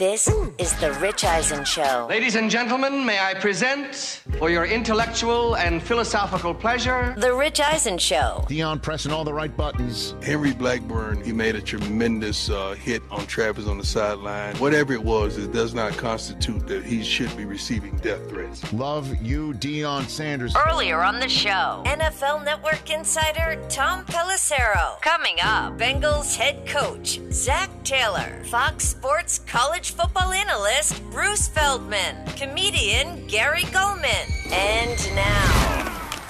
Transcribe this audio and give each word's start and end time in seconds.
This 0.00 0.28
is 0.56 0.72
The 0.80 0.92
Rich 0.94 1.24
Eisen 1.24 1.62
Show. 1.62 2.06
Ladies 2.08 2.34
and 2.34 2.50
gentlemen, 2.50 3.04
may 3.04 3.18
I 3.20 3.34
present, 3.34 4.22
for 4.38 4.48
your 4.48 4.64
intellectual 4.64 5.58
and 5.58 5.82
philosophical 5.82 6.54
pleasure, 6.54 7.14
The 7.18 7.34
Rich 7.34 7.60
Eisen 7.60 7.98
Show. 7.98 8.46
Deion 8.48 8.80
pressing 8.80 9.12
all 9.12 9.24
the 9.24 9.34
right 9.34 9.54
buttons. 9.54 10.14
Henry 10.22 10.54
Blackburn, 10.54 11.22
he 11.22 11.34
made 11.34 11.54
a 11.54 11.60
tremendous 11.60 12.48
uh, 12.48 12.70
hit 12.72 13.02
on 13.10 13.26
Travis 13.26 13.66
on 13.66 13.76
the 13.76 13.84
sideline. 13.84 14.56
Whatever 14.56 14.94
it 14.94 15.04
was, 15.04 15.36
it 15.36 15.52
does 15.52 15.74
not 15.74 15.92
constitute 15.98 16.66
that 16.66 16.82
he 16.82 17.04
should 17.04 17.36
be 17.36 17.44
receiving 17.44 17.94
death 17.98 18.26
threats. 18.30 18.72
Love 18.72 19.14
you, 19.20 19.52
Deion 19.52 20.08
Sanders. 20.08 20.56
Earlier 20.66 21.02
on 21.02 21.20
the 21.20 21.28
show, 21.28 21.82
NFL 21.84 22.42
Network 22.42 22.88
insider 22.88 23.62
Tom 23.68 24.06
Pelissero. 24.06 24.98
Coming 25.02 25.36
up, 25.42 25.76
Bengals 25.76 26.34
head 26.34 26.66
coach 26.66 27.20
Zac 27.30 27.68
Taylor, 27.84 28.42
Fox 28.44 28.88
Sports 28.88 29.40
college 29.40 29.89
football 29.90 30.32
analyst 30.32 31.02
Bruce 31.10 31.48
Feldman, 31.48 32.26
comedian 32.36 33.26
Gary 33.26 33.62
Gulman, 33.64 34.52
and 34.52 35.14
now 35.14 35.80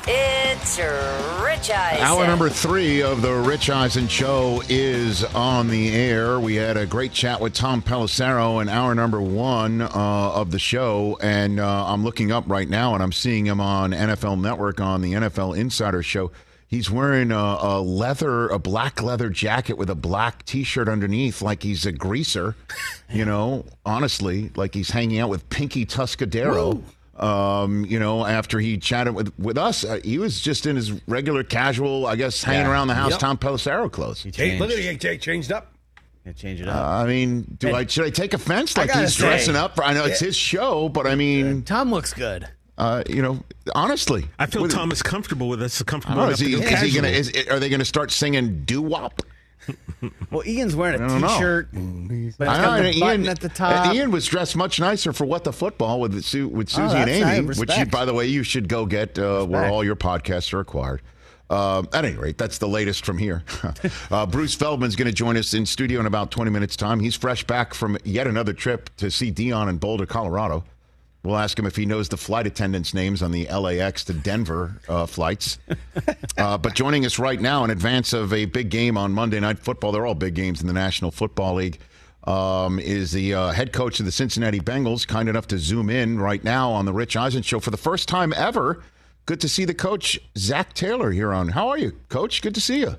it's 0.06 0.78
Rich 0.78 1.70
Eisen. 1.70 2.02
Hour 2.02 2.27
number 2.27 2.48
three 2.48 3.02
of 3.02 3.23
the 3.23 3.33
Rich 3.33 3.70
Eisen 3.70 4.09
Show 4.09 4.62
is 4.69 5.24
on 5.24 5.69
the 5.69 5.95
air. 5.95 6.41
We 6.41 6.55
had 6.55 6.77
a 6.77 6.86
great 6.86 7.12
chat 7.12 7.41
with 7.41 7.55
Tom 7.55 7.83
Pelissero 7.83 8.60
in 8.62 8.69
hour 8.69 8.95
number 8.95 9.20
one 9.20 9.83
uh, 9.83 9.88
of 9.92 10.50
the 10.50 10.58
show, 10.58 11.19
and 11.20 11.61
uh, 11.61 11.86
I'm 11.86 12.02
looking 12.02 12.33
up 12.33 12.45
right 12.48 12.69
now 12.69 12.95
and 12.95 13.02
I'm 13.02 13.12
seeing 13.12 13.47
him 13.47 13.61
on 13.61 13.92
NFL 13.92 14.41
Network 14.41 14.80
on 14.80 15.02
the 15.02 15.12
NFL 15.12 15.56
Insider 15.56 16.02
Show. 16.02 16.30
He's 16.70 16.88
wearing 16.88 17.33
a, 17.33 17.37
a 17.60 17.80
leather, 17.83 18.48
a 18.48 18.59
black 18.60 19.02
leather 19.02 19.28
jacket 19.28 19.74
with 19.77 19.91
a 19.91 19.97
black 19.97 20.45
T-shirt 20.45 20.88
underneath, 20.88 21.42
like 21.42 21.62
he's 21.65 21.84
a 21.87 21.92
greaser. 21.92 22.55
You 23.12 23.24
know, 23.24 23.65
honestly, 23.84 24.52
like 24.55 24.73
he's 24.73 24.88
hanging 24.91 25.19
out 25.19 25.30
with 25.30 25.48
Pinky 25.51 25.84
Tuscadero. 25.84 26.81
Um, 27.17 27.84
you 27.84 27.98
know, 27.98 28.25
after 28.25 28.61
he 28.61 28.78
chatted 28.78 29.17
with 29.17 29.36
with 29.36 29.59
us, 29.59 29.83
uh, 29.84 29.98
he 30.05 30.19
was 30.19 30.41
just 30.41 30.64
in 30.64 30.77
his 30.77 30.92
regular, 31.09 31.42
casual, 31.42 32.06
I 32.06 32.14
guess, 32.14 32.41
hanging 32.44 32.67
Yeah. 32.67 32.70
around 32.70 32.87
the 32.87 32.94
house, 32.94 33.11
Yep. 33.11 33.19
Tom 33.19 33.37
Pelissero 33.37 33.91
clothes. 33.91 34.22
Hey, 34.33 34.61
look 34.61 34.70
at 34.70 34.78
it. 34.78 35.03
He 35.03 35.19
changed 35.19 35.50
up. 35.50 35.72
Yeah, 36.25 36.33
change 36.34 36.61
it 36.61 36.69
Uh, 36.69 36.70
up. 36.70 36.87
I 37.03 37.06
mean, 37.09 37.56
do 37.59 37.75
I 37.75 37.84
should 37.84 38.05
I 38.06 38.11
take 38.11 38.33
offense? 38.33 38.78
I 38.78 38.83
Like 38.83 38.92
he's 38.92 39.16
say- 39.16 39.25
dressing 39.27 39.56
up. 39.56 39.75
For, 39.75 39.83
I 39.83 39.92
know 39.92 40.05
it's 40.05 40.20
his 40.20 40.37
show, 40.37 40.89
but 40.89 41.09
I 41.09 41.16
mean, 41.16 41.62
Tom 41.64 41.91
looks 41.91 42.14
good. 42.14 42.47
Uh, 42.81 43.03
you 43.11 43.20
know, 43.20 43.39
honestly, 43.75 44.25
I 44.39 44.47
feel 44.47 44.62
with- 44.62 44.73
Tom 44.73 44.91
is 44.91 45.03
comfortable 45.03 45.48
with 45.50 45.61
this. 45.61 45.83
I 45.83 45.84
Comfortable 45.84 46.17
don't 46.17 46.27
know, 46.28 46.33
is 46.33 46.39
to 46.39 46.45
he, 46.47 46.53
go 46.53 46.61
is 46.62 46.81
he 46.81 46.91
gonna? 46.95 47.09
Is, 47.09 47.31
are 47.50 47.59
they 47.61 47.69
going 47.69 47.81
to 47.81 47.84
start 47.84 48.11
singing 48.11 48.64
doo 48.64 48.83
wop? 48.83 49.22
Well, 50.31 50.47
Ian's 50.47 50.75
wearing 50.75 51.03
I 51.03 51.05
a 51.05 51.09
don't 51.09 51.20
know. 51.20 51.28
t-shirt, 51.28 51.69
but 51.72 51.78
it's 51.81 52.41
I 52.41 52.62
know, 52.62 52.83
the 52.83 52.89
and 52.89 53.00
button 53.00 53.20
Ian, 53.22 53.28
at 53.28 53.41
the 53.41 53.50
top. 53.50 53.95
Ian 53.95 54.11
was 54.11 54.27
dressed 54.27 54.56
much 54.56 54.81
nicer 54.81 55.12
for 55.12 55.27
what 55.27 55.45
the 55.45 55.53
football 55.53 56.00
with 56.00 56.22
Su- 56.25 56.48
with 56.48 56.70
Suzy 56.70 56.97
and 56.97 57.11
Amy, 57.11 57.20
have 57.48 57.59
which 57.59 57.77
you, 57.77 57.84
by 57.84 58.06
the 58.06 58.14
way, 58.14 58.27
you 58.27 58.42
should 58.42 58.67
go 58.69 58.87
get 58.87 59.19
uh, 59.19 59.44
where 59.44 59.67
all 59.69 59.84
your 59.84 59.97
podcasts 59.97 60.55
are 60.55 60.61
acquired. 60.61 61.03
Um, 61.50 61.87
at 61.92 62.05
any 62.06 62.17
rate, 62.17 62.39
that's 62.39 62.56
the 62.59 62.69
latest 62.69 63.05
from 63.05 63.19
here. 63.19 63.42
uh, 64.11 64.25
Bruce 64.25 64.55
Feldman's 64.55 64.97
going 64.97 65.09
to 65.09 65.15
join 65.15 65.37
us 65.37 65.53
in 65.53 65.67
studio 65.67 66.00
in 66.00 66.06
about 66.06 66.31
20 66.31 66.50
minutes' 66.50 66.77
time. 66.77 66.98
He's 67.00 67.15
fresh 67.17 67.44
back 67.44 67.75
from 67.75 67.98
yet 68.05 68.27
another 68.27 68.55
trip 68.55 68.89
to 68.97 69.11
see 69.11 69.31
Deion 69.31 69.69
in 69.69 69.77
Boulder, 69.77 70.06
Colorado. 70.06 70.65
We'll 71.22 71.36
ask 71.36 71.58
him 71.58 71.66
if 71.66 71.76
he 71.76 71.84
knows 71.84 72.08
the 72.08 72.16
flight 72.16 72.46
attendants' 72.46 72.94
names 72.94 73.22
on 73.22 73.30
the 73.30 73.46
LAX 73.46 74.04
to 74.04 74.14
Denver 74.14 74.80
uh, 74.88 75.06
flights. 75.06 75.58
Uh, 76.38 76.56
but 76.56 76.74
joining 76.74 77.04
us 77.04 77.18
right 77.18 77.38
now 77.38 77.64
in 77.64 77.70
advance 77.70 78.14
of 78.14 78.32
a 78.32 78.46
big 78.46 78.70
game 78.70 78.96
on 78.96 79.12
Monday 79.12 79.38
Night 79.38 79.58
Football, 79.58 79.92
they're 79.92 80.06
all 80.06 80.14
big 80.14 80.34
games 80.34 80.62
in 80.62 80.66
the 80.66 80.72
National 80.72 81.10
Football 81.10 81.56
League, 81.56 81.78
um, 82.24 82.78
is 82.78 83.12
the 83.12 83.34
uh, 83.34 83.52
head 83.52 83.74
coach 83.74 84.00
of 84.00 84.06
the 84.06 84.12
Cincinnati 84.12 84.58
Bengals, 84.58 85.06
kind 85.06 85.28
enough 85.28 85.46
to 85.48 85.58
zoom 85.58 85.91
in 85.91 86.18
right 86.18 86.42
now 86.42 86.70
on 86.70 86.86
the 86.86 86.94
Rich 86.94 87.14
Eisen 87.16 87.42
Show 87.42 87.60
for 87.60 87.70
the 87.70 87.76
first 87.76 88.08
time 88.08 88.32
ever. 88.34 88.82
Good 89.26 89.41
to 89.42 89.50
see 89.50 89.66
the 89.66 89.74
coach, 89.74 90.18
Zac 90.38 90.72
Taylor, 90.72 91.10
here 91.10 91.32
on. 91.32 91.48
How 91.48 91.69
are 91.69 91.78
you, 91.78 91.92
coach? 92.09 92.41
Good 92.41 92.54
to 92.54 92.60
see 92.60 92.80
you. 92.80 92.97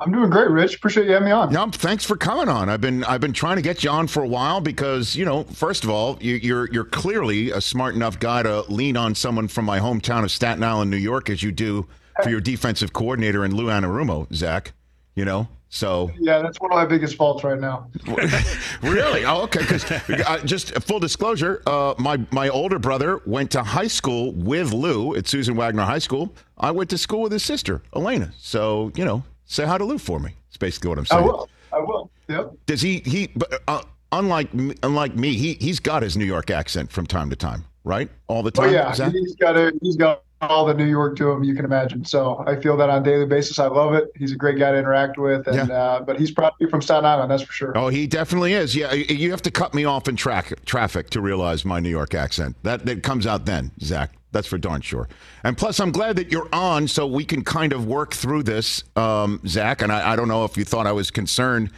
I'm 0.00 0.12
doing 0.12 0.30
great, 0.30 0.48
Rich. 0.48 0.76
Appreciate 0.76 1.06
you 1.06 1.12
having 1.12 1.26
me 1.26 1.32
on. 1.32 1.52
Yeah, 1.52 1.66
thanks 1.70 2.04
for 2.04 2.16
coming 2.16 2.48
on. 2.48 2.70
I've 2.70 2.80
been 2.80 3.04
I've 3.04 3.20
been 3.20 3.34
trying 3.34 3.56
to 3.56 3.62
get 3.62 3.84
you 3.84 3.90
on 3.90 4.06
for 4.06 4.22
a 4.22 4.28
while 4.28 4.60
because 4.60 5.14
you 5.14 5.26
know, 5.26 5.44
first 5.44 5.84
of 5.84 5.90
all, 5.90 6.16
you, 6.20 6.36
you're 6.36 6.72
you're 6.72 6.84
clearly 6.84 7.50
a 7.50 7.60
smart 7.60 7.94
enough 7.94 8.18
guy 8.18 8.42
to 8.42 8.62
lean 8.62 8.96
on 8.96 9.14
someone 9.14 9.46
from 9.46 9.66
my 9.66 9.78
hometown 9.78 10.24
of 10.24 10.30
Staten 10.30 10.64
Island, 10.64 10.90
New 10.90 10.96
York, 10.96 11.28
as 11.28 11.42
you 11.42 11.52
do 11.52 11.86
for 12.22 12.30
your 12.30 12.40
defensive 12.40 12.92
coordinator 12.92 13.44
in 13.44 13.54
Lou 13.54 13.66
Anarumo, 13.66 14.32
Zac. 14.32 14.72
You 15.14 15.24
know, 15.26 15.48
so 15.70 16.10
Yeah, 16.18 16.42
that's 16.42 16.60
one 16.60 16.72
of 16.72 16.76
my 16.76 16.84
biggest 16.84 17.14
faults 17.16 17.44
right 17.44 17.58
now. 17.58 17.88
really, 18.82 19.24
oh, 19.24 19.42
okay. 19.42 19.60
Because 19.60 19.90
uh, 19.90 20.40
just 20.44 20.74
full 20.82 20.98
disclosure, 20.98 21.62
uh, 21.66 21.94
my 21.98 22.18
my 22.32 22.48
older 22.48 22.78
brother 22.78 23.20
went 23.24 23.52
to 23.52 23.62
high 23.62 23.86
school 23.86 24.32
with 24.32 24.72
Lou 24.72 25.14
at 25.14 25.28
Susan 25.28 25.54
Wagner 25.56 25.82
High 25.82 26.00
School. 26.00 26.34
I 26.58 26.72
went 26.72 26.90
to 26.90 26.98
school 26.98 27.22
with 27.22 27.32
his 27.32 27.44
sister 27.44 27.82
Elena. 27.94 28.32
So 28.38 28.90
you 28.96 29.04
know, 29.04 29.22
say 29.50 29.66
hi 29.66 29.76
to 29.76 29.84
Lou 29.84 29.98
for 29.98 30.18
me. 30.18 30.30
It's 30.48 30.56
basically 30.56 30.88
what 30.88 30.98
I'm 30.98 31.06
saying. 31.06 31.22
I 31.22 31.26
will. 31.26 31.48
I 31.72 31.78
will. 31.78 32.10
Yep. 32.28 32.52
Does 32.66 32.80
he? 32.80 33.00
He, 33.00 33.28
but 33.34 33.62
uh, 33.68 33.82
unlike 34.12 34.48
unlike 34.82 35.16
me, 35.16 35.34
he 35.34 35.54
he's 35.54 35.80
got 35.80 36.02
his 36.02 36.16
New 36.16 36.24
York 36.24 36.50
accent 36.50 36.90
from 36.90 37.06
time 37.06 37.28
to 37.30 37.36
time, 37.36 37.64
right? 37.84 38.08
All 38.28 38.42
the 38.42 38.50
time. 38.50 38.70
Oh 38.70 38.72
time. 38.72 38.74
yeah, 38.74 38.92
Zac? 38.94 39.12
he's 39.12 39.34
got 39.34 39.56
a 39.56 39.72
he's 39.82 39.96
got 39.96 40.22
all 40.40 40.64
the 40.64 40.74
New 40.74 40.86
York 40.86 41.16
to 41.18 41.30
him 41.30 41.44
you 41.44 41.54
can 41.54 41.64
imagine. 41.64 42.04
So 42.04 42.42
I 42.46 42.58
feel 42.60 42.76
that 42.78 42.88
on 42.88 43.02
a 43.02 43.04
daily 43.04 43.26
basis. 43.26 43.58
I 43.58 43.66
love 43.66 43.94
it. 43.94 44.10
He's 44.16 44.32
a 44.32 44.36
great 44.36 44.58
guy 44.58 44.70
to 44.72 44.78
interact 44.78 45.18
with, 45.18 45.46
and 45.46 45.68
Yeah. 45.68 45.74
uh, 45.74 46.00
but 46.00 46.18
he's 46.18 46.30
probably 46.30 46.68
from 46.68 46.80
Staten 46.80 47.04
Island, 47.04 47.30
that's 47.30 47.42
for 47.42 47.52
sure. 47.52 47.72
Oh, 47.76 47.88
he 47.88 48.06
definitely 48.06 48.54
is. 48.54 48.74
Yeah, 48.74 48.92
you 48.92 49.30
have 49.32 49.42
to 49.42 49.50
cut 49.50 49.74
me 49.74 49.84
off 49.84 50.08
in 50.08 50.16
track, 50.16 50.52
traffic 50.64 51.10
to 51.10 51.20
realize 51.20 51.64
my 51.64 51.78
New 51.80 51.90
York 51.90 52.14
accent. 52.14 52.56
That 52.62 52.86
that 52.86 53.02
comes 53.02 53.26
out 53.26 53.44
then, 53.46 53.70
Zac. 53.82 54.12
That's 54.32 54.46
for 54.46 54.58
darn 54.58 54.80
sure. 54.80 55.08
And 55.42 55.58
plus, 55.58 55.80
I'm 55.80 55.90
glad 55.90 56.14
that 56.16 56.30
you're 56.30 56.48
on, 56.52 56.86
so 56.86 57.06
we 57.06 57.24
can 57.24 57.42
kind 57.42 57.72
of 57.72 57.86
work 57.86 58.14
through 58.14 58.44
this, 58.44 58.84
um, 58.94 59.40
Zac. 59.46 59.82
And 59.82 59.90
I, 59.92 60.12
I 60.12 60.16
don't 60.16 60.28
know 60.28 60.44
if 60.44 60.56
you 60.56 60.64
thought 60.64 60.86
I 60.86 60.92
was 60.92 61.10
concerned 61.10 61.70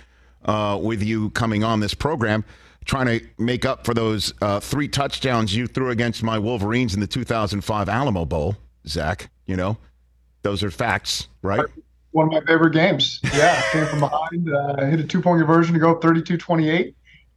uh, 0.45 0.79
with 0.81 1.03
you 1.03 1.31
coming 1.31 1.65
on 1.65 1.81
this 1.81 1.95
program, 1.95 2.45
trying 2.85 3.07
to 3.07 3.27
make 3.39 3.65
up 3.65 3.85
for 3.85 3.95
those 3.95 4.33
uh, 4.43 4.61
three 4.61 4.89
touchdowns 4.89 5.55
you 5.55 5.67
threw 5.67 5.91
against 5.91 6.23
my 6.23 6.39
Wolverines 6.39 6.95
in 6.95 7.01
the 7.01 7.07
2005 7.07 7.89
Alamo 7.89 8.25
Bowl, 8.25 8.57
Zac. 8.87 9.31
You 9.47 9.57
know, 9.57 9.77
those 10.43 10.63
are 10.63 10.71
facts, 10.71 11.29
right? 11.43 11.65
One 12.13 12.27
of 12.27 12.33
my 12.33 12.41
favorite 12.47 12.73
games. 12.73 13.21
Yeah, 13.35 13.61
came 13.71 13.87
from 13.87 14.01
behind, 14.01 14.53
uh, 14.53 14.85
hit 14.87 15.01
a 15.01 15.05
two 15.05 15.23
point 15.23 15.41
conversion 15.41 15.75
to 15.75 15.81
go 15.81 15.93
up 15.93 16.03
32-28. 16.03 16.95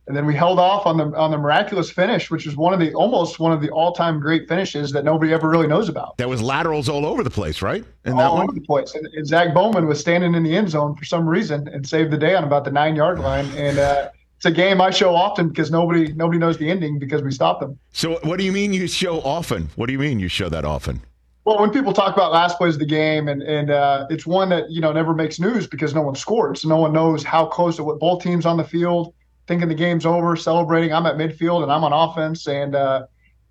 And 0.08 0.16
then 0.16 0.28
we 0.28 0.36
held 0.36 0.60
off 0.60 0.86
on 0.86 0.98
the 0.98 1.06
on 1.18 1.32
the 1.32 1.38
miraculous 1.38 1.90
finish, 1.90 2.30
which 2.30 2.46
is 2.46 2.56
one 2.56 2.74
of 2.74 2.80
the 2.80 2.94
almost 2.94 3.40
one 3.40 3.52
of 3.52 3.60
the 3.60 3.72
all 3.72 3.92
time 3.92 4.20
great 4.20 4.48
finishes 4.48 4.92
that 4.92 5.04
nobody 5.04 5.34
ever 5.34 5.50
really 5.50 5.66
knows 5.66 5.90
about. 5.90 6.18
There 6.18 6.28
was 6.28 6.44
laterals 6.44 6.88
all 6.90 7.08
over 7.08 7.24
the 7.24 7.32
place, 7.32 7.64
right? 7.64 7.84
In 8.06 8.16
that 8.18 8.24
all 8.24 8.36
one. 8.36 8.44
over 8.44 8.54
the 8.54 8.62
place. 8.62 8.94
And, 8.94 9.08
and 9.08 9.26
Zach 9.26 9.52
Bowman 9.56 9.88
was 9.88 10.00
standing 10.00 10.36
in 10.36 10.44
the 10.44 10.56
end 10.56 10.70
zone 10.70 10.96
for 10.96 11.06
some 11.06 11.28
reason 11.28 11.68
and 11.70 11.88
saved 11.88 12.12
the 12.12 12.20
day 12.20 12.36
on 12.36 12.44
about 12.44 12.66
the 12.66 12.72
nine 12.72 12.96
yard 12.96 13.18
line. 13.18 13.48
And 13.58 13.80
uh, 13.80 14.10
it's 14.38 14.46
a 14.46 14.52
game 14.52 14.82
I 14.82 14.90
show 14.92 15.16
often 15.16 15.50
because 15.50 15.72
nobody 15.72 16.14
nobody 16.14 16.38
knows 16.38 16.58
the 16.58 16.70
ending 16.70 17.00
because 17.00 17.22
we 17.22 17.32
stop 17.32 17.60
them. 17.60 17.80
So, 17.94 18.20
what 18.24 18.38
do 18.38 18.44
you 18.46 18.52
mean 18.52 18.74
you 18.74 18.88
show 18.88 19.22
often? 19.22 19.70
What 19.76 19.88
do 19.88 19.94
you 19.94 20.00
mean 20.00 20.20
you 20.20 20.28
show 20.28 20.50
that 20.50 20.66
often? 20.66 21.02
Well, 21.46 21.60
when 21.60 21.70
people 21.70 21.94
talk 21.94 22.16
about 22.16 22.32
last 22.32 22.58
plays 22.58 22.74
of 22.76 22.80
the 22.80 22.86
game, 22.86 23.28
and 23.28 23.42
and 23.44 23.70
uh, 23.70 24.08
it's 24.10 24.26
one 24.26 24.50
that 24.50 24.70
you 24.70 24.82
know 24.82 24.92
never 24.92 25.14
makes 25.14 25.40
news 25.40 25.68
because 25.68 25.94
no 25.94 26.02
one 26.02 26.16
scores, 26.16 26.66
no 26.66 26.78
one 26.78 26.92
knows 26.92 27.24
how 27.24 27.46
close 27.46 27.80
it 27.80 27.84
was. 27.84 27.98
Both 28.00 28.24
teams 28.24 28.46
on 28.46 28.58
the 28.58 28.64
field, 28.64 29.14
thinking 29.48 29.68
the 29.70 29.76
game's 29.76 30.06
over, 30.06 30.36
celebrating. 30.36 30.92
I'm 30.94 31.06
at 31.06 31.16
midfield 31.18 31.64
and 31.64 31.72
I'm 31.72 31.84
on 31.84 31.94
offense, 31.94 32.48
and 32.48 32.76
uh, 32.76 33.06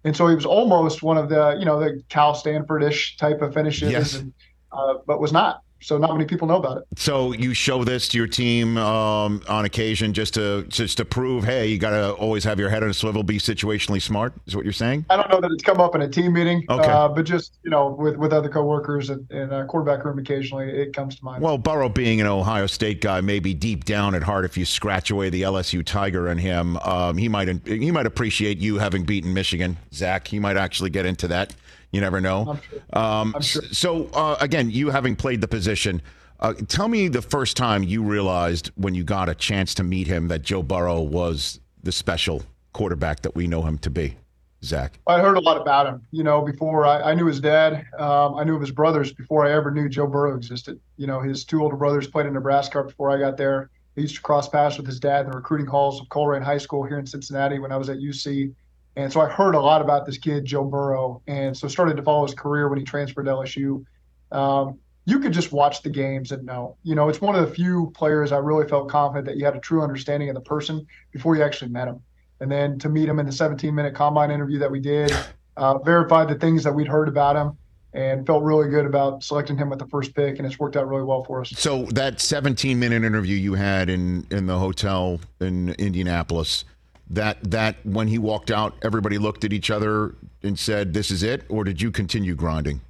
and 0.04 0.14
so 0.16 0.26
he 0.26 0.34
was 0.34 0.44
almost 0.44 1.02
one 1.02 1.16
of 1.16 1.28
the 1.28 1.56
you 1.58 1.64
know 1.64 1.78
the 1.80 2.02
Cal 2.08 2.34
Stanford-ish 2.34 3.16
type 3.16 3.40
of 3.42 3.54
finishes, 3.54 3.90
Yes. 3.92 4.14
and, 4.16 4.32
uh, 4.72 4.94
but 5.06 5.20
was 5.20 5.32
not. 5.32 5.62
So 5.84 5.98
not 5.98 6.14
many 6.14 6.24
people 6.24 6.48
know 6.48 6.56
about 6.56 6.78
it. 6.78 6.84
So 6.96 7.32
you 7.32 7.52
show 7.52 7.84
this 7.84 8.08
to 8.08 8.16
your 8.16 8.26
team 8.26 8.78
um, 8.78 9.42
on 9.46 9.66
occasion 9.66 10.14
just 10.14 10.32
to 10.32 10.64
just 10.68 10.96
to 10.96 11.04
prove, 11.04 11.44
hey, 11.44 11.66
you 11.66 11.76
got 11.76 11.90
to 11.90 12.12
always 12.12 12.42
have 12.44 12.58
your 12.58 12.70
head 12.70 12.82
on 12.82 12.88
a 12.88 12.94
swivel, 12.94 13.22
be 13.22 13.36
situationally 13.36 14.00
smart. 14.00 14.32
Is 14.46 14.56
what 14.56 14.64
you're 14.64 14.72
saying? 14.72 15.04
I 15.10 15.16
don't 15.16 15.28
know 15.28 15.42
that 15.42 15.50
it's 15.52 15.62
come 15.62 15.82
up 15.82 15.94
in 15.94 16.00
a 16.00 16.08
team 16.08 16.32
meeting, 16.32 16.64
Okay. 16.70 16.90
uh, 16.90 17.08
but 17.08 17.26
just 17.26 17.58
you 17.64 17.70
know 17.70 17.88
with 17.90 18.16
with 18.16 18.32
other 18.32 18.48
coworkers 18.48 19.10
and 19.10 19.30
in 19.30 19.52
a 19.52 19.66
quarterback 19.66 20.06
room 20.06 20.18
occasionally, 20.18 20.70
it 20.70 20.94
comes 20.94 21.16
to 21.16 21.24
mind. 21.24 21.42
Well, 21.42 21.58
Burrow 21.58 21.90
being 21.90 22.18
an 22.18 22.28
Ohio 22.28 22.66
State 22.66 23.02
guy, 23.02 23.20
maybe 23.20 23.52
deep 23.52 23.84
down 23.84 24.14
at 24.14 24.22
heart, 24.22 24.46
if 24.46 24.56
you 24.56 24.64
scratch 24.64 25.10
away 25.10 25.28
the 25.28 25.42
LSU 25.42 25.84
Tiger 25.84 26.28
in 26.28 26.38
him, 26.38 26.78
um, 26.78 27.18
he 27.18 27.28
might 27.28 27.66
he 27.66 27.90
might 27.90 28.06
appreciate 28.06 28.56
you 28.56 28.78
having 28.78 29.04
beaten 29.04 29.34
Michigan, 29.34 29.76
Zac. 29.92 30.28
He 30.28 30.38
might 30.38 30.56
actually 30.56 30.88
get 30.88 31.04
into 31.04 31.28
that. 31.28 31.54
You 31.94 32.00
never 32.00 32.20
know. 32.20 32.58
Sure. 32.68 32.80
Um, 32.92 33.34
sure. 33.40 33.62
So 33.70 34.06
uh, 34.14 34.36
again, 34.40 34.68
you 34.68 34.90
having 34.90 35.14
played 35.14 35.40
the 35.40 35.46
position, 35.46 36.02
uh, 36.40 36.52
tell 36.66 36.88
me 36.88 37.06
the 37.06 37.22
first 37.22 37.56
time 37.56 37.84
you 37.84 38.02
realized 38.02 38.72
when 38.74 38.94
you 38.94 39.04
got 39.04 39.28
a 39.28 39.34
chance 39.34 39.74
to 39.74 39.84
meet 39.84 40.08
him 40.08 40.26
that 40.26 40.42
Joe 40.42 40.64
Burrow 40.64 41.00
was 41.00 41.60
the 41.84 41.92
special 41.92 42.42
quarterback 42.72 43.20
that 43.20 43.36
we 43.36 43.46
know 43.46 43.62
him 43.62 43.78
to 43.78 43.90
be, 43.90 44.16
Zac. 44.64 44.98
I 45.06 45.20
heard 45.20 45.36
a 45.36 45.40
lot 45.40 45.56
about 45.56 45.86
him. 45.86 46.02
You 46.10 46.24
know, 46.24 46.42
before 46.42 46.84
I, 46.84 47.12
I 47.12 47.14
knew 47.14 47.26
his 47.26 47.38
dad, 47.38 47.86
um, 47.96 48.34
I 48.34 48.42
knew 48.42 48.56
of 48.56 48.60
his 48.60 48.72
brothers 48.72 49.12
before 49.12 49.46
I 49.46 49.52
ever 49.52 49.70
knew 49.70 49.88
Joe 49.88 50.08
Burrow 50.08 50.34
existed. 50.36 50.80
You 50.96 51.06
know, 51.06 51.20
his 51.20 51.44
two 51.44 51.62
older 51.62 51.76
brothers 51.76 52.08
played 52.08 52.26
in 52.26 52.32
Nebraska 52.32 52.82
before 52.82 53.12
I 53.12 53.20
got 53.20 53.36
there. 53.36 53.70
I 53.96 54.00
used 54.00 54.16
to 54.16 54.22
cross 54.22 54.48
paths 54.48 54.76
with 54.78 54.86
his 54.88 54.98
dad 54.98 55.26
in 55.26 55.30
the 55.30 55.36
recruiting 55.36 55.66
halls 55.66 56.00
of 56.00 56.08
Colerain 56.08 56.42
High 56.42 56.58
School 56.58 56.82
here 56.82 56.98
in 56.98 57.06
Cincinnati 57.06 57.60
when 57.60 57.70
I 57.70 57.76
was 57.76 57.88
at 57.88 57.98
UC. 57.98 58.52
And 58.96 59.12
so 59.12 59.20
I 59.20 59.28
heard 59.28 59.54
a 59.54 59.60
lot 59.60 59.80
about 59.80 60.06
this 60.06 60.18
kid, 60.18 60.44
Joe 60.44 60.64
Burrow, 60.64 61.20
and 61.26 61.56
so 61.56 61.66
started 61.66 61.96
to 61.96 62.02
follow 62.02 62.24
his 62.24 62.34
career 62.34 62.68
when 62.68 62.78
he 62.78 62.84
transferred 62.84 63.24
to 63.24 63.32
LSU. 63.32 63.84
Um, 64.30 64.78
you 65.04 65.18
could 65.18 65.32
just 65.32 65.52
watch 65.52 65.82
the 65.82 65.90
games 65.90 66.32
and 66.32 66.44
know. 66.44 66.76
You 66.82 66.94
know, 66.94 67.08
it's 67.08 67.20
one 67.20 67.34
of 67.34 67.46
the 67.46 67.54
few 67.54 67.92
players 67.94 68.32
I 68.32 68.38
really 68.38 68.66
felt 68.68 68.88
confident 68.88 69.26
that 69.26 69.36
you 69.36 69.44
had 69.44 69.56
a 69.56 69.60
true 69.60 69.82
understanding 69.82 70.28
of 70.28 70.34
the 70.34 70.40
person 70.40 70.86
before 71.12 71.36
you 71.36 71.42
actually 71.42 71.70
met 71.70 71.88
him. 71.88 72.00
And 72.40 72.50
then 72.50 72.78
to 72.78 72.88
meet 72.88 73.08
him 73.08 73.18
in 73.18 73.26
the 73.26 73.32
17 73.32 73.74
minute 73.74 73.94
combine 73.94 74.30
interview 74.30 74.58
that 74.60 74.70
we 74.70 74.80
did, 74.80 75.12
uh, 75.56 75.78
verified 75.78 76.28
the 76.28 76.34
things 76.36 76.64
that 76.64 76.72
we'd 76.72 76.88
heard 76.88 77.08
about 77.08 77.36
him 77.36 77.56
and 77.92 78.26
felt 78.26 78.42
really 78.42 78.68
good 78.68 78.86
about 78.86 79.22
selecting 79.22 79.56
him 79.56 79.70
with 79.70 79.78
the 79.78 79.86
first 79.86 80.14
pick, 80.14 80.38
and 80.38 80.46
it's 80.46 80.58
worked 80.58 80.76
out 80.76 80.88
really 80.88 81.04
well 81.04 81.22
for 81.22 81.40
us. 81.40 81.50
So 81.50 81.84
that 81.92 82.20
17 82.20 82.78
minute 82.78 83.04
interview 83.04 83.36
you 83.36 83.54
had 83.54 83.88
in 83.88 84.26
in 84.30 84.46
the 84.46 84.58
hotel 84.58 85.20
in 85.40 85.70
Indianapolis, 85.78 86.64
that 87.10 87.50
that 87.50 87.76
when 87.84 88.08
he 88.08 88.18
walked 88.18 88.50
out, 88.50 88.74
everybody 88.82 89.18
looked 89.18 89.44
at 89.44 89.52
each 89.52 89.70
other 89.70 90.14
and 90.42 90.58
said, 90.58 90.94
"This 90.94 91.10
is 91.10 91.22
it," 91.22 91.44
or 91.48 91.64
did 91.64 91.80
you 91.80 91.90
continue 91.90 92.34
grinding? 92.34 92.80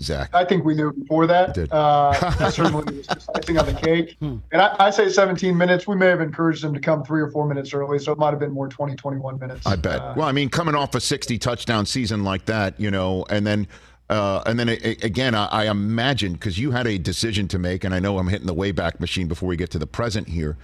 Zac? 0.00 0.34
I 0.34 0.44
think 0.44 0.64
we 0.64 0.74
knew 0.74 0.92
before 0.92 1.26
that. 1.26 1.54
Did. 1.54 1.72
Uh, 1.72 2.12
that 2.38 2.52
certainly 2.54 2.84
was 2.94 3.06
just 3.06 3.30
icing 3.34 3.58
on 3.58 3.66
the 3.66 3.74
cake. 3.74 4.16
And 4.20 4.42
I, 4.52 4.74
I, 4.78 4.90
say 4.90 5.08
17 5.08 5.56
minutes. 5.56 5.86
We 5.86 5.96
may 5.96 6.06
have 6.06 6.20
encouraged 6.20 6.64
him 6.64 6.74
to 6.74 6.80
come 6.80 7.04
three 7.04 7.20
or 7.20 7.30
four 7.30 7.46
minutes 7.46 7.72
early, 7.72 7.98
so 7.98 8.12
it 8.12 8.18
might 8.18 8.30
have 8.30 8.38
been 8.38 8.52
more 8.52 8.68
20, 8.68 8.96
21 8.96 9.38
minutes. 9.38 9.66
I 9.66 9.76
bet. 9.76 10.00
Uh, 10.00 10.14
well, 10.16 10.28
I 10.28 10.32
mean, 10.32 10.48
coming 10.48 10.74
off 10.74 10.94
a 10.94 11.00
60 11.00 11.38
touchdown 11.38 11.86
season 11.86 12.24
like 12.24 12.46
that, 12.46 12.78
you 12.78 12.90
know, 12.90 13.24
and 13.30 13.46
then. 13.46 13.68
Uh, 14.10 14.42
and 14.44 14.58
then 14.58 14.68
again, 14.68 15.34
I, 15.34 15.46
I 15.46 15.70
imagine 15.70 16.34
because 16.34 16.58
you 16.58 16.70
had 16.70 16.86
a 16.86 16.98
decision 16.98 17.48
to 17.48 17.58
make, 17.58 17.82
and 17.82 17.94
I 17.94 17.98
know 17.98 18.18
I'm 18.18 18.28
hitting 18.28 18.46
the 18.46 18.54
wayback 18.54 19.00
machine 19.00 19.26
before 19.26 19.48
we 19.48 19.56
get 19.56 19.70
to 19.70 19.78
the 19.78 19.86
present 19.86 20.28
here, 20.28 20.58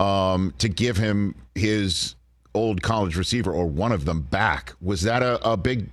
um, 0.00 0.52
to 0.58 0.68
give 0.68 0.98
him 0.98 1.34
his 1.54 2.16
old 2.54 2.82
college 2.82 3.16
receiver 3.16 3.52
or 3.52 3.66
one 3.66 3.92
of 3.92 4.04
them 4.04 4.22
back. 4.22 4.74
Was 4.80 5.02
that 5.02 5.22
a, 5.22 5.40
a 5.48 5.56
big 5.56 5.88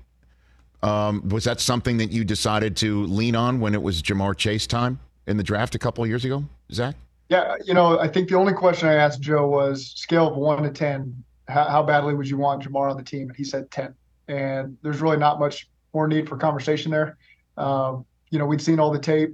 um, 0.83 1.27
was 1.30 1.44
that 1.45 1.59
something 1.59 1.98
that 1.98 2.12
you 2.12 2.24
decided 2.24 2.75
to 2.77 3.06
lean 3.06 3.36
on 3.36 3.59
when 3.59 3.74
it 3.74 3.81
was 3.81 4.01
Ja'Marr 4.01 4.38
Chase 4.38 4.68
time 4.68 5.00
in 5.25 5.38
the 5.38 5.44
draft 5.44 5.75
a 5.75 5.80
couple 5.80 6.06
years 6.06 6.24
ago, 6.24 6.44
Zac? 6.71 6.95
Yeah, 7.30 7.56
you 7.65 7.74
know, 7.74 8.00
I 8.00 8.07
think 8.07 8.30
the 8.30 8.36
only 8.36 8.54
question 8.54 8.88
I 8.88 8.94
asked 8.94 9.19
Joe 9.19 9.48
was 9.48 9.92
scale 9.95 10.27
of 10.27 10.38
one 10.38 10.63
to 10.63 10.69
ten, 10.69 11.24
how, 11.48 11.65
how 11.65 11.83
badly 11.83 12.13
would 12.13 12.30
you 12.30 12.38
want 12.38 12.63
Ja'Marr 12.63 12.92
on 12.92 12.98
the 12.98 13.03
team? 13.03 13.27
And 13.27 13.36
he 13.36 13.44
said 13.44 13.69
ten. 13.71 13.94
And 14.27 14.77
there's 14.81 15.01
really 15.01 15.18
not 15.18 15.39
much 15.39 15.68
more 15.94 16.07
need 16.07 16.30
for 16.30 16.38
conversation 16.38 16.92
there. 16.92 17.18
Um, 17.57 18.06
you 18.30 18.39
know, 18.39 18.45
we'd 18.45 18.62
seen 18.62 18.80
all 18.80 18.92
the 18.92 19.00
tape 19.00 19.33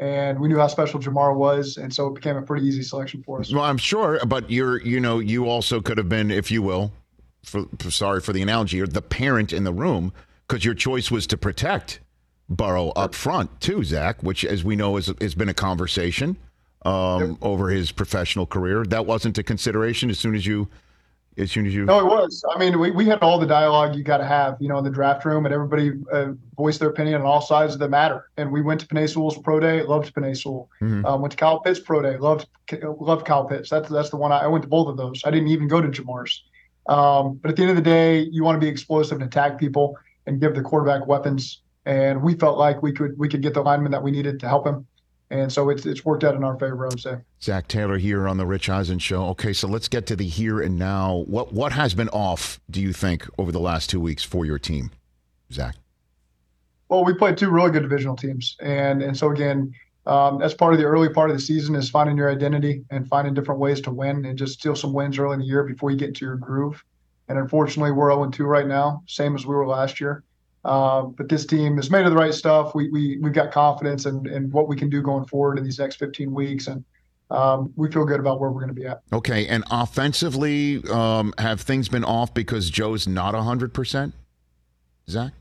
and 0.00 0.40
we 0.40 0.48
knew 0.48 0.58
how 0.58 0.66
special 0.66 0.98
Ja'Marr 0.98 1.36
was, 1.36 1.76
and 1.76 1.92
so 1.94 2.08
it 2.08 2.14
became 2.14 2.36
a 2.36 2.42
pretty 2.42 2.66
easy 2.66 2.82
selection 2.82 3.22
for 3.22 3.38
us. 3.40 3.52
Well, 3.52 3.62
I'm 3.62 3.76
sure, 3.76 4.18
but 4.26 4.50
you're, 4.50 4.80
you 4.80 4.98
know, 4.98 5.18
you 5.18 5.46
also 5.46 5.80
could 5.82 5.98
have 5.98 6.08
been, 6.08 6.30
if 6.30 6.50
you 6.50 6.62
will, 6.62 6.90
for, 7.44 7.66
for 7.78 7.90
sorry 7.90 8.20
for 8.22 8.32
the 8.32 8.40
analogy, 8.40 8.80
or 8.80 8.86
the 8.86 9.02
parent 9.02 9.52
in 9.52 9.64
the 9.64 9.72
room 9.72 10.12
because 10.48 10.64
your 10.64 10.74
choice 10.74 11.10
was 11.10 11.26
to 11.28 11.36
protect 11.36 12.00
Burrow 12.48 12.88
up 12.96 13.14
front 13.14 13.60
too, 13.60 13.84
Zac, 13.84 14.22
which, 14.22 14.42
as 14.42 14.64
we 14.64 14.74
know, 14.74 14.96
has, 14.96 15.12
has 15.20 15.34
been 15.34 15.50
a 15.50 15.54
conversation 15.54 16.36
um, 16.82 17.20
yep. 17.20 17.36
over 17.42 17.68
his 17.68 17.92
professional 17.92 18.46
career. 18.46 18.84
That 18.84 19.04
wasn't 19.04 19.36
a 19.36 19.42
consideration 19.42 20.08
as 20.08 20.18
soon 20.18 20.34
as 20.34 20.46
you, 20.46 20.66
as 21.38 21.50
soon 21.50 21.66
as 21.66 21.74
you. 21.74 21.84
No, 21.84 22.00
it 22.00 22.06
was. 22.06 22.44
I 22.54 22.58
mean, 22.58 22.78
we, 22.78 22.90
we 22.90 23.06
had 23.06 23.20
all 23.20 23.38
the 23.38 23.46
dialogue 23.46 23.94
you 23.94 24.02
got 24.02 24.18
to 24.18 24.26
have, 24.26 24.56
you 24.60 24.68
know, 24.68 24.78
in 24.78 24.84
the 24.84 24.90
draft 24.90 25.24
room, 25.24 25.46
and 25.46 25.54
everybody 25.54 25.92
uh, 26.12 26.32
voiced 26.56 26.80
their 26.80 26.90
opinion 26.90 27.20
on 27.20 27.26
all 27.26 27.40
sides 27.40 27.74
of 27.74 27.80
the 27.80 27.88
matter. 27.88 28.30
And 28.36 28.50
we 28.50 28.62
went 28.62 28.80
to 28.80 28.86
Penei 28.86 29.42
pro 29.42 29.60
day, 29.60 29.82
loved 29.82 30.14
Penei 30.14 30.30
Mm-hmm. 30.30 31.04
Um, 31.04 31.20
went 31.20 31.32
to 31.32 31.36
Kyle 31.36 31.60
Pitts 31.60 31.80
pro 31.80 32.02
day, 32.02 32.16
loved 32.16 32.46
loved 33.00 33.26
Kyle 33.26 33.44
Pitts. 33.44 33.70
That's 33.70 33.88
that's 33.88 34.10
the 34.10 34.16
one 34.16 34.32
I, 34.32 34.40
I 34.40 34.46
went 34.46 34.62
to 34.62 34.68
both 34.68 34.88
of 34.88 34.96
those. 34.96 35.22
I 35.24 35.30
didn't 35.30 35.48
even 35.48 35.68
go 35.68 35.80
to 35.80 35.88
Ja'Marr's. 35.88 36.44
Um, 36.88 37.38
but 37.42 37.50
at 37.50 37.56
the 37.56 37.62
end 37.62 37.70
of 37.70 37.76
the 37.76 37.82
day, 37.82 38.20
you 38.32 38.42
want 38.42 38.56
to 38.56 38.60
be 38.60 38.68
explosive 38.68 39.20
and 39.20 39.26
attack 39.26 39.58
people 39.58 39.96
and 40.26 40.40
give 40.40 40.54
the 40.54 40.62
quarterback 40.62 41.06
weapons. 41.06 41.62
And 41.86 42.22
we 42.22 42.34
felt 42.34 42.58
like 42.58 42.82
we 42.82 42.92
could 42.92 43.18
we 43.18 43.28
could 43.28 43.42
get 43.42 43.54
the 43.54 43.62
lineman 43.62 43.92
that 43.92 44.02
we 44.02 44.10
needed 44.10 44.40
to 44.40 44.48
help 44.48 44.66
him. 44.66 44.86
And 45.30 45.52
so 45.52 45.70
it's 45.70 45.86
it's 45.86 46.04
worked 46.04 46.24
out 46.24 46.34
in 46.34 46.42
our 46.42 46.58
favor, 46.58 46.84
I 46.84 46.88
would 46.88 47.00
say. 47.00 47.16
Zac 47.40 47.68
Taylor 47.68 47.98
here 47.98 48.26
on 48.26 48.36
the 48.36 48.46
Rich 48.46 48.68
Eisen 48.68 48.98
show. 48.98 49.26
Okay, 49.28 49.52
so 49.52 49.68
let's 49.68 49.86
get 49.86 50.06
to 50.06 50.16
the 50.16 50.26
here 50.26 50.60
and 50.60 50.76
now. 50.76 51.24
What 51.28 51.52
what 51.52 51.72
has 51.72 51.94
been 51.94 52.08
off, 52.08 52.60
do 52.68 52.80
you 52.80 52.92
think, 52.92 53.28
over 53.38 53.52
the 53.52 53.60
last 53.60 53.88
two 53.90 54.00
weeks 54.00 54.24
for 54.24 54.44
your 54.44 54.58
team, 54.58 54.90
Zac? 55.52 55.76
Well, 56.88 57.04
we 57.04 57.14
played 57.14 57.38
two 57.38 57.50
really 57.50 57.70
good 57.70 57.82
divisional 57.82 58.16
teams, 58.16 58.56
and 58.60 59.02
and 59.02 59.16
so 59.16 59.30
again, 59.30 59.72
um, 60.06 60.40
that's 60.40 60.54
part 60.54 60.72
of 60.72 60.80
the 60.80 60.86
early 60.86 61.08
part 61.08 61.30
of 61.30 61.36
the 61.36 61.42
season 61.42 61.76
is 61.76 61.88
finding 61.88 62.16
your 62.16 62.30
identity 62.30 62.84
and 62.90 63.06
finding 63.06 63.32
different 63.32 63.60
ways 63.60 63.80
to 63.82 63.92
win, 63.92 64.24
and 64.24 64.36
just 64.36 64.58
steal 64.58 64.74
some 64.74 64.92
wins 64.92 65.16
early 65.16 65.34
in 65.34 65.40
the 65.40 65.46
year 65.46 65.62
before 65.62 65.92
you 65.92 65.96
get 65.96 66.08
into 66.08 66.24
your 66.24 66.36
groove. 66.36 66.84
And 67.28 67.38
unfortunately, 67.38 67.92
we're 67.92 68.10
0 68.10 68.28
2 68.30 68.44
right 68.44 68.66
now, 68.66 69.04
same 69.06 69.36
as 69.36 69.46
we 69.46 69.54
were 69.54 69.64
last 69.64 70.00
year. 70.00 70.24
Uh, 70.64 71.02
but 71.02 71.28
this 71.28 71.46
team 71.46 71.78
is 71.78 71.90
made 71.90 72.04
of 72.04 72.10
the 72.10 72.16
right 72.16 72.34
stuff. 72.34 72.74
We, 72.74 72.90
we, 72.90 73.18
we've 73.18 73.32
got 73.32 73.50
confidence 73.50 74.06
in, 74.06 74.26
in 74.28 74.50
what 74.50 74.68
we 74.68 74.76
can 74.76 74.90
do 74.90 75.02
going 75.02 75.24
forward 75.24 75.58
in 75.58 75.64
these 75.64 75.78
next 75.78 75.96
15 75.96 76.32
weeks. 76.32 76.66
And 76.66 76.84
um, 77.30 77.72
we 77.76 77.90
feel 77.90 78.04
good 78.04 78.20
about 78.20 78.40
where 78.40 78.50
we're 78.50 78.60
going 78.60 78.74
to 78.74 78.80
be 78.80 78.86
at. 78.86 79.00
Okay. 79.12 79.46
And 79.46 79.64
offensively, 79.70 80.82
um, 80.90 81.32
have 81.38 81.60
things 81.62 81.88
been 81.88 82.04
off 82.04 82.34
because 82.34 82.68
Joe's 82.68 83.06
not 83.06 83.34
100%? 83.34 84.12
Zac? 85.08 85.32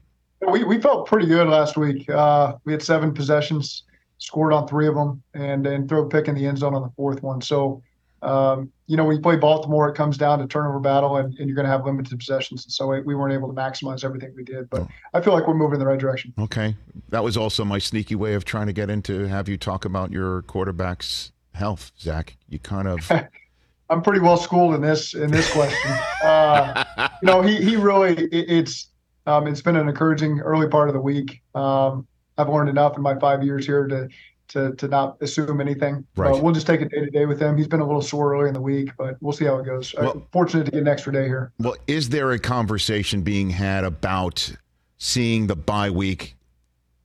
We, 0.49 0.63
we 0.63 0.79
felt 0.79 1.05
pretty 1.05 1.27
good 1.27 1.47
last 1.47 1.75
week. 1.75 2.09
Uh, 2.09 2.55
we 2.63 2.71
had 2.71 2.81
seven 2.81 3.13
possessions, 3.13 3.83
scored 4.19 4.53
on 4.53 4.67
three 4.67 4.87
of 4.87 4.95
them, 4.95 5.21
and, 5.33 5.67
and 5.67 5.89
throw 5.89 6.05
a 6.05 6.09
pick 6.09 6.29
in 6.29 6.35
the 6.35 6.45
end 6.45 6.59
zone 6.59 6.73
on 6.73 6.81
the 6.81 6.91
fourth 6.95 7.21
one. 7.21 7.41
So, 7.41 7.83
um, 8.21 8.71
you 8.87 8.97
know, 8.97 9.05
when 9.05 9.15
you 9.15 9.21
play 9.21 9.35
Baltimore, 9.35 9.87
it 9.89 9.95
comes 9.95 10.17
down 10.17 10.39
to 10.39 10.47
turnover 10.47 10.79
battle, 10.79 11.17
and, 11.17 11.37
and 11.37 11.47
you're 11.47 11.55
going 11.55 11.65
to 11.65 11.71
have 11.71 11.85
limited 11.85 12.17
possessions. 12.17 12.65
And 12.65 12.71
so 12.71 12.87
we, 12.87 13.01
we, 13.01 13.15
weren't 13.15 13.33
able 13.33 13.47
to 13.47 13.53
maximize 13.53 14.03
everything 14.03 14.33
we 14.35 14.43
did. 14.43 14.69
But 14.69 14.81
oh. 14.81 14.89
I 15.13 15.21
feel 15.21 15.33
like 15.33 15.47
we're 15.47 15.53
moving 15.53 15.75
in 15.75 15.79
the 15.79 15.85
right 15.85 15.99
direction. 15.99 16.33
Okay, 16.37 16.75
that 17.09 17.23
was 17.23 17.37
also 17.37 17.63
my 17.63 17.79
sneaky 17.79 18.15
way 18.15 18.33
of 18.33 18.45
trying 18.45 18.67
to 18.67 18.73
get 18.73 18.89
into 18.89 19.25
have 19.27 19.47
you 19.47 19.57
talk 19.57 19.85
about 19.85 20.11
your 20.11 20.41
quarterback's 20.43 21.31
health, 21.53 21.91
Zac. 21.99 22.35
You 22.49 22.59
kind 22.59 22.87
of. 22.87 23.11
I'm 23.91 24.03
pretty 24.03 24.19
well 24.19 24.37
schooled 24.37 24.75
in 24.75 24.81
this 24.81 25.15
in 25.15 25.31
this 25.31 25.51
question. 25.51 25.91
uh, 26.23 27.09
you 27.21 27.25
know, 27.25 27.41
he 27.41 27.55
he 27.55 27.75
really 27.75 28.25
it, 28.25 28.45
it's 28.49 28.89
um, 29.25 29.47
it's 29.47 29.61
been 29.61 29.75
an 29.75 29.87
encouraging 29.87 30.39
early 30.41 30.67
part 30.67 30.89
of 30.89 30.93
the 30.93 31.01
week. 31.01 31.41
Um, 31.55 32.07
I've 32.37 32.49
learned 32.49 32.69
enough 32.69 32.95
in 32.95 33.03
my 33.03 33.15
five 33.19 33.43
years 33.43 33.65
here 33.65 33.85
to 33.87 34.07
to 34.49 34.75
to 34.75 34.87
not 34.87 35.17
assume 35.21 35.61
anything. 35.61 36.05
Right. 36.15 36.33
Uh, 36.33 36.37
we'll 36.37 36.53
just 36.53 36.67
take 36.67 36.81
it 36.81 36.89
day 36.89 36.99
to 36.99 37.09
day 37.09 37.25
with 37.25 37.39
him. 37.39 37.57
He's 37.57 37.67
been 37.67 37.79
a 37.79 37.85
little 37.85 38.01
sore 38.01 38.33
early 38.35 38.47
in 38.47 38.53
the 38.53 38.61
week, 38.61 38.91
but 38.97 39.17
we'll 39.21 39.33
see 39.33 39.45
how 39.45 39.57
it 39.57 39.65
goes. 39.65 39.95
Well, 39.97 40.27
fortunate 40.31 40.65
to 40.65 40.71
get 40.71 40.81
an 40.81 40.87
extra 40.87 41.13
day 41.13 41.25
here. 41.25 41.51
Well, 41.59 41.75
is 41.87 42.09
there 42.09 42.31
a 42.31 42.39
conversation 42.39 43.21
being 43.21 43.49
had 43.49 43.83
about 43.83 44.51
seeing 44.97 45.47
the 45.47 45.55
bye 45.55 45.89
week 45.89 46.35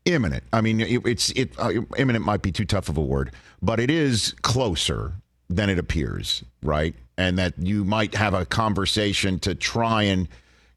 imminent? 0.05 0.45
I 0.53 0.61
mean, 0.61 0.81
it, 0.81 1.07
it's 1.07 1.31
it 1.31 1.53
uh, 1.59 1.73
imminent 1.97 2.25
might 2.25 2.43
be 2.43 2.53
too 2.53 2.65
tough 2.65 2.89
of 2.89 2.97
a 2.97 3.03
word, 3.03 3.33
but 3.63 3.79
it 3.79 3.91
is 3.91 4.35
closer 4.43 5.13
than 5.49 5.71
it 5.71 5.79
appears, 5.79 6.43
right? 6.63 6.95
And 7.17 7.39
that 7.39 7.55
you 7.59 7.85
might 7.85 8.15
have 8.15 8.35
a 8.35 8.45
conversation 8.45 9.39
to 9.41 9.55
try 9.55 10.03
and 10.05 10.29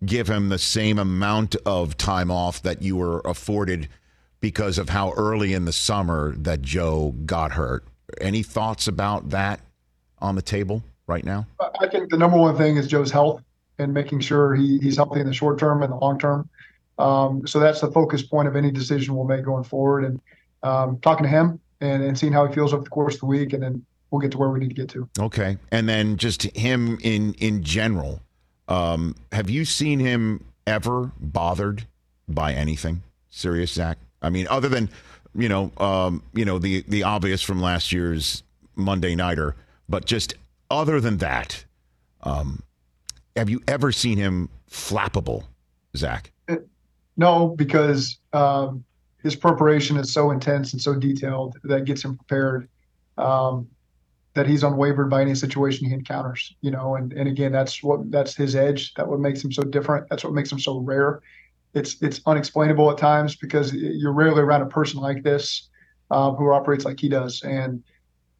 give 0.05 0.29
him 0.29 0.49
the 0.49 0.59
same 0.59 0.99
amount 0.99 1.55
of 1.65 1.97
time 1.97 2.29
off 2.29 2.61
that 2.61 2.81
you 2.83 2.95
were 2.95 3.21
afforded 3.25 3.89
because 4.39 4.77
of 4.77 4.89
how 4.89 5.11
early 5.13 5.53
in 5.53 5.65
the 5.65 5.73
summer 5.73 6.35
that 6.37 6.61
Joe 6.61 7.13
got 7.25 7.51
hurt. 7.51 7.83
Any 8.21 8.43
thoughts 8.43 8.87
about 8.87 9.29
that 9.31 9.59
on 10.19 10.35
the 10.35 10.41
table 10.41 10.83
right 11.07 11.23
now? 11.23 11.47
I 11.79 11.87
think 11.87 12.09
the 12.09 12.17
number 12.17 12.37
one 12.37 12.57
thing 12.57 12.77
is 12.77 12.87
Joe's 12.87 13.11
health 13.11 13.41
and 13.79 13.93
making 13.93 14.21
sure 14.21 14.55
he, 14.55 14.79
he's 14.79 14.97
healthy 14.97 15.19
in 15.19 15.27
the 15.27 15.33
short 15.33 15.59
term 15.59 15.83
and 15.83 15.91
the 15.91 15.97
long 15.97 16.17
term. 16.19 16.49
Um, 16.97 17.45
so 17.45 17.59
that's 17.59 17.81
the 17.81 17.91
focus 17.91 18.23
point 18.23 18.47
of 18.47 18.55
any 18.55 18.71
decision 18.71 19.15
we'll 19.15 19.25
make 19.25 19.45
going 19.45 19.63
forward. 19.63 20.05
And 20.05 20.19
um, 20.63 20.99
talking 20.99 21.23
to 21.23 21.29
him 21.29 21.59
and, 21.81 22.03
and 22.03 22.17
seeing 22.17 22.33
how 22.33 22.47
he 22.47 22.53
feels 22.53 22.73
over 22.73 22.83
the 22.83 22.89
course 22.89 23.15
of 23.15 23.21
the 23.21 23.25
week, 23.27 23.53
and 23.53 23.61
then 23.61 23.85
we'll 24.09 24.21
get 24.21 24.31
to 24.31 24.37
where 24.37 24.49
we 24.49 24.59
need 24.59 24.69
to 24.69 24.75
get 24.75 24.89
to. 24.89 25.07
Okay, 25.19 25.57
and 25.71 25.87
then 25.87 26.17
just 26.17 26.43
him 26.55 26.97
in 27.01 27.33
in 27.35 27.63
general. 27.63 28.21
Um, 28.67 29.15
have 29.31 29.49
you 29.49 29.63
seen 29.63 29.99
him 29.99 30.43
ever 30.65 31.11
bothered 31.19 31.85
by 32.27 32.53
anything 32.53 33.03
serious, 33.29 33.71
Zac? 33.71 33.97
I 34.21 34.29
mean, 34.29 34.47
other 34.49 34.69
than 34.69 34.89
you 35.35 35.49
know, 35.49 35.71
um, 35.77 36.23
you 36.33 36.45
know 36.45 36.59
the 36.59 36.83
the 36.87 37.03
obvious 37.03 37.41
from 37.41 37.61
last 37.61 37.91
year's 37.91 38.43
Monday 38.75 39.15
nighter, 39.15 39.55
but 39.87 40.05
just 40.05 40.33
other 40.69 40.99
than 40.99 41.17
that, 41.17 41.63
um, 42.23 42.63
have 43.35 43.49
you 43.49 43.61
ever 43.67 43.91
seen 43.91 44.17
him 44.17 44.49
flappable, 44.69 45.43
Zac? 45.95 46.31
No, 47.19 47.49
because 47.49 48.19
um, 48.33 48.83
his 49.23 49.35
preparation 49.35 49.97
is 49.97 50.13
so 50.13 50.29
intense 50.31 50.73
and 50.73 50.81
so 50.81 50.93
detailed 50.93 51.57
that 51.63 51.85
gets 51.85 52.03
him 52.03 52.15
prepared. 52.15 52.69
Um, 53.17 53.67
that 54.35 54.45
he's 54.45 54.61
unwavered 54.61 55.09
by 55.09 55.19
any 55.23 55.33
situation 55.33 55.87
he 55.87 55.93
encounters, 55.93 56.55
you 56.61 56.69
know, 56.69 56.95
and, 56.95 57.11
and 57.13 57.27
again, 57.27 57.51
that's 57.51 57.81
what 57.81 58.11
that's 58.11 58.35
his 58.35 58.55
edge. 58.55 58.93
That 58.93 59.07
what 59.07 59.19
makes 59.19 59.43
him 59.43 59.51
so 59.51 59.63
different. 59.63 60.07
That's 60.09 60.23
what 60.23 60.33
makes 60.33 60.51
him 60.51 60.59
so 60.59 60.77
rare 60.77 61.21
it's 61.77 62.01
it's 62.01 62.19
unexplainable 62.25 62.89
at 62.91 62.97
times 62.97 63.35
because 63.35 63.73
you're 63.73 64.13
rarely 64.13 64.41
around 64.41 64.61
a 64.61 64.67
person 64.67 64.99
like 64.99 65.23
this 65.23 65.69
um, 66.11 66.35
who 66.35 66.51
operates 66.51 66.85
like 66.85 66.99
he 66.99 67.09
does. 67.09 67.41
And 67.43 67.83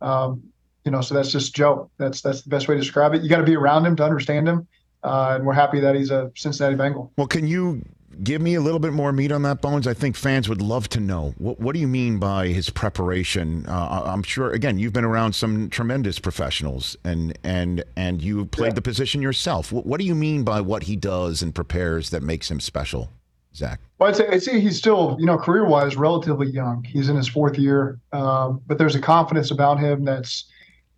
um, 0.02 0.44
you 0.86 0.92
know, 0.92 1.02
so 1.02 1.14
that's 1.16 1.32
just 1.32 1.56
Joe. 1.56 1.90
That's 1.98 2.22
that's 2.22 2.42
the 2.42 2.50
best 2.50 2.68
way 2.68 2.76
to 2.76 2.82
describe 2.82 3.14
it. 3.14 3.22
You 3.22 3.30
got 3.30 3.38
to 3.38 3.44
be 3.44 3.56
around 3.56 3.86
him 3.86 3.96
to 3.98 4.04
understand 4.04 4.48
him, 4.48 4.68
uh, 5.04 5.34
and 5.36 5.46
we're 5.46 5.54
happy 5.54 5.80
that 5.80 5.96
he's 5.96 6.12
a 6.12 6.32
Cincinnati 6.36 6.76
Bengal. 6.76 7.12
Well, 7.18 7.28
can 7.28 7.48
you 7.48 7.84
give 8.24 8.42
me 8.42 8.56
a 8.56 8.62
little 8.62 8.80
bit 8.80 8.94
more 8.94 9.12
meat 9.12 9.32
on 9.32 9.42
that, 9.44 9.62
Bones? 9.62 9.86
I 9.86 9.94
think 9.94 10.16
fans 10.16 10.48
would 10.50 10.62
love 10.62 10.88
to 10.90 11.00
know. 11.00 11.34
What, 11.38 11.60
what 11.60 11.74
do 11.74 11.80
you 11.80 11.88
mean 11.88 12.20
by 12.20 12.48
his 12.48 12.70
preparation? 12.70 13.66
Uh, 13.68 14.04
I'm 14.06 14.24
sure, 14.24 14.52
again, 14.52 14.80
you've 14.80 14.94
been 14.94 15.04
around 15.06 15.34
some 15.34 15.70
tremendous 15.70 16.20
professionals, 16.20 16.96
and 17.04 17.38
and 17.44 17.84
and 17.98 18.22
you 18.22 18.46
played 18.46 18.72
Yeah. 18.72 18.76
the 18.76 18.82
position 18.82 19.22
yourself. 19.22 19.72
What, 19.74 19.86
what 19.86 20.00
do 20.00 20.06
you 20.06 20.16
mean 20.16 20.44
by 20.44 20.62
what 20.62 20.84
he 20.84 20.96
does 20.96 21.42
and 21.42 21.54
prepares 21.54 22.12
that 22.12 22.24
makes 22.24 22.50
him 22.50 22.60
special, 22.62 23.10
Zac? 23.58 23.80
Well, 24.00 24.10
I'd 24.10 24.16
say, 24.16 24.28
I'd 24.28 24.44
say 24.44 24.60
he's 24.60 24.78
still, 24.78 25.18
you 25.20 25.26
know, 25.26 25.38
career 25.38 25.66
wise, 25.66 25.96
relatively 25.96 26.48
young. 26.48 26.84
He's 26.84 27.10
in 27.10 27.16
his 27.16 27.28
fourth 27.28 27.58
year, 27.58 28.00
um, 28.14 28.62
but 28.68 28.78
there's 28.78 28.96
a 28.96 29.02
confidence 29.02 29.52
about 29.52 29.80
him 29.80 30.06
that's 30.06 30.46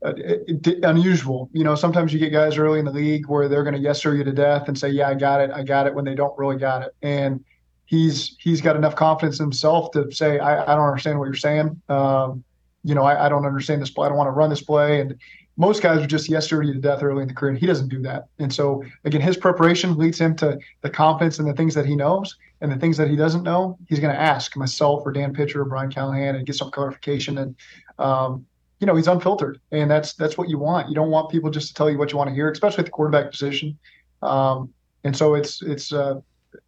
uh, 0.05 0.13
it- 0.17 0.67
it- 0.67 0.83
unusual. 0.83 1.49
You 1.53 1.63
know, 1.63 1.75
sometimes 1.75 2.13
you 2.13 2.19
get 2.19 2.31
guys 2.31 2.57
early 2.57 2.79
in 2.79 2.85
the 2.85 2.91
league 2.91 3.27
where 3.27 3.47
they're 3.47 3.63
going 3.63 3.75
to 3.75 3.81
yes 3.81 4.01
sir 4.01 4.15
you 4.15 4.23
to 4.23 4.31
death 4.31 4.67
and 4.67 4.77
say, 4.77 4.89
yeah, 4.89 5.09
I 5.09 5.15
got 5.15 5.41
it, 5.41 5.51
I 5.51 5.63
got 5.63 5.87
it, 5.87 5.93
when 5.93 6.05
they 6.05 6.15
don't 6.15 6.37
really 6.37 6.57
got 6.57 6.83
it. 6.83 6.95
And 7.01 7.43
he's 7.85 8.35
he's 8.39 8.61
got 8.61 8.75
enough 8.75 8.95
confidence 8.95 9.39
in 9.39 9.45
himself 9.45 9.91
to 9.91 10.11
say, 10.11 10.39
I, 10.39 10.61
I 10.63 10.75
don't 10.75 10.85
understand 10.85 11.19
what 11.19 11.25
you're 11.25 11.35
saying. 11.35 11.81
Um, 11.89 12.43
you 12.83 12.95
know, 12.95 13.03
I, 13.03 13.25
I 13.25 13.29
don't 13.29 13.45
understand 13.45 13.81
this 13.81 13.89
play. 13.89 14.05
I 14.05 14.09
don't 14.09 14.17
want 14.17 14.27
to 14.27 14.31
run 14.31 14.49
this 14.49 14.61
play. 14.61 15.01
And 15.01 15.15
most 15.59 15.83
guys 15.83 16.01
are 16.01 16.07
just 16.07 16.29
yes 16.29 16.47
sir 16.47 16.63
to 16.63 16.73
death 16.75 17.03
early 17.03 17.21
in 17.21 17.27
the 17.27 17.33
career, 17.33 17.51
and 17.51 17.59
he 17.59 17.67
doesn't 17.67 17.89
do 17.89 18.01
that. 18.01 18.27
And 18.39 18.51
so 18.51 18.83
again, 19.03 19.19
his 19.19 19.35
preparation 19.35 19.97
leads 19.97 20.19
him 20.19 20.33
to 20.37 20.57
the 20.81 20.89
confidence 20.89 21.37
in 21.37 21.45
the 21.45 21.53
things 21.53 21.75
that 21.75 21.85
he 21.85 21.97
knows 21.97 22.37
and 22.61 22.71
the 22.71 22.77
things 22.77 22.95
that 22.95 23.09
he 23.09 23.17
doesn't 23.17 23.43
know, 23.43 23.77
he's 23.87 23.99
going 23.99 24.13
to 24.13 24.19
ask 24.19 24.55
myself 24.55 25.03
or 25.05 25.11
Dan 25.11 25.33
Pitcher 25.33 25.61
or 25.61 25.65
Brian 25.65 25.91
Callahan 25.91 26.35
and 26.35 26.45
get 26.45 26.55
some 26.55 26.71
clarification. 26.71 27.37
And 27.37 27.55
um, 27.99 28.45
you 28.79 28.87
know, 28.87 28.95
he's 28.95 29.07
unfiltered, 29.07 29.59
and 29.73 29.91
that's 29.91 30.13
that's 30.13 30.37
what 30.37 30.47
you 30.47 30.57
want. 30.57 30.87
You 30.87 30.95
don't 30.95 31.11
want 31.11 31.29
people 31.29 31.49
just 31.49 31.67
to 31.67 31.73
tell 31.73 31.89
you 31.89 31.97
what 31.97 32.13
you 32.13 32.17
want 32.17 32.29
to 32.29 32.33
hear, 32.33 32.49
especially 32.49 32.79
at 32.79 32.85
the 32.85 32.91
quarterback 32.91 33.29
position. 33.29 33.77
Um, 34.21 34.73
and 35.03 35.15
so 35.15 35.35
it's 35.35 35.61
it's 35.61 35.91
uh, 35.91 36.21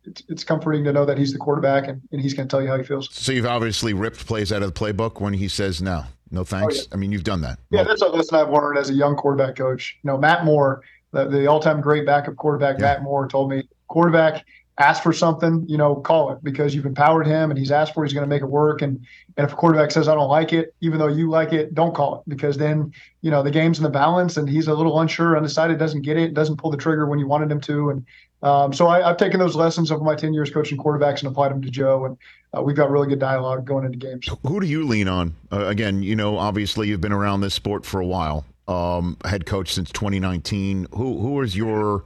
it's, 0.04 0.24
it's 0.30 0.44
comforting 0.44 0.84
to 0.84 0.94
know 0.94 1.06
that 1.06 1.18
he's 1.18 1.32
the 1.34 1.40
quarterback 1.40 1.88
and, 1.88 2.02
and 2.12 2.22
he's 2.22 2.34
going 2.34 2.48
to 2.48 2.52
tell 2.52 2.62
you 2.62 2.68
how 2.68 2.78
he 2.78 2.84
feels. 2.84 3.10
So 3.12 3.32
you've 3.32 3.46
obviously 3.46 3.94
ripped 3.94 4.26
plays 4.26 4.52
out 4.52 4.64
of 4.64 4.74
the 4.74 4.80
playbook 4.80 5.20
when 5.22 5.34
he 5.34 5.48
says 5.48 5.82
no, 5.82 6.04
no 6.30 6.44
thanks. 6.44 6.80
Oh, 6.80 6.82
yeah. 6.82 6.94
I 6.94 6.96
mean, 6.98 7.12
you've 7.12 7.24
done 7.24 7.42
that. 7.42 7.60
Yeah, 7.70 7.84
that's 7.84 8.02
a 8.02 8.08
lesson 8.08 8.36
I've 8.36 8.50
learned 8.50 8.78
as 8.78 8.90
a 8.90 8.94
young 8.94 9.16
quarterback 9.16 9.56
coach. 9.56 9.98
You 10.04 10.10
know, 10.10 10.18
Matt 10.18 10.46
Moore, 10.46 10.82
the, 11.12 11.26
the 11.28 11.48
all-time 11.48 11.82
great 11.82 12.06
backup 12.06 12.36
quarterback, 12.36 12.78
Yeah. 12.78 12.86
Matt 12.94 13.04
Moore 13.04 13.28
told 13.28 13.50
me, 13.50 13.68
quarterback, 13.88 14.46
ask 14.78 15.04
for 15.04 15.13
something, 15.13 15.66
you 15.68 15.78
know, 15.78 15.96
call 15.96 16.32
it 16.32 16.44
because 16.44 16.74
you've 16.74 16.86
empowered 16.86 17.28
him 17.28 17.51
and 17.51 17.58
he's 17.58 17.72
asked 17.72 17.94
for 17.94 18.04
it, 18.04 18.08
he's 18.08 18.13
going 18.13 18.25
to 18.25 18.30
make 18.30 18.42
it 18.42 18.48
work. 18.48 18.82
And 18.82 19.06
and 19.38 19.46
if 19.46 19.54
a 19.54 19.56
quarterback 19.56 19.92
says 19.92 20.08
I 20.08 20.16
don't 20.16 20.30
like 20.30 20.54
it, 20.54 20.74
even 20.82 21.00
though 21.00 21.08
you 21.08 21.30
like 21.30 21.54
it, 21.54 21.74
don't 21.74 21.94
call 21.94 22.20
it 22.20 22.30
because 22.30 22.58
then 22.58 22.94
you 23.22 23.32
know 23.32 23.44
the 23.44 23.51
game's 23.51 23.78
in 23.78 23.84
the 23.84 23.90
balance 23.90 24.38
and 24.38 24.50
he's 24.50 24.68
a 24.68 24.74
little 24.74 25.00
unsure, 25.00 25.38
undecided, 25.38 25.78
doesn't 25.78 26.01
get 26.01 26.18
it, 26.18 26.34
doesn't 26.34 26.58
pull 26.58 26.72
the 26.72 26.78
trigger 26.78 27.06
when 27.06 27.20
you 27.20 27.28
wanted 27.28 27.51
him 27.51 27.62
to. 27.62 27.90
And 27.92 28.06
um, 28.44 28.74
so 28.74 28.88
I, 28.88 29.08
I've 29.10 29.18
taken 29.18 29.40
those 29.40 29.56
lessons 29.56 29.92
over 29.92 30.04
my 30.04 30.16
ten 30.16 30.34
years 30.34 30.50
coaching 30.50 30.78
quarterbacks 30.78 31.20
and 31.20 31.28
applied 31.28 31.51
them 31.51 31.62
to 31.62 31.70
Joe, 31.70 32.06
and 32.06 32.18
uh, 32.58 32.62
we've 32.62 32.75
got 32.75 32.90
really 32.90 33.08
good 33.08 33.20
dialogue 33.20 33.66
going 33.66 33.86
into 33.86 33.98
games. 33.98 34.28
Who 34.46 34.60
do 34.60 34.66
you 34.66 34.86
lean 34.88 35.08
on? 35.08 35.36
Uh, 35.51 35.68
again, 35.68 36.01
you 36.01 36.16
know, 36.16 36.38
obviously 36.38 36.88
you've 36.88 37.01
been 37.01 37.13
around 37.13 37.42
this 37.42 37.54
sport 37.54 37.86
for 37.86 38.01
a 38.01 38.06
while. 38.06 38.46
Um, 38.68 39.18
head 39.25 39.46
coach 39.46 39.74
since 39.74 39.92
2019. 39.92 40.88
Who 40.94 41.20
who 41.20 41.42
is 41.42 41.56
your 41.56 42.04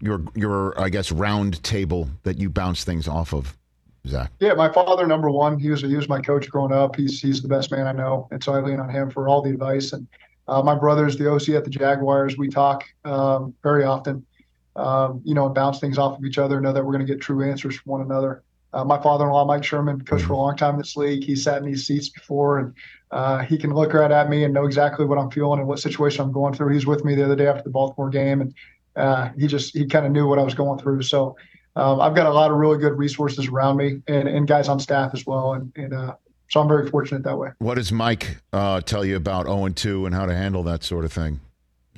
your 0.00 0.22
your 0.34 0.78
I 0.80 0.88
guess 0.88 1.12
round 1.12 1.62
table 1.62 2.08
that 2.22 2.38
you 2.38 2.50
bounce 2.50 2.84
things 2.84 3.08
off 3.08 3.32
of, 3.32 3.56
Zac? 4.06 4.32
Yeah, 4.40 4.54
my 4.54 4.72
father, 4.72 5.06
number 5.06 5.30
one, 5.30 5.58
he 5.58 5.70
was 5.70 5.82
he 5.82 5.94
was 5.96 6.08
my 6.08 6.20
coach 6.20 6.48
growing 6.48 6.72
up. 6.72 6.96
He's 6.96 7.20
he's 7.20 7.42
the 7.42 7.48
best 7.48 7.70
man 7.70 7.86
I 7.86 7.92
know, 7.92 8.28
and 8.30 8.42
so 8.42 8.52
I 8.52 8.60
lean 8.60 8.80
on 8.80 8.88
him 8.88 9.10
for 9.10 9.28
all 9.28 9.42
the 9.42 9.50
advice. 9.50 9.92
And 9.92 10.06
uh, 10.48 10.62
my 10.62 10.74
brother's 10.74 11.16
the 11.16 11.30
OC 11.30 11.50
at 11.50 11.64
the 11.64 11.70
Jaguars. 11.70 12.36
We 12.36 12.48
talk 12.48 12.84
um, 13.04 13.54
very 13.62 13.84
often, 13.84 14.24
um, 14.76 15.20
you 15.24 15.34
know, 15.34 15.46
and 15.46 15.54
bounce 15.54 15.80
things 15.80 15.98
off 15.98 16.18
of 16.18 16.24
each 16.24 16.38
other. 16.38 16.60
Know 16.60 16.72
that 16.72 16.84
we're 16.84 16.92
going 16.92 17.06
to 17.06 17.12
get 17.12 17.20
true 17.20 17.48
answers 17.48 17.76
from 17.76 17.90
one 17.92 18.02
another. 18.02 18.42
Uh, 18.72 18.84
my 18.84 19.00
father-in-law, 19.02 19.44
Mike 19.46 19.64
Sherman, 19.64 20.00
coached 20.02 20.26
for 20.26 20.34
a 20.34 20.36
long 20.36 20.56
time 20.56 20.74
in 20.74 20.78
this 20.78 20.96
league. 20.96 21.24
He 21.24 21.34
sat 21.34 21.58
in 21.58 21.64
these 21.64 21.86
seats 21.86 22.08
before, 22.08 22.58
and 22.60 22.74
uh, 23.10 23.40
he 23.40 23.58
can 23.58 23.74
look 23.74 23.92
right 23.92 24.10
at 24.10 24.30
me 24.30 24.44
and 24.44 24.54
know 24.54 24.64
exactly 24.64 25.04
what 25.04 25.18
I'm 25.18 25.30
feeling 25.30 25.58
and 25.58 25.68
what 25.68 25.80
situation 25.80 26.22
I'm 26.22 26.30
going 26.30 26.54
through. 26.54 26.68
He 26.68 26.76
was 26.76 26.86
with 26.86 27.04
me 27.04 27.16
the 27.16 27.24
other 27.24 27.34
day 27.34 27.48
after 27.48 27.64
the 27.64 27.70
Baltimore 27.70 28.10
game, 28.10 28.40
and 28.40 28.54
uh, 28.96 29.30
he 29.38 29.46
just 29.46 29.76
he 29.76 29.86
kind 29.86 30.06
of 30.06 30.12
knew 30.12 30.26
what 30.26 30.38
I 30.38 30.42
was 30.42 30.54
going 30.54 30.78
through. 30.78 31.02
So 31.02 31.36
um, 31.76 32.00
I've 32.00 32.14
got 32.14 32.26
a 32.26 32.32
lot 32.32 32.50
of 32.50 32.56
really 32.56 32.78
good 32.78 32.98
resources 32.98 33.48
around 33.48 33.76
me 33.76 34.02
and, 34.08 34.28
and 34.28 34.46
guys 34.46 34.68
on 34.68 34.80
staff 34.80 35.12
as 35.14 35.24
well. 35.24 35.54
And, 35.54 35.72
and 35.76 35.94
uh, 35.94 36.14
so 36.48 36.60
I'm 36.60 36.68
very 36.68 36.88
fortunate 36.90 37.22
that 37.24 37.38
way. 37.38 37.50
What 37.58 37.76
does 37.76 37.92
Mike 37.92 38.38
uh, 38.52 38.80
tell 38.80 39.04
you 39.04 39.16
about 39.16 39.46
0 39.46 39.66
and 39.66 39.76
2 39.76 40.06
and 40.06 40.14
how 40.14 40.26
to 40.26 40.34
handle 40.34 40.62
that 40.64 40.82
sort 40.82 41.04
of 41.04 41.12
thing, 41.12 41.40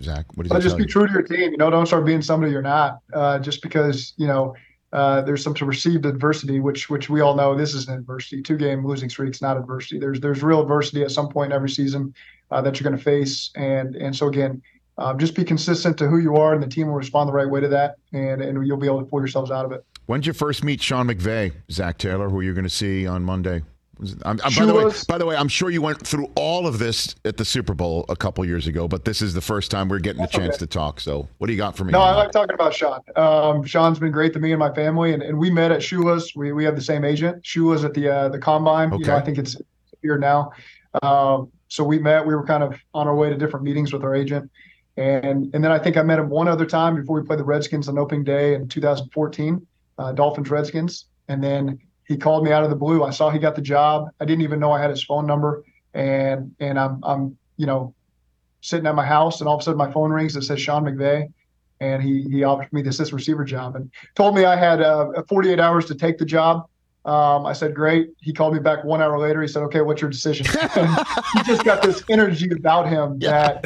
Zac? 0.02 0.26
What 0.34 0.46
does 0.46 0.56
he 0.56 0.62
just 0.62 0.76
be 0.76 0.82
you? 0.82 0.88
true 0.88 1.06
to 1.06 1.12
your 1.12 1.22
team. 1.22 1.52
You 1.52 1.56
know, 1.56 1.70
don't 1.70 1.87
start 1.87 2.04
being 2.04 2.22
somebody 2.22 2.52
you're 2.52 2.62
not 2.62 3.00
uh, 3.14 3.38
just 3.38 3.62
because, 3.62 4.12
you 4.18 4.26
know, 4.26 4.54
uh, 4.92 5.22
there's 5.22 5.42
some 5.42 5.54
perceived 5.54 6.04
adversity, 6.04 6.61
which 6.61 6.90
which 6.90 7.08
we 7.08 7.22
all 7.22 7.34
know 7.34 7.56
this 7.56 7.72
is 7.72 7.88
an 7.88 7.94
adversity. 7.94 8.42
Two 8.42 8.58
game 8.58 8.87
losing 8.87 9.08
streaks, 9.08 9.40
not 9.40 9.56
adversity. 9.56 9.99
There's 9.99 10.20
there's 10.20 10.42
real 10.42 10.61
adversity 10.61 11.02
at 11.02 11.11
some 11.11 11.30
point 11.30 11.50
in 11.50 11.56
every 11.56 11.70
season 11.70 12.14
uh, 12.50 12.61
that 12.61 12.78
you're 12.78 12.87
going 12.87 12.99
to 12.99 13.02
face, 13.02 13.50
and 13.56 13.96
and 13.96 14.14
so 14.14 14.28
again, 14.28 14.61
um, 14.99 15.18
just 15.18 15.34
be 15.34 15.44
consistent 15.44 15.96
to 15.99 16.08
who 16.08 16.18
you 16.18 16.37
are, 16.37 16.54
and 16.54 16.62
the 16.62 16.68
team 16.68 16.88
will 16.88 16.94
respond 16.94 17.28
the 17.28 17.32
right 17.32 17.49
way 17.49 17.61
to 17.61 17.68
that, 17.68 17.96
and 18.12 18.42
and 18.42 18.66
you'll 18.66 18.76
be 18.76 18.87
able 18.87 19.00
to 19.00 19.06
pull 19.06 19.20
yourselves 19.20 19.50
out 19.50 19.64
of 19.64 19.72
it. 19.72 19.84
When 20.06 20.20
did 20.20 20.26
you 20.26 20.32
first 20.32 20.64
meet 20.64 20.82
Sean 20.82 21.08
McVay, 21.08 21.52
Zac 21.70 21.99
Taylor, 21.99 22.28
who 22.28 22.40
you're 22.40 22.54
going 22.54 22.64
to 22.64 22.70
see 22.70 23.06
on 23.06 23.22
Monday? 23.22 23.62
I'm, 24.25 24.40
I'm- 24.42 24.52
by, 24.56 24.66
the 24.66 24.75
way, 24.75 24.92
by 25.08 25.18
the 25.18 25.26
way, 25.26 25.37
I'm 25.37 25.49
sure 25.49 25.70
you 25.70 25.80
went 25.80 26.04
through 26.04 26.28
all 26.34 26.66
of 26.66 26.78
this 26.78 27.14
at 27.25 27.37
the 27.37 27.44
Super 27.44 27.72
Bowl 27.72 28.04
a 28.08 28.16
couple 28.16 28.44
years 28.44 28.66
ago, 28.66 28.88
but 28.88 29.04
this 29.04 29.22
is 29.22 29.32
the 29.32 29.40
first 29.40 29.70
time 29.70 29.88
we're 29.88 30.00
getting 30.00 30.22
a 30.22 30.26
chance 30.26 30.56
okay. 30.56 30.58
to 30.58 30.66
talk. 30.66 30.99
So, 30.99 31.28
what 31.38 31.46
do 31.46 31.52
you 31.52 31.56
got 31.56 31.76
for 31.76 31.84
me? 31.84 31.92
No, 31.92 32.00
I 32.00 32.14
like 32.16 32.32
talking 32.32 32.54
about 32.54 32.75
Sean. 32.75 33.00
Um, 33.16 33.64
Sean's 33.64 33.99
been 33.99 34.11
great 34.11 34.32
to 34.32 34.40
me 34.40 34.50
and 34.50 34.58
my 34.58 34.75
family, 34.75 35.12
and, 35.12 35.22
and 35.22 35.38
we 35.38 35.50
met 35.50 35.70
at 35.70 35.80
Shula's. 35.80 36.32
We 36.34 36.52
we 36.52 36.64
have 36.64 36.75
the 36.75 36.82
same 36.82 37.04
agent. 37.04 37.44
Shula's 37.44 37.84
at 37.84 37.94
the 37.94 38.08
uh, 38.08 38.28
the 38.28 38.38
combine. 38.38 38.92
You 38.92 38.99
know, 38.99 39.12
Okay. 39.12 39.14
I 39.14 39.25
think 39.25 39.38
it's 39.38 39.56
here 40.02 40.18
now. 40.18 40.50
Um, 41.02 41.50
so 41.68 41.84
we 41.84 41.99
met. 41.99 42.26
We 42.26 42.34
were 42.34 42.44
kind 42.44 42.62
of 42.62 42.78
on 42.94 43.06
our 43.06 43.14
way 43.14 43.30
to 43.30 43.37
different 43.37 43.64
meetings 43.64 43.92
with 43.92 44.02
our 44.02 44.14
agent, 44.14 44.50
and 44.96 45.54
and 45.54 45.64
then 45.64 45.72
I 45.72 45.78
think 45.78 45.96
I 45.96 46.02
met 46.02 46.18
him 46.18 46.28
one 46.28 46.49
other 46.49 46.66
time 46.66 46.96
before 46.96 47.18
we 47.18 47.26
played 47.26 47.38
the 47.38 47.44
Redskins 47.44 47.88
on 47.88 47.99
opening 47.99 48.25
day 48.25 48.54
in 48.54 48.68
2014, 48.68 49.66
uh, 49.99 50.12
Dolphins 50.12 50.50
Redskins, 50.50 51.06
and 51.28 51.42
then 51.42 51.78
he 52.06 52.16
called 52.16 52.44
me 52.44 52.52
out 52.52 52.64
of 52.64 52.70
the 52.70 52.76
blue. 52.76 53.02
I 53.02 53.11
saw 53.11 53.30
he 53.30 53.38
got 53.38 53.54
the 53.54 53.62
job. 53.62 54.08
I 54.20 54.25
didn't 54.25 54.42
even 54.42 54.61
know 54.61 54.72
I 54.72 54.80
had 54.80 54.90
his 54.90 55.02
phone 55.02 55.26
number, 55.26 55.64
and 55.94 56.54
and 56.61 56.78
I'm 56.78 57.00
I'm 57.02 57.38
you 57.56 57.66
know 57.66 57.94
sitting 58.61 58.87
at 58.87 58.94
my 58.94 59.06
house, 59.06 59.40
and 59.40 59.49
all 59.49 59.56
of 59.56 59.61
a 59.61 59.64
sudden 59.64 59.78
my 59.78 59.90
phone 59.90 60.11
rings. 60.11 60.37
It 60.37 60.42
says 60.42 60.61
Sean 60.61 60.84
McVay 60.84 61.28
and 61.82 62.00
he 62.00 62.22
he 62.30 62.44
offered 62.44 62.72
me 62.72 62.80
the 62.80 62.90
assistant 62.90 63.16
receiver 63.16 63.44
job 63.44 63.75
and 63.75 63.90
told 64.14 64.37
me 64.37 64.44
I 64.44 64.56
had 64.56 64.80
uh, 64.80 65.22
48 65.28 65.58
hours 65.58 65.84
to 65.87 65.96
take 65.96 66.16
the 66.16 66.25
job. 66.25 66.68
Um, 67.04 67.47
I 67.47 67.52
said, 67.52 67.75
great. 67.75 68.11
He 68.21 68.32
called 68.32 68.54
me 68.54 68.61
back 68.61 68.85
one 68.85 69.02
hour 69.02 69.18
later. 69.18 69.42
He 69.42 69.49
said, 69.49 69.62
okay, 69.64 69.80
what's 69.80 70.00
your 70.00 70.11
decision? 70.11 70.47
He 70.47 71.42
just 71.44 71.64
got 71.64 71.82
this 71.82 72.04
energy 72.09 72.49
about 72.50 72.88
him 72.88 73.18
that 73.21 73.64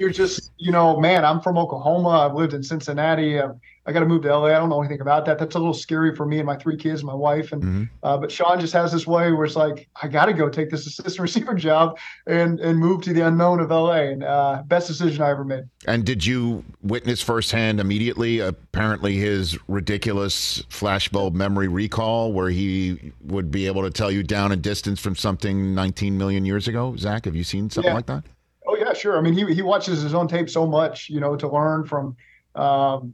you're 0.00 0.10
just, 0.10 0.52
you 0.56 0.72
know, 0.72 0.98
man, 0.98 1.24
I'm 1.24 1.40
from 1.40 1.58
Oklahoma. 1.58 2.08
I've 2.08 2.34
lived 2.34 2.54
in 2.54 2.62
Cincinnati. 2.62 3.38
i 3.40 3.50
I 3.86 3.92
got 3.92 4.00
to 4.00 4.06
move 4.06 4.22
to 4.22 4.34
LA. 4.34 4.46
I 4.46 4.52
don't 4.52 4.70
know 4.70 4.80
anything 4.80 5.02
about 5.02 5.26
that. 5.26 5.38
That's 5.38 5.56
a 5.56 5.58
little 5.58 5.74
scary 5.74 6.14
for 6.14 6.24
me 6.24 6.38
and 6.38 6.46
my 6.46 6.56
three 6.56 6.76
kids, 6.76 7.00
and 7.00 7.06
my 7.06 7.14
wife. 7.14 7.52
And 7.52 7.62
Mhm. 7.62 7.88
uh, 8.02 8.16
but 8.16 8.32
Sean 8.32 8.58
just 8.58 8.72
has 8.72 8.92
this 8.92 9.06
way 9.06 9.30
where 9.32 9.44
it's 9.44 9.56
like, 9.56 9.88
I 10.02 10.08
got 10.08 10.26
to 10.26 10.32
go 10.32 10.48
take 10.48 10.70
this 10.70 10.86
assistant 10.86 11.18
receiver 11.20 11.54
job 11.54 11.98
and 12.26 12.60
and 12.60 12.78
move 12.78 13.02
to 13.02 13.12
the 13.12 13.20
unknown 13.26 13.60
of 13.60 13.70
LA. 13.70 14.04
And 14.12 14.24
uh, 14.24 14.62
best 14.66 14.88
decision 14.88 15.22
I 15.22 15.30
ever 15.30 15.44
made. 15.44 15.64
And 15.86 16.04
did 16.04 16.24
you 16.24 16.64
witness 16.82 17.20
firsthand 17.20 17.78
immediately, 17.78 18.40
apparently, 18.40 19.16
his 19.16 19.58
ridiculous 19.68 20.62
flashbulb 20.70 21.34
memory 21.34 21.68
recall 21.68 22.32
where 22.32 22.48
he 22.48 23.12
would 23.22 23.50
be 23.50 23.66
able 23.66 23.82
to 23.82 23.90
tell 23.90 24.10
you 24.10 24.22
down 24.22 24.50
and 24.50 24.62
distance 24.62 24.98
from 24.98 25.14
something 25.14 25.74
19 25.74 26.16
million 26.16 26.46
years 26.46 26.66
ago? 26.68 26.96
Zac, 26.96 27.26
have 27.26 27.36
you 27.36 27.44
seen 27.44 27.68
something 27.68 27.90
Yeah. 27.90 27.94
like 27.94 28.06
that? 28.06 28.24
Oh 28.66 28.76
yeah, 28.78 28.94
sure. 28.94 29.18
I 29.18 29.20
mean, 29.20 29.34
he 29.34 29.44
he 29.54 29.60
watches 29.60 30.00
his 30.00 30.14
own 30.14 30.26
tape 30.26 30.48
so 30.48 30.66
much, 30.66 31.10
you 31.10 31.20
know, 31.20 31.36
to 31.36 31.46
learn 31.48 31.84
from, 31.84 32.16
um, 32.54 33.12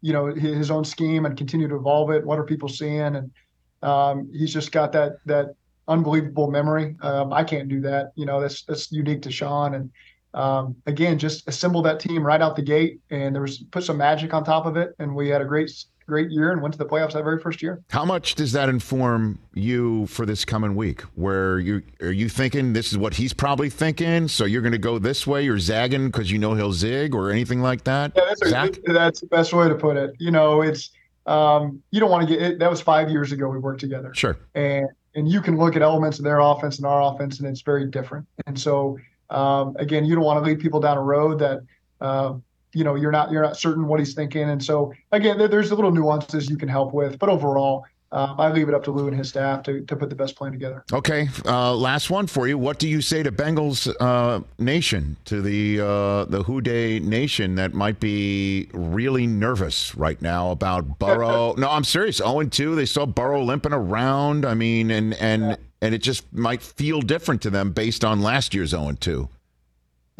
you 0.00 0.12
know, 0.12 0.26
his, 0.26 0.70
own 0.70 0.84
scheme 0.84 1.26
and 1.26 1.36
continue 1.36 1.68
to 1.68 1.76
evolve 1.76 2.10
it. 2.10 2.24
What 2.24 2.38
are 2.38 2.44
people 2.44 2.68
seeing? 2.68 3.16
And 3.16 3.30
um, 3.82 4.30
he's 4.32 4.52
just 4.52 4.72
got 4.72 4.92
that 4.92 5.18
that 5.26 5.54
unbelievable 5.88 6.50
memory. 6.50 6.96
Um, 7.02 7.32
I 7.32 7.44
can't 7.44 7.68
do 7.68 7.80
that. 7.82 8.12
You 8.14 8.26
know, 8.26 8.40
that's 8.40 8.62
that's 8.62 8.90
unique 8.92 9.22
to 9.22 9.30
Sean. 9.30 9.74
And 9.74 9.90
um, 10.32 10.76
again, 10.86 11.18
just 11.18 11.48
assemble 11.48 11.82
that 11.82 12.00
team 12.00 12.24
right 12.24 12.40
out 12.40 12.56
the 12.56 12.62
gate, 12.62 13.00
and 13.10 13.34
there 13.34 13.42
was 13.42 13.58
put 13.58 13.84
some 13.84 13.96
magic 13.96 14.32
on 14.32 14.44
top 14.44 14.66
of 14.66 14.76
it, 14.76 14.94
and 14.98 15.14
we 15.14 15.28
had 15.28 15.42
a 15.42 15.46
great 15.46 15.70
great 16.10 16.30
year 16.30 16.52
and 16.52 16.60
went 16.60 16.74
to 16.74 16.78
the 16.78 16.84
playoffs 16.84 17.14
that 17.14 17.24
very 17.24 17.40
first 17.40 17.62
year. 17.62 17.82
How 17.88 18.04
much 18.04 18.34
does 18.34 18.52
that 18.52 18.68
inform 18.68 19.38
you 19.54 20.06
for 20.06 20.26
this 20.26 20.44
coming 20.44 20.76
week? 20.76 21.00
Where 21.14 21.58
you 21.58 21.82
are 22.02 22.12
you 22.12 22.28
thinking 22.28 22.72
this 22.74 22.92
is 22.92 22.98
what 22.98 23.14
he's 23.14 23.32
probably 23.32 23.70
thinking, 23.70 24.28
so 24.28 24.44
you're 24.44 24.62
going 24.62 24.72
to 24.72 24.78
go 24.78 24.98
this 24.98 25.26
way, 25.26 25.48
or 25.48 25.58
zagging 25.58 26.06
because 26.06 26.30
you 26.30 26.38
know 26.38 26.54
he'll 26.54 26.72
zig, 26.72 27.14
or 27.14 27.30
anything 27.30 27.62
like 27.62 27.84
that? 27.84 28.12
Yeah, 28.14 28.24
that's, 28.26 28.42
a, 28.42 28.92
that's 28.92 29.20
the 29.20 29.26
best 29.26 29.52
way 29.52 29.68
to 29.68 29.74
put 29.74 29.96
it. 29.96 30.14
You 30.18 30.30
know, 30.30 30.62
it's 30.62 30.90
um, 31.26 31.82
you 31.90 32.00
don't 32.00 32.10
want 32.10 32.28
to 32.28 32.34
get 32.34 32.42
it. 32.42 32.58
That 32.58 32.68
was 32.68 32.80
five 32.80 33.08
years 33.08 33.32
ago 33.32 33.48
we 33.48 33.58
worked 33.58 33.80
together. 33.80 34.12
Sure. 34.14 34.36
and 34.54 34.86
and 35.14 35.28
you 35.28 35.40
can 35.40 35.56
look 35.56 35.74
at 35.76 35.82
elements 35.82 36.18
of 36.18 36.24
their 36.24 36.38
offense 36.38 36.76
and 36.78 36.86
our 36.86 37.02
offense, 37.02 37.40
and 37.40 37.48
it's 37.48 37.62
very 37.62 37.86
different. 37.86 38.26
And 38.46 38.58
so 38.58 38.98
um, 39.30 39.76
again, 39.78 40.04
you 40.04 40.14
don't 40.14 40.24
want 40.24 40.42
to 40.44 40.48
lead 40.48 40.60
people 40.60 40.80
down 40.80 40.96
a 40.96 41.02
road 41.02 41.38
that 41.38 41.60
uh, 42.00 42.34
you 42.72 42.84
know 42.84 42.94
you're 42.94 43.12
not 43.12 43.30
you're 43.30 43.42
not 43.42 43.56
certain 43.56 43.86
what 43.86 44.00
he's 44.00 44.14
thinking. 44.14 44.50
And 44.50 44.62
so 44.62 44.92
again, 45.12 45.38
there's 45.38 45.70
a 45.70 45.74
little 45.74 45.90
nuances 45.90 46.48
you 46.48 46.56
can 46.56 46.68
help 46.68 46.92
with, 46.92 47.18
but 47.18 47.28
overall, 47.28 47.84
um, 48.12 48.40
I 48.40 48.50
leave 48.50 48.68
it 48.68 48.74
up 48.74 48.82
to 48.84 48.90
Lou 48.90 49.06
and 49.06 49.16
his 49.16 49.28
staff 49.28 49.62
to, 49.64 49.82
to 49.82 49.94
put 49.94 50.08
the 50.08 50.16
best 50.16 50.34
plan 50.34 50.50
together. 50.50 50.84
Okay, 50.92 51.28
uh, 51.46 51.74
last 51.74 52.10
one 52.10 52.26
for 52.26 52.48
you. 52.48 52.58
What 52.58 52.80
do 52.80 52.88
you 52.88 53.00
say 53.00 53.22
to 53.22 53.30
Bengals 53.30 53.92
uh, 54.00 54.40
Nation, 54.58 55.16
to 55.26 55.40
the 55.40 55.80
uh, 55.80 56.24
the 56.24 56.60
Dey 56.60 56.98
Nation 56.98 57.54
that 57.54 57.72
might 57.72 58.00
be 58.00 58.68
really 58.72 59.28
nervous 59.28 59.94
right 59.94 60.20
now 60.20 60.50
about 60.50 60.98
Burrow? 60.98 61.54
no, 61.58 61.70
I'm 61.70 61.84
serious. 61.84 62.16
0 62.16 62.44
2. 62.44 62.74
They 62.74 62.86
saw 62.86 63.06
Burrow 63.06 63.42
limping 63.42 63.72
around. 63.72 64.44
I 64.44 64.54
mean, 64.54 64.90
and 64.90 65.14
and 65.14 65.42
yeah. 65.42 65.56
and 65.80 65.94
it 65.94 65.98
just 65.98 66.32
might 66.32 66.62
feel 66.62 67.00
different 67.00 67.42
to 67.42 67.50
them 67.50 67.70
based 67.70 68.04
on 68.04 68.20
last 68.20 68.54
year's 68.54 68.70
0 68.70 68.92
2. 68.98 69.28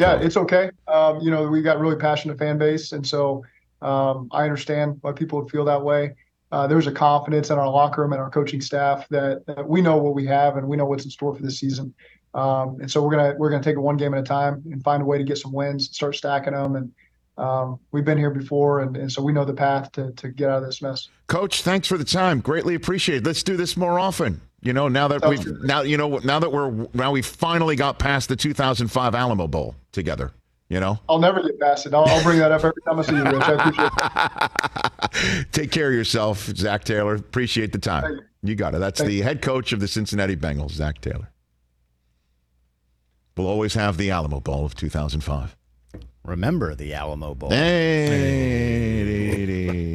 Yeah, 0.00 0.16
it's 0.16 0.36
okay. 0.36 0.70
Um, 0.88 1.20
you 1.20 1.30
know, 1.30 1.46
we 1.48 1.62
got 1.62 1.78
really 1.78 1.96
passionate 1.96 2.38
fan 2.38 2.58
base, 2.58 2.92
and 2.92 3.06
so 3.06 3.44
um, 3.82 4.28
I 4.32 4.44
understand 4.44 4.98
why 5.02 5.12
people 5.12 5.40
would 5.40 5.50
feel 5.50 5.64
that 5.66 5.82
way 5.82 6.14
uh, 6.52 6.66
there's 6.66 6.86
a 6.86 6.92
confidence 6.92 7.50
in 7.50 7.58
our 7.58 7.68
locker 7.68 8.02
room 8.02 8.12
and 8.12 8.20
our 8.20 8.30
coaching 8.30 8.60
staff 8.60 9.08
that, 9.08 9.46
that, 9.46 9.68
we 9.68 9.80
know 9.80 9.96
what 9.96 10.14
we 10.14 10.26
have 10.26 10.56
and 10.56 10.66
we 10.66 10.76
know 10.76 10.84
what's 10.84 11.04
in 11.04 11.10
store 11.10 11.34
for 11.34 11.42
this 11.42 11.58
season. 11.58 11.94
Um, 12.34 12.78
and 12.80 12.90
so 12.90 13.02
we're 13.02 13.10
gonna 13.10 13.34
we're 13.38 13.50
gonna 13.50 13.62
take 13.62 13.76
it 13.76 13.80
one 13.80 13.96
game 13.96 14.14
at 14.14 14.20
a 14.20 14.22
time 14.22 14.62
and 14.70 14.82
find 14.84 15.02
a 15.02 15.04
way 15.04 15.18
to 15.18 15.24
get 15.24 15.38
some 15.38 15.52
wins, 15.52 15.90
start 15.92 16.14
stacking 16.14 16.52
them. 16.52 16.76
And 16.76 16.92
um, 17.38 17.80
we've 17.90 18.04
been 18.04 18.18
here 18.18 18.30
before, 18.30 18.80
and, 18.80 18.96
and 18.96 19.10
so 19.10 19.20
we 19.20 19.32
know 19.32 19.44
the 19.44 19.54
path 19.54 19.90
to 19.92 20.12
to 20.12 20.28
get 20.28 20.48
out 20.48 20.58
of 20.58 20.64
this 20.64 20.80
mess. 20.80 21.08
Coach, 21.26 21.62
thanks 21.62 21.88
for 21.88 21.98
the 21.98 22.04
time. 22.04 22.40
Greatly 22.40 22.76
appreciated. 22.76 23.26
Let's 23.26 23.42
do 23.42 23.56
this 23.56 23.76
more 23.76 23.98
often. 23.98 24.40
You 24.62 24.74
know, 24.74 24.88
now 24.88 25.08
that 25.08 25.26
we've 25.26 25.62
now 25.62 25.80
you 25.82 25.96
know 25.96 26.18
now 26.18 26.38
that 26.38 26.52
we're 26.52 26.70
now 26.92 27.12
we 27.12 27.22
finally 27.22 27.76
got 27.76 27.98
past 27.98 28.28
the 28.28 28.36
2005 28.36 29.14
Alamo 29.14 29.46
Bowl 29.46 29.74
together. 29.92 30.32
You 30.68 30.78
know, 30.78 31.00
I'll 31.08 31.18
never 31.18 31.42
get 31.42 31.58
past 31.58 31.86
it. 31.86 31.94
I'll, 31.94 32.04
I'll 32.04 32.22
bring 32.22 32.38
that 32.38 32.52
up 32.52 32.62
every 32.62 32.80
time 32.86 32.98
I 32.98 33.02
see 33.02 33.16
you, 33.16 33.24
Rich. 33.24 33.42
I 33.42 33.52
appreciate 33.54 33.90
it. 35.42 35.46
Take 35.52 35.72
care 35.72 35.88
of 35.88 35.94
yourself, 35.94 36.44
Zac 36.56 36.84
Taylor. 36.84 37.14
Appreciate 37.16 37.72
the 37.72 37.78
time. 37.78 38.04
You. 38.04 38.20
you. 38.42 38.54
got 38.54 38.74
it. 38.74 38.78
That's 38.78 39.00
Thank 39.00 39.08
the 39.08 39.16
you. 39.16 39.22
head 39.24 39.42
coach 39.42 39.72
of 39.72 39.80
the 39.80 39.88
Cincinnati 39.88 40.36
Bengals, 40.36 40.72
Zac 40.72 41.00
Taylor. 41.00 41.30
We'll 43.36 43.48
always 43.48 43.74
have 43.74 43.96
the 43.96 44.10
Alamo 44.10 44.40
Bowl 44.40 44.64
of 44.66 44.76
2005. 44.76 45.56
Remember 46.24 46.74
the 46.74 46.92
Alamo 46.92 47.34
Bowl. 47.34 47.50
Hey. 47.50 48.36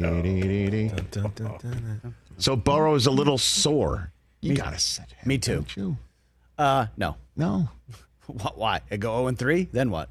so 2.38 2.56
Burrow's 2.56 3.06
a 3.06 3.10
little 3.10 3.38
sore. 3.38 4.12
You 4.40 4.50
me, 4.50 4.56
gotta 4.56 4.78
set 4.78 5.10
him. 5.12 5.26
Me 5.26 5.38
too. 5.38 5.64
Uh, 6.58 6.86
no, 6.96 7.16
no. 7.36 7.68
Why? 8.26 8.80
I 8.90 8.96
go 8.96 9.16
0 9.16 9.28
and 9.28 9.38
3. 9.38 9.68
Then 9.72 9.90
what? 9.90 10.08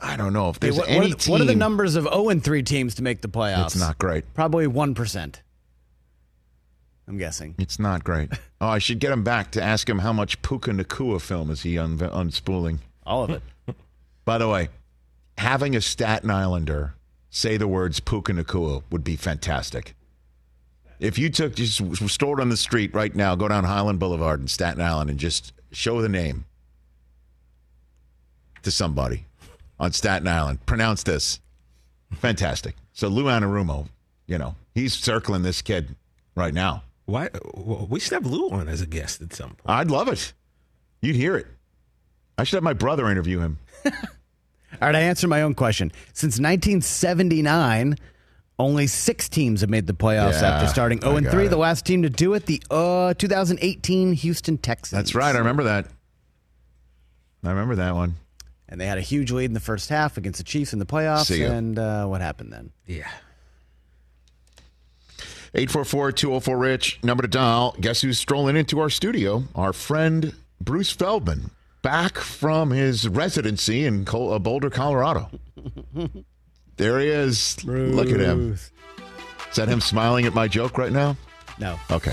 I 0.00 0.16
don't 0.16 0.32
know 0.32 0.50
if 0.50 0.60
there's 0.60 0.74
hey, 0.74 0.80
what, 0.80 0.88
any 0.88 1.08
what, 1.10 1.18
team. 1.18 1.32
What 1.32 1.40
are 1.40 1.44
the 1.44 1.54
numbers 1.54 1.96
of 1.96 2.04
0 2.04 2.28
and 2.28 2.42
3 2.42 2.62
teams 2.62 2.94
to 2.96 3.02
make 3.02 3.22
the 3.22 3.28
playoffs? 3.28 3.66
It's 3.66 3.76
not 3.76 3.98
great. 3.98 4.32
Probably 4.34 4.66
1%. 4.66 5.34
I'm 7.08 7.18
guessing. 7.18 7.54
It's 7.58 7.78
not 7.78 8.04
great. 8.04 8.30
Oh, 8.58 8.68
I 8.68 8.78
should 8.78 9.00
get 9.00 9.12
him 9.12 9.22
back 9.22 9.50
to 9.50 9.62
ask 9.62 9.86
him 9.86 9.98
how 9.98 10.14
much 10.14 10.40
Puka 10.40 10.70
Nacua 10.70 11.20
film 11.20 11.50
is 11.50 11.62
he 11.62 11.76
un- 11.76 11.98
unspooling. 11.98 12.78
All 13.04 13.22
of 13.22 13.28
it. 13.28 13.42
By 14.24 14.38
the 14.38 14.48
way, 14.48 14.70
having 15.36 15.76
a 15.76 15.82
Staten 15.82 16.30
Islander 16.30 16.94
say 17.28 17.58
the 17.58 17.68
words 17.68 18.00
Puka 18.00 18.32
Nacua 18.32 18.82
would 18.90 19.04
be 19.04 19.14
fantastic. 19.14 19.94
If 20.98 21.18
you 21.18 21.28
took 21.30 21.54
just 21.54 21.82
strolled 22.08 22.40
on 22.40 22.48
the 22.48 22.56
street 22.56 22.94
right 22.94 23.14
now, 23.14 23.34
go 23.34 23.48
down 23.48 23.64
Highland 23.64 23.98
Boulevard 23.98 24.40
in 24.40 24.48
Staten 24.48 24.80
Island 24.80 25.10
and 25.10 25.18
just 25.18 25.52
show 25.72 26.00
the 26.00 26.08
name 26.08 26.44
to 28.62 28.70
somebody 28.70 29.24
on 29.78 29.92
Staten 29.92 30.26
Island. 30.26 30.64
Pronounce 30.66 31.02
this. 31.02 31.40
Fantastic. 32.14 32.74
So 32.92 33.08
Lou 33.08 33.24
Anarumo, 33.24 33.88
you 34.26 34.38
know, 34.38 34.54
he's 34.74 34.94
circling 34.94 35.42
this 35.42 35.60
kid 35.60 35.94
right 36.34 36.54
now. 36.54 36.82
Why? 37.04 37.28
We 37.54 38.00
should 38.00 38.14
have 38.14 38.26
Lou 38.26 38.50
on 38.50 38.68
as 38.68 38.80
a 38.80 38.86
guest 38.86 39.22
at 39.22 39.32
some 39.34 39.50
point. 39.50 39.60
I'd 39.66 39.90
love 39.90 40.08
it. 40.08 40.32
You'd 41.02 41.16
hear 41.16 41.36
it. 41.36 41.46
I 42.38 42.44
should 42.44 42.56
have 42.56 42.64
my 42.64 42.72
brother 42.72 43.08
interview 43.10 43.40
him. 43.40 43.58
All 43.84 43.92
right, 44.88 44.94
I 44.94 45.00
answered 45.00 45.28
my 45.28 45.42
own 45.42 45.54
question. 45.54 45.90
Since 46.12 46.40
1979, 46.40 47.96
only 48.58 48.86
six 48.86 49.28
teams 49.28 49.60
have 49.60 49.70
made 49.70 49.86
the 49.86 49.92
playoffs 49.92 50.40
yeah, 50.40 50.54
after 50.54 50.68
starting 50.68 51.00
0 51.00 51.16
and 51.16 51.28
3. 51.28 51.46
It. 51.46 51.48
The 51.48 51.56
last 51.56 51.84
team 51.84 52.02
to 52.02 52.10
do 52.10 52.34
it, 52.34 52.46
the 52.46 52.62
uh, 52.70 53.14
2018 53.14 54.12
Houston 54.12 54.58
Texans. 54.58 54.96
That's 54.96 55.14
right. 55.14 55.34
I 55.34 55.38
remember 55.38 55.64
that. 55.64 55.86
I 57.44 57.50
remember 57.50 57.76
that 57.76 57.94
one 57.94 58.16
and 58.68 58.80
they 58.80 58.86
had 58.86 58.98
a 58.98 59.02
huge 59.02 59.30
lead 59.30 59.46
in 59.46 59.54
the 59.54 59.60
first 59.60 59.88
half 59.88 60.16
against 60.16 60.38
the 60.38 60.44
Chiefs 60.44 60.72
in 60.72 60.78
the 60.78 60.86
playoffs. 60.86 61.30
And 61.56 61.78
uh, 61.78 62.06
what 62.06 62.20
happened 62.20 62.52
then? 62.52 62.72
Yeah. 62.86 63.08
844-204-RICH, 65.54 67.02
number 67.02 67.22
to 67.22 67.28
dial. 67.28 67.76
Guess 67.80 68.02
who's 68.02 68.18
strolling 68.18 68.56
into 68.56 68.80
our 68.80 68.90
studio? 68.90 69.44
Our 69.54 69.72
friend 69.72 70.34
Bruce 70.60 70.90
Feldman, 70.90 71.50
back 71.82 72.18
from 72.18 72.70
his 72.70 73.08
residency 73.08 73.86
in 73.86 74.06
uh, 74.12 74.38
Boulder, 74.38 74.70
Colorado. 74.70 75.30
there 76.76 77.00
he 77.00 77.08
is. 77.08 77.56
Bruce. 77.64 77.94
Look 77.94 78.08
at 78.10 78.20
him. 78.20 78.52
Is 78.52 79.56
that 79.56 79.68
him 79.68 79.80
smiling 79.80 80.26
at 80.26 80.34
my 80.34 80.48
joke 80.48 80.78
right 80.78 80.92
now? 80.92 81.16
No. 81.58 81.78
Okay. 81.90 82.12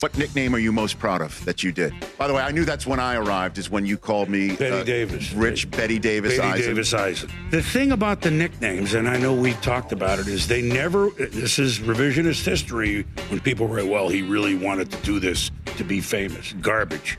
What 0.00 0.16
nickname 0.16 0.54
are 0.54 0.58
you 0.58 0.72
most 0.72 0.98
proud 0.98 1.20
of 1.20 1.44
that 1.44 1.62
you 1.62 1.72
did? 1.72 1.92
By 2.16 2.26
the 2.26 2.32
way, 2.32 2.40
I 2.40 2.52
knew 2.52 2.64
that's 2.64 2.86
when 2.86 2.98
I 2.98 3.16
arrived. 3.16 3.58
Is 3.58 3.68
when 3.68 3.84
you 3.84 3.98
called 3.98 4.30
me 4.30 4.56
Betty 4.56 4.80
uh, 4.80 4.82
Davis. 4.82 5.30
Rich 5.34 5.70
Betty 5.70 5.98
Davis. 5.98 6.38
Betty 6.38 6.48
Eisen. 6.48 6.68
Davis 6.68 6.94
Eisen. 6.94 7.30
The 7.50 7.62
thing 7.62 7.92
about 7.92 8.22
the 8.22 8.30
nicknames, 8.30 8.94
and 8.94 9.06
I 9.06 9.18
know 9.18 9.34
we 9.34 9.52
talked 9.54 9.92
about 9.92 10.18
it, 10.18 10.26
is 10.26 10.48
they 10.48 10.62
never. 10.62 11.10
This 11.10 11.58
is 11.58 11.80
revisionist 11.80 12.46
history. 12.46 13.02
When 13.28 13.40
people 13.40 13.68
write, 13.68 13.88
"Well, 13.88 14.08
he 14.08 14.22
really 14.22 14.54
wanted 14.54 14.90
to 14.90 14.96
do 15.02 15.20
this 15.20 15.50
to 15.76 15.84
be 15.84 16.00
famous." 16.00 16.54
Garbage. 16.62 17.18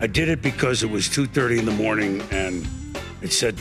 I 0.00 0.06
did 0.06 0.30
it 0.30 0.40
because 0.40 0.82
it 0.82 0.88
was 0.88 1.10
two 1.10 1.26
thirty 1.26 1.58
in 1.58 1.66
the 1.66 1.72
morning, 1.72 2.22
and 2.30 2.66
it 3.22 3.32
said 3.32 3.56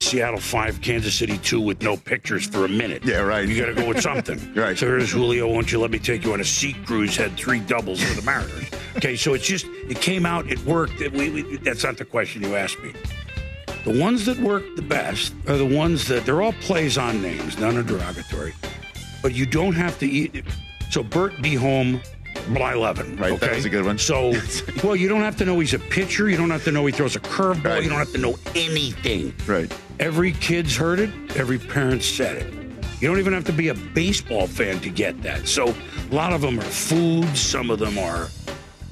Seattle 0.00 0.40
five, 0.40 0.80
Kansas 0.80 1.14
City 1.14 1.38
two, 1.38 1.60
with 1.60 1.82
no 1.82 1.96
pictures 1.96 2.46
for 2.46 2.64
a 2.64 2.68
minute. 2.68 3.04
Yeah, 3.04 3.20
right. 3.20 3.48
You 3.48 3.58
got 3.58 3.66
to 3.66 3.74
go 3.74 3.88
with 3.88 4.00
something. 4.00 4.40
Right. 4.54 4.78
So 4.78 4.86
here's 4.86 5.10
Julio. 5.10 5.50
Won't 5.50 5.72
you 5.72 5.80
let 5.80 5.90
me 5.90 5.98
take 5.98 6.24
you 6.24 6.32
on 6.32 6.40
a 6.40 6.44
seat 6.44 6.76
cruise? 6.86 7.16
Had 7.16 7.36
three 7.36 7.60
doubles 7.60 8.02
for 8.02 8.14
the 8.14 8.22
Mariners. 8.22 8.68
Okay, 8.96 9.16
so 9.16 9.34
it's 9.34 9.44
just 9.44 9.66
it 9.88 10.00
came 10.00 10.24
out, 10.24 10.48
it 10.50 10.64
worked. 10.64 11.00
It, 11.00 11.12
we, 11.12 11.30
we, 11.30 11.56
that's 11.58 11.82
not 11.82 11.96
the 11.96 12.04
question 12.04 12.42
you 12.42 12.54
asked 12.54 12.80
me. 12.80 12.92
The 13.84 13.98
ones 13.98 14.24
that 14.26 14.38
work 14.38 14.62
the 14.76 14.82
best 14.82 15.34
are 15.48 15.56
the 15.56 15.66
ones 15.66 16.06
that 16.08 16.24
they're 16.24 16.40
all 16.40 16.52
plays 16.54 16.96
on 16.96 17.20
names, 17.20 17.58
none 17.58 17.76
are 17.76 17.82
derogatory. 17.82 18.54
But 19.22 19.34
you 19.34 19.44
don't 19.44 19.74
have 19.74 19.98
to 19.98 20.06
eat. 20.06 20.44
So 20.90 21.02
Bert 21.02 21.42
be 21.42 21.54
home 21.54 22.00
by 22.52 22.74
11. 22.74 23.16
Right, 23.16 23.32
okay? 23.32 23.46
that 23.46 23.56
was 23.56 23.64
a 23.64 23.70
good 23.70 23.84
one. 23.84 23.98
So, 23.98 24.32
well, 24.84 24.96
you 24.96 25.08
don't 25.08 25.22
have 25.22 25.36
to 25.38 25.44
know 25.44 25.58
he's 25.60 25.74
a 25.74 25.78
pitcher. 25.78 26.28
You 26.28 26.36
don't 26.36 26.50
have 26.50 26.64
to 26.64 26.72
know 26.72 26.84
he 26.86 26.92
throws 26.92 27.16
a 27.16 27.20
curveball. 27.20 27.64
Right. 27.64 27.82
You 27.82 27.88
don't 27.88 27.98
have 27.98 28.12
to 28.12 28.18
know 28.18 28.36
anything. 28.54 29.34
Right. 29.46 29.72
Every 30.00 30.32
kid's 30.32 30.76
heard 30.76 30.98
it. 31.00 31.10
Every 31.36 31.58
parent 31.58 32.02
said 32.02 32.36
it. 32.36 32.52
You 33.00 33.08
don't 33.08 33.18
even 33.18 33.32
have 33.32 33.44
to 33.44 33.52
be 33.52 33.68
a 33.68 33.74
baseball 33.74 34.46
fan 34.46 34.80
to 34.80 34.90
get 34.90 35.22
that. 35.22 35.46
So 35.48 35.74
a 36.10 36.14
lot 36.14 36.32
of 36.32 36.40
them 36.40 36.58
are 36.58 36.62
foods. 36.62 37.40
Some 37.40 37.70
of 37.70 37.78
them 37.78 37.98
are. 37.98 38.28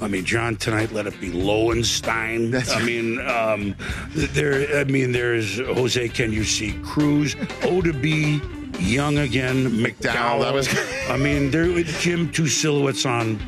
I 0.01 0.09
mean, 0.09 0.25
John 0.25 0.57
tonight 0.57 0.91
let 0.91 1.07
it 1.07 1.19
be 1.21 1.31
Lowenstein. 1.31 2.51
That's 2.51 2.75
I 2.75 2.83
mean, 2.83 3.21
um, 3.27 3.77
there. 4.11 4.81
I 4.81 4.85
mean, 4.85 5.13
there's 5.13 5.59
Jose. 5.59 6.09
Can 6.09 6.33
you 6.33 6.43
see 6.43 6.73
Cruz? 6.83 7.37
O 7.63 7.81
to 7.81 7.93
be 7.93 8.41
young 8.83 9.19
again. 9.19 9.71
McDowell, 9.71 10.43
that 10.43 10.53
was- 10.55 10.69
I 11.09 11.17
mean, 11.17 11.51
there. 11.51 11.83
Jim 12.01 12.31
two 12.31 12.47
silhouettes 12.49 13.07
on. 13.07 13.39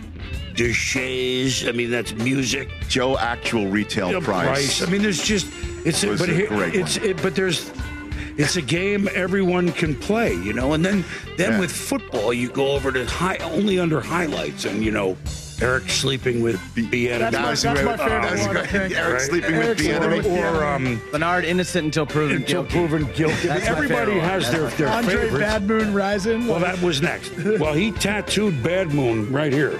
Deshaies. 0.55 1.69
I 1.69 1.73
mean, 1.73 1.91
that's 1.91 2.13
music. 2.15 2.69
Joe 2.89 3.19
actual 3.19 3.67
retail 3.67 4.13
Yeah, 4.13 4.21
price. 4.21 4.83
I 4.83 4.87
mean, 4.87 5.03
there's 5.03 5.23
just 5.23 5.47
it's 5.85 6.05
Was 6.05 6.21
but 6.21 6.29
a 6.29 6.33
here, 6.35 6.49
it's 6.73 6.97
it, 6.99 7.21
but 7.23 7.35
there's 7.35 7.71
it's 8.37 8.57
a 8.57 8.63
game 8.63 9.09
everyone 9.15 9.73
can 9.73 9.95
play, 9.97 10.35
you 10.35 10.53
know. 10.53 10.73
And 10.75 10.85
then 10.85 11.05
then 11.37 11.53
Yeah. 11.53 11.61
with 11.61 11.73
football, 11.73 12.33
you 12.33 12.49
go 12.49 12.69
over 12.73 12.93
to 12.93 13.05
high 13.05 13.37
only 13.39 13.79
under 13.81 14.01
highlights, 14.01 14.65
and 14.65 14.85
you 14.85 14.93
know, 14.93 15.17
Eric 15.63 15.89
sleeping 15.89 16.43
with 16.43 16.57
Bieniemy. 16.75 17.19
That's 17.31 17.37
my- 17.37 17.73
that's 17.73 17.85
my 17.85 17.97
favorite 17.97 18.41
one, 18.41 18.57
I 18.57 18.61
great. 18.61 18.71
think. 18.71 18.97
Eric 18.99 19.13
Right. 19.13 19.23
sleeping 19.23 19.57
with 19.57 19.65
Eric 19.67 19.79
sleeping 19.79 20.03
Bieniemy. 20.03 20.17
with- 20.17 20.27
or 20.27 20.65
um, 20.65 21.03
Bernard 21.13 21.45
innocent 21.45 21.85
until 21.87 22.07
proven 22.07 22.37
until 22.37 22.63
guilty. 22.65 22.89
proven 22.89 23.13
guilty. 23.15 23.49
Everybody 23.49 24.19
has 24.19 24.51
their 24.51 24.69
their 24.71 24.89
Andre 24.89 25.15
favorites. 25.15 25.39
Bad 25.39 25.67
Moon 25.69 25.95
Rising. 25.95 26.47
Well, 26.47 26.61
that 26.61 26.81
was 26.83 27.01
next. 27.03 27.33
Well, 27.59 27.73
he 27.75 27.93
tattooed 27.93 28.63
Bad 28.63 28.93
Moon 28.93 29.31
right 29.33 29.53
here 29.53 29.79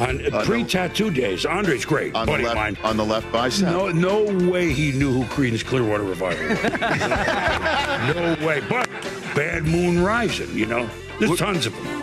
on 0.00 0.20
pre-tattoo 0.44 1.10
days. 1.10 1.44
Andre's 1.44 1.84
great, 1.84 2.14
on 2.14 2.26
the 2.26 2.32
buddy 2.32 2.44
of 2.46 2.54
mine. 2.54 2.74
left 2.74 2.84
on 2.84 2.96
the 2.96 3.04
left 3.04 3.30
bicep. 3.32 3.66
No, 3.66 3.88
no 3.90 4.22
way 4.48 4.72
he 4.72 4.92
knew 4.92 5.10
who 5.12 5.24
Creedence 5.24 5.64
Clearwater 5.64 6.04
Revival 6.04 6.48
was. 6.48 6.62
no 8.40 8.46
way. 8.46 8.62
But 8.68 8.88
Bad 9.34 9.64
Moon 9.64 10.00
Rising, 10.02 10.54
you 10.56 10.66
know, 10.66 10.88
there's 11.18 11.36
tons 11.38 11.66
of 11.66 11.74
them. 11.74 11.97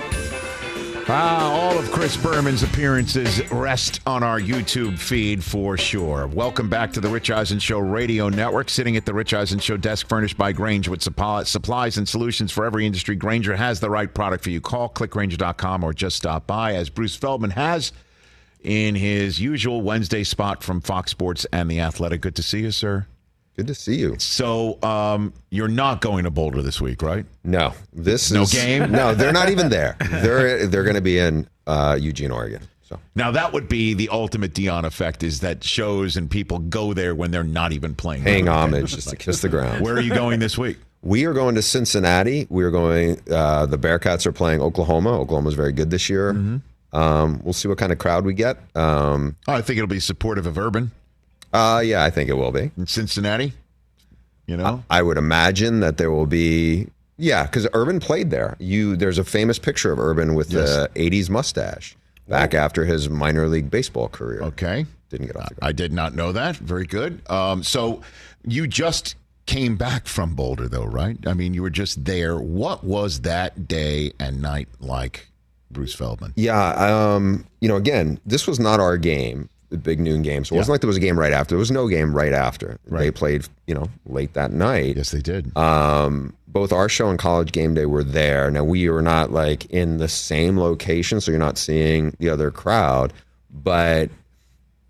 Ah, 1.07 1.51
all 1.51 1.77
of 1.77 1.91
Chris 1.91 2.17
Berman's 2.17 2.63
appearances 2.63 3.39
rest 3.51 3.99
on 4.07 4.23
our 4.23 4.39
YouTube 4.39 4.97
feed 4.97 5.43
for 5.43 5.77
sure. 5.77 6.25
Welcome 6.25 6.67
back 6.67 6.91
to 6.93 6.99
the 6.99 7.07
Rich 7.07 7.29
Eisen 7.29 7.59
Show 7.59 7.77
Radio 7.77 8.27
Network. 8.27 8.69
Sitting 8.71 8.97
at 8.97 9.05
the 9.05 9.13
Rich 9.13 9.35
Eisen 9.35 9.59
Show 9.59 9.77
desk, 9.77 10.07
furnished 10.09 10.35
by 10.35 10.51
Grainger 10.51 10.89
with 10.89 11.03
supplies 11.03 11.97
and 11.97 12.09
solutions 12.09 12.51
for 12.51 12.65
every 12.65 12.87
industry. 12.87 13.15
Grainger 13.15 13.55
has 13.55 13.79
the 13.79 13.89
right 13.89 14.11
product 14.11 14.43
for 14.43 14.49
you. 14.49 14.59
Call 14.59 14.89
clickgrainger.com 14.89 15.83
or 15.83 15.93
just 15.93 16.15
stop 16.15 16.47
by, 16.47 16.73
as 16.73 16.89
Bruce 16.89 17.15
Feldman 17.15 17.51
has 17.51 17.91
in 18.63 18.95
his 18.95 19.39
usual 19.39 19.83
Wednesday 19.83 20.23
spot 20.23 20.63
from 20.63 20.81
Fox 20.81 21.11
Sports 21.11 21.45
and 21.53 21.69
The 21.69 21.81
Athletic. 21.81 22.21
Good 22.21 22.35
to 22.37 22.43
see 22.43 22.61
you, 22.61 22.71
sir. 22.71 23.05
Good 23.55 23.67
to 23.67 23.73
see 23.75 23.95
you. 23.95 24.15
So, 24.19 24.81
um, 24.83 25.33
you're 25.49 25.69
not 25.69 26.01
going 26.01 26.25
to 26.25 26.29
Boulder 26.31 26.61
this 26.61 26.81
week, 26.81 27.01
right? 27.01 27.25
No, 27.43 27.73
this 27.93 28.31
No 28.31 28.41
is 28.41 28.53
game? 28.53 28.91
No, 28.95 29.15
they're 29.15 29.31
not 29.31 29.49
even 29.49 29.69
there. 29.69 29.95
They're 30.09 30.67
they're 30.67 30.83
going 30.83 30.95
to 30.95 31.01
be 31.01 31.17
in 31.19 31.47
uh, 31.65 31.97
Eugene, 31.99 32.31
Oregon. 32.31 32.61
So 32.83 32.99
Now 33.15 33.31
that 33.31 33.51
would 33.53 33.67
be 33.67 33.93
the 33.93 34.09
ultimate 34.09 34.53
Deion 34.53 34.83
effect 34.83 35.23
is 35.23 35.39
that 35.39 35.63
shows 35.63 36.17
and 36.17 36.29
people 36.29 36.59
go 36.59 36.93
there 36.93 37.15
when 37.15 37.31
they're 37.31 37.43
not 37.43 37.71
even 37.71 37.95
playing. 37.95 38.23
paying 38.23 38.47
homage 38.47 38.93
just 38.93 39.09
to 39.09 39.15
kiss 39.15 39.41
the 39.41 39.49
ground. 39.49 39.83
Where 39.83 39.95
are 39.95 40.01
you 40.01 40.13
going 40.13 40.39
this 40.39 40.57
week? 40.57 40.77
We 41.01 41.25
are 41.25 41.33
going 41.33 41.55
to 41.55 41.61
Cincinnati. 41.61 42.47
We 42.49 42.63
are 42.63 42.71
going. 42.71 43.21
Uh, 43.31 43.65
the 43.67 43.77
Bearcats 43.77 44.25
are 44.25 44.31
playing 44.31 44.59
Oklahoma. 44.61 45.19
Oklahoma's 45.21 45.53
very 45.53 45.71
good 45.71 45.91
this 45.91 46.09
year. 46.09 46.33
Mm-hmm. 46.33 46.97
Um, 46.97 47.41
we'll 47.43 47.53
see 47.53 47.67
what 47.67 47.77
kind 47.77 47.91
of 47.91 47.99
crowd 47.99 48.25
we 48.25 48.33
get. 48.33 48.57
Um, 48.75 49.35
Oh, 49.47 49.53
I 49.53 49.61
think 49.61 49.77
it'll 49.77 49.87
be 49.87 49.99
supportive 49.99 50.45
of 50.45 50.57
Urban 50.57 50.91
uh, 51.55 51.79
yeah, 51.79 52.03
I 52.03 52.09
think 52.09 52.29
it 52.29 52.33
will 52.33 52.51
be. 52.51 52.71
in 52.77 52.87
Cincinnati. 52.87 53.53
You 54.47 54.57
know, 54.57 54.83
I 54.89 55.01
would 55.01 55.17
imagine 55.17 55.79
that 55.79 55.97
there 55.97 56.11
will 56.11 56.27
be. 56.27 56.87
Yeah, 57.17 57.43
because 57.43 57.67
Urban 57.73 57.99
played 57.99 58.29
there. 58.29 58.55
You 58.59 58.95
there's 58.95 59.17
a 59.17 59.23
famous 59.23 59.57
picture 59.57 59.91
of 59.91 59.99
Urban 59.99 60.35
with 60.35 60.49
the 60.49 60.89
'80s 60.95 61.29
mustache 61.29 61.95
back 62.27 62.53
after 62.53 62.85
his 62.85 63.09
minor 63.09 63.47
league 63.47 63.71
baseball 63.71 64.07
career. 64.09 64.41
okay. 64.41 64.85
Didn't 65.09 65.27
get 65.27 65.35
off 65.37 65.49
the 65.49 65.55
ground. 65.55 65.69
I 65.69 65.71
did 65.71 65.93
not 65.93 66.15
know 66.15 66.31
that. 66.31 66.55
Very 66.57 66.85
good. 66.87 67.21
Um, 67.29 67.61
so 67.63 68.01
you 68.43 68.65
just 68.67 69.15
came 69.45 69.77
back 69.77 70.07
from 70.07 70.33
Boulder, 70.35 70.67
though, 70.67 70.83
right? 70.85 71.15
I 71.27 71.33
mean, 71.35 71.53
you 71.53 71.61
were 71.61 71.69
just 71.69 72.03
there. 72.05 72.37
What 72.39 72.83
was 72.83 73.21
that 73.21 73.67
day 73.67 74.11
and 74.19 74.41
night 74.41 74.67
like, 74.79 75.27
Bruce 75.69 75.93
Feldman? 75.93 76.33
Yeah, 76.35 76.69
um, 76.71 77.45
you 77.61 77.67
know, 77.69 77.75
again, 77.75 78.19
this 78.25 78.47
was 78.47 78.59
not 78.59 78.79
our 78.79 78.97
game, 78.97 79.47
the 79.69 79.77
big 79.77 79.99
noon 79.99 80.21
game. 80.21 80.45
So 80.45 80.55
it 80.55 80.59
wasn't 80.59 80.73
like 80.73 80.81
there 80.81 80.87
was 80.87 80.97
a 80.97 81.01
game 81.01 81.19
right 81.19 81.33
after. 81.33 81.55
There 81.55 81.59
was 81.59 81.71
no 81.71 81.87
game 81.87 82.15
right 82.15 82.33
after. 82.33 82.77
They 82.85 83.11
played, 83.11 83.47
you 83.67 83.75
know, 83.75 83.89
late 84.05 84.33
that 84.33 84.51
night. 84.51 84.97
Yes, 84.97 85.11
they 85.11 85.21
did. 85.21 85.55
Um, 85.57 86.33
both 86.47 86.71
our 86.71 86.87
show 86.87 87.09
and 87.09 87.19
College 87.19 87.51
Game 87.51 87.73
Day 87.73 87.85
were 87.85 88.03
there. 88.03 88.49
Now 88.49 88.63
we 88.63 88.87
were 88.89 89.01
not 89.01 89.31
like 89.31 89.65
in 89.65 89.97
the 89.97 90.07
same 90.07 90.59
location, 90.59 91.19
so 91.19 91.31
you're 91.31 91.39
not 91.39 91.57
seeing 91.57 92.15
the 92.19 92.29
other 92.29 92.51
crowd, 92.51 93.11
but 93.51 94.09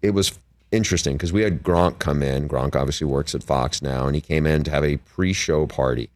it 0.01 0.11
was 0.11 0.37
interesting 0.71 1.15
because 1.15 1.33
we 1.33 1.41
had 1.41 1.63
Gronk 1.63 1.99
come 1.99 2.21
in. 2.21 2.47
Gronk 2.47 2.75
obviously 2.75 3.07
works 3.07 3.33
at 3.33 3.43
Fox 3.43 3.81
now, 3.81 4.05
and 4.05 4.15
he 4.15 4.21
came 4.21 4.45
in 4.45 4.63
to 4.65 4.71
have 4.71 4.83
a 4.83 4.97
pre-show 4.97 5.65
party. 5.65 6.09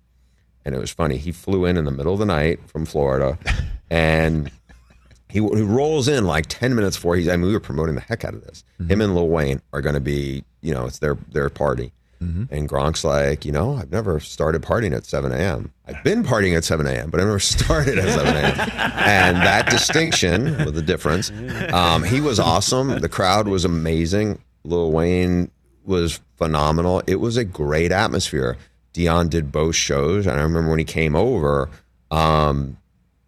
And 0.66 0.76
it 0.76 0.80
was 0.80 0.92
funny. 0.92 1.18
He 1.18 1.32
flew 1.32 1.66
in 1.66 1.78
in 1.78 1.86
the 1.86 1.92
middle 1.92 2.14
of 2.14 2.20
the 2.20 2.26
night 2.26 2.60
from 2.68 2.86
Florida, 2.86 3.40
and 3.90 4.52
he, 5.30 5.40
he 5.40 5.62
rolls 5.62 6.08
in 6.08 6.26
like 6.26 6.46
ten 6.48 6.76
minutes 6.76 6.98
before 6.98 7.16
he's. 7.16 7.28
I 7.28 7.36
mean, 7.38 7.48
we 7.48 7.54
were 7.54 7.60
promoting 7.60 7.96
the 7.96 8.02
heck 8.02 8.26
out 8.26 8.34
of 8.34 8.44
this. 8.44 8.64
Him 8.88 9.02
and 9.02 9.16
Lil 9.16 9.28
Wayne 9.30 9.62
are 9.74 9.82
going 9.82 9.96
to 9.96 10.02
be, 10.02 10.44
you 10.62 10.74
know, 10.74 10.86
it's 10.86 11.00
their 11.00 11.16
their 11.32 11.50
party. 11.50 11.92
And 12.52 12.68
Gronk's 12.68 13.06
like, 13.06 13.46
you 13.46 13.54
know, 13.54 13.76
I've 13.78 13.94
never 13.94 14.20
started 14.20 14.62
partying 14.62 14.94
at 14.94 15.06
7 15.06 15.32
a.m. 15.32 15.72
I've 15.88 16.04
been 16.04 16.22
partying 16.22 16.58
at 16.58 16.66
7 16.66 16.86
a.m., 16.86 17.10
but 17.10 17.22
I 17.22 17.24
never 17.24 17.40
started 17.56 17.98
at 17.98 18.10
7 18.10 18.36
a.m. 18.36 18.60
and 18.60 19.38
that 19.38 19.70
distinction 19.70 20.66
with 20.66 20.76
the 20.76 20.82
difference, 20.82 21.32
um, 21.72 22.04
he 22.04 22.20
was 22.20 22.38
awesome. 22.38 23.00
The 23.00 23.08
crowd 23.08 23.48
was 23.48 23.64
amazing. 23.64 24.42
Lil 24.66 24.92
Wayne 24.92 25.50
was 25.86 26.20
phenomenal. 26.36 27.02
It 27.08 27.22
was 27.22 27.38
a 27.38 27.46
great 27.46 27.94
atmosphere. 27.94 28.58
Deion 28.94 29.30
did 29.30 29.50
both 29.50 29.76
shows, 29.76 30.28
and 30.28 30.38
I 30.38 30.44
remember 30.44 30.70
when 30.72 30.80
he 30.80 30.86
came 30.86 31.16
over, 31.16 31.70
um, 32.12 32.76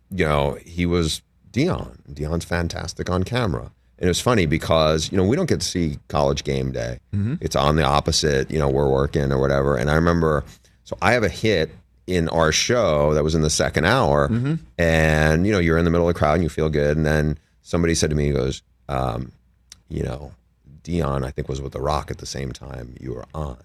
you 0.09 0.25
know, 0.25 0.57
he 0.65 0.85
was 0.85 1.21
Deion. 1.51 1.97
Deion's 2.13 2.45
fantastic 2.45 3.09
on 3.09 3.23
camera. 3.23 3.71
And 3.97 4.07
it 4.07 4.07
was 4.07 4.19
funny 4.21 4.45
because, 4.47 5.11
you 5.11 5.17
know, 5.17 5.23
we 5.25 5.35
don't 5.35 5.47
get 5.47 5.59
to 5.61 5.65
see 5.67 5.99
college 6.07 6.43
game 6.43 6.71
day. 6.71 6.99
It's 7.39 7.55
on 7.55 7.75
the 7.75 7.83
opposite, 7.83 8.49
you 8.49 8.57
know, 8.57 8.67
we're 8.69 8.89
working 8.89 9.31
or 9.31 9.39
whatever. 9.39 9.75
And 9.75 9.91
I 9.91 9.95
remember, 9.95 10.43
so 10.85 10.97
I 11.01 11.13
have 11.13 11.23
a 11.23 11.29
hit 11.29 11.69
in 12.07 12.27
our 12.29 12.51
show 12.51 13.13
that 13.13 13.23
was 13.23 13.35
in 13.35 13.41
the 13.41 13.49
second 13.49 13.85
hour. 13.85 14.27
And, 14.79 15.45
you 15.45 15.51
know, 15.51 15.59
you're 15.59 15.77
in 15.77 15.85
the 15.85 15.91
middle 15.91 16.07
of 16.09 16.13
the 16.15 16.17
crowd 16.17 16.33
and 16.35 16.43
you 16.43 16.49
feel 16.49 16.69
good. 16.69 16.97
And 16.97 17.05
then 17.05 17.37
somebody 17.61 17.93
said 17.93 18.09
to 18.09 18.15
me, 18.15 18.25
he 18.25 18.31
goes, 18.31 18.63
um, 18.89 19.31
you 19.89 20.01
know, 20.03 20.31
Deion, 20.83 21.23
I 21.23 21.29
think, 21.31 21.47
was 21.47 21.61
with 21.61 21.73
The 21.73 21.81
Rock 21.81 22.09
at 22.09 22.17
the 22.17 22.25
same 22.25 22.51
time 22.51 22.95
you 22.99 23.13
were 23.13 23.25
on. 23.35 23.57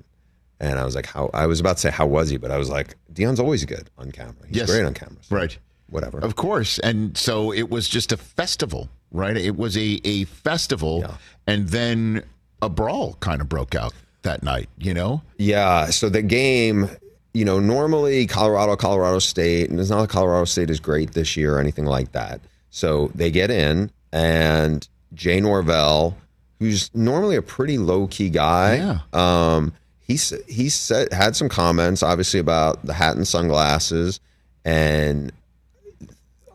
And 0.60 0.78
I 0.78 0.84
was 0.84 0.94
like, 0.94 1.06
how, 1.06 1.30
I 1.32 1.46
was 1.46 1.60
about 1.60 1.76
to 1.76 1.80
say, 1.80 1.90
how 1.90 2.06
was 2.06 2.28
he? 2.28 2.36
But 2.36 2.50
I 2.50 2.58
was 2.58 2.68
like, 2.68 2.94
Deion's 3.12 3.40
always 3.40 3.64
good 3.64 3.88
on 3.96 4.12
camera. 4.12 4.34
He's 4.48 4.56
Yes. 4.58 4.70
great 4.70 4.84
on 4.84 4.92
camera. 4.94 5.16
So 5.22 5.34
Right. 5.36 5.56
Whatever. 5.88 6.18
Of 6.18 6.36
course. 6.36 6.78
And 6.80 7.16
so 7.16 7.52
it 7.52 7.70
was 7.70 7.88
just 7.88 8.12
a 8.12 8.16
festival, 8.16 8.88
right? 9.12 9.36
It 9.36 9.56
was 9.56 9.76
a, 9.76 10.00
a 10.04 10.24
festival. 10.24 11.00
Yeah. 11.00 11.16
And 11.46 11.68
then 11.68 12.22
a 12.62 12.68
brawl 12.68 13.14
kind 13.20 13.40
of 13.40 13.48
broke 13.48 13.74
out 13.74 13.92
that 14.22 14.42
night, 14.42 14.68
you 14.78 14.92
know? 14.94 15.22
Yeah. 15.38 15.86
So 15.86 16.08
the 16.08 16.22
game, 16.22 16.90
you 17.34 17.44
know, 17.44 17.60
normally 17.60 18.26
Colorado, 18.26 18.76
Colorado 18.76 19.18
State, 19.20 19.70
and 19.70 19.78
it's 19.78 19.90
not 19.90 20.00
that 20.00 20.10
Colorado 20.10 20.44
State 20.46 20.70
is 20.70 20.80
great 20.80 21.12
this 21.12 21.36
year 21.36 21.56
or 21.56 21.60
anything 21.60 21.84
like 21.86 22.12
that. 22.12 22.40
So 22.70 23.10
they 23.14 23.30
get 23.30 23.50
in, 23.50 23.90
and 24.12 24.86
Jay 25.14 25.40
Norvell, 25.40 26.16
who's 26.58 26.90
normally 26.94 27.36
a 27.36 27.42
pretty 27.42 27.78
low 27.78 28.06
key 28.06 28.30
guy, 28.30 28.76
Yeah. 28.76 28.98
um, 29.12 29.72
he 30.00 30.14
he 30.48 30.68
said 30.68 31.12
had 31.12 31.36
some 31.36 31.48
comments, 31.48 32.02
obviously 32.02 32.40
about 32.40 32.84
the 32.84 32.92
hat 32.94 33.16
and 33.16 33.26
sunglasses, 33.26 34.20
and 34.64 35.32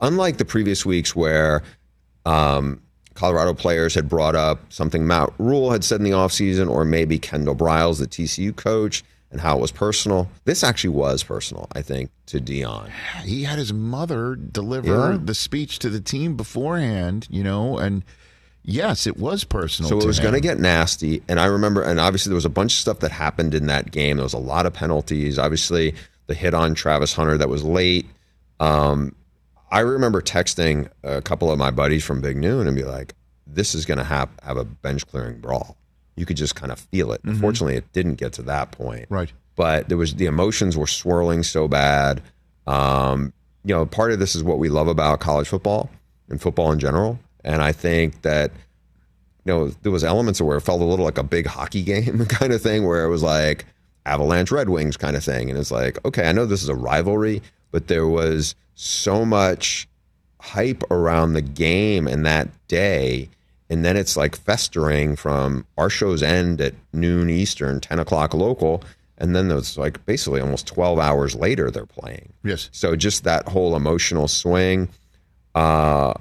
unlike 0.02 0.38
the 0.38 0.46
previous 0.46 0.86
weeks 0.86 1.16
where 1.16 1.64
um, 2.26 2.82
Colorado 3.14 3.54
players 3.54 3.94
had 3.96 4.08
brought 4.10 4.36
up 4.36 4.60
something 4.72 5.06
Matt 5.06 5.30
Rhule 5.38 5.72
had 5.72 5.84
said 5.84 6.00
in 6.00 6.04
the 6.04 6.12
offseason, 6.12 6.70
or 6.70 6.86
maybe 6.86 7.20
Kendal 7.20 7.56
Briles, 7.56 8.00
the 8.00 8.08
TCU 8.08 8.56
coach, 8.56 9.04
and 9.32 9.40
how 9.40 9.58
it 9.58 9.62
was 9.62 9.72
personal. 9.72 10.30
This 10.44 10.64
actually 10.64 10.90
was 10.92 11.24
personal, 11.24 11.68
I 11.74 11.82
think, 11.82 12.10
to 12.28 12.40
Deion. 12.40 12.90
He 13.24 13.44
had 13.44 13.58
his 13.60 13.72
mother 13.74 14.36
deliver 14.36 15.12
Yeah. 15.14 15.18
the 15.24 15.34
speech 15.36 15.80
to 15.80 15.90
the 15.90 16.02
team 16.02 16.36
beforehand, 16.36 17.28
you 17.30 17.44
know, 17.44 17.78
and 17.78 18.04
yes, 18.64 19.08
it 19.08 19.18
was 19.18 19.44
personal. 19.46 19.90
So 19.90 20.00
it 20.00 20.06
was 20.06 20.20
going 20.20 20.34
to 20.34 20.42
get 20.42 20.60
nasty. 20.60 21.24
And 21.30 21.40
I 21.40 21.46
remember, 21.46 21.82
and 21.82 22.00
obviously 22.00 22.30
there 22.30 22.36
was 22.36 22.46
a 22.46 22.50
bunch 22.50 22.74
of 22.74 22.80
stuff 22.80 23.00
that 23.00 23.12
happened 23.12 23.56
in 23.56 23.68
that 23.68 23.92
game. 23.92 24.18
There 24.18 24.24
was 24.24 24.34
a 24.34 24.38
lot 24.38 24.66
of 24.66 24.74
penalties. 24.74 25.40
Obviously, 25.40 25.96
the 26.28 26.34
hit 26.34 26.54
on 26.54 26.76
Travis 26.76 27.14
Hunter 27.14 27.38
that 27.38 27.48
was 27.50 27.64
late. 27.64 28.08
Um, 28.60 29.16
I 29.72 29.80
remember 29.80 30.22
texting 30.22 30.90
a 31.04 31.22
couple 31.22 31.52
of 31.52 31.58
my 31.58 31.72
buddies 31.72 32.04
from 32.04 32.22
Big 32.22 32.38
Noon 32.38 32.68
and 32.68 32.76
be 32.76 32.84
like, 32.84 33.16
this 33.48 33.74
is 33.74 33.86
going 33.86 33.98
to 33.98 34.04
have, 34.04 34.30
have 34.44 34.58
a 34.58 34.66
bench 34.66 35.08
clearing 35.08 35.40
brawl. 35.40 35.78
You 36.16 36.26
could 36.26 36.38
just 36.38 36.56
kind 36.56 36.72
of 36.72 36.80
feel 36.80 37.14
it. 37.14 37.22
Unfortunately, 37.24 37.76
it 37.76 37.92
didn't 37.94 38.16
get 38.16 38.34
to 38.34 38.42
that 38.44 38.72
point. 38.72 39.06
Right. 39.10 39.32
But 39.56 39.90
there 39.90 39.98
was 39.98 40.16
the 40.16 40.26
emotions 40.26 40.78
were 40.78 40.88
swirling 40.88 41.44
so 41.44 41.68
bad. 41.68 42.22
Um, 42.68 43.34
you 43.64 43.74
know, 43.74 43.86
part 43.86 44.12
of 44.12 44.20
this 44.20 44.36
is 44.36 44.44
what 44.44 44.60
we 44.60 44.70
love 44.70 44.88
about 44.88 45.20
college 45.20 45.48
football 45.48 45.90
and 46.30 46.42
football 46.42 46.72
in 46.72 46.80
general. 46.80 47.20
And 47.44 47.62
I 47.62 47.72
think 47.72 48.22
that 48.24 48.52
you 49.46 49.54
know, 49.54 49.68
there 49.82 49.92
was 49.92 50.04
elements 50.04 50.40
of 50.40 50.46
where 50.48 50.58
it 50.58 50.62
felt 50.62 50.82
a 50.82 50.86
little 50.86 51.06
like 51.06 51.18
a 51.18 51.24
big 51.24 51.48
hockey 51.48 51.84
game 51.84 52.26
kind 52.26 52.54
of 52.54 52.62
thing, 52.62 52.86
where 52.86 53.04
it 53.04 53.10
was 53.10 53.24
like 53.24 53.66
Avalanche 54.06 54.52
Red 54.52 54.70
Wings 54.70 54.98
kind 54.98 55.16
of 55.16 55.24
thing, 55.24 55.50
and 55.50 55.58
it's 55.58 55.72
like, 55.72 56.04
okay, 56.06 56.28
I 56.28 56.32
know 56.32 56.46
this 56.46 56.64
is 56.64 56.70
a 56.70 56.76
rivalry, 56.76 57.42
but 57.72 57.88
there 57.88 58.08
was 58.08 58.56
so 58.76 59.26
much 59.26 59.88
hype 60.40 60.84
around 60.92 61.34
the 61.34 61.42
game 61.42 62.08
and 62.08 62.26
that 62.26 62.50
day, 62.68 63.30
and 63.70 63.86
then 63.86 63.96
it's 63.98 64.18
like 64.18 64.36
festering 64.36 65.16
from 65.16 65.66
our 65.78 65.90
shows 65.90 66.22
end 66.24 66.62
at 66.62 66.74
noon 66.94 67.30
Eastern, 67.30 67.80
ten 67.80 68.00
o'clock 68.00 68.34
local, 68.34 68.84
and 69.18 69.36
then 69.36 69.52
it's 69.52 69.78
like 69.78 70.06
basically 70.06 70.42
almost 70.42 70.68
twelve 70.68 71.00
hours 71.00 71.36
later 71.36 71.72
they're 71.72 71.86
playing. 71.86 72.34
Yes. 72.44 72.70
So 72.72 72.96
just 72.96 73.24
that 73.24 73.48
whole 73.48 73.76
emotional 73.76 74.28
swing. 74.28 74.90
Uh, 75.54 76.14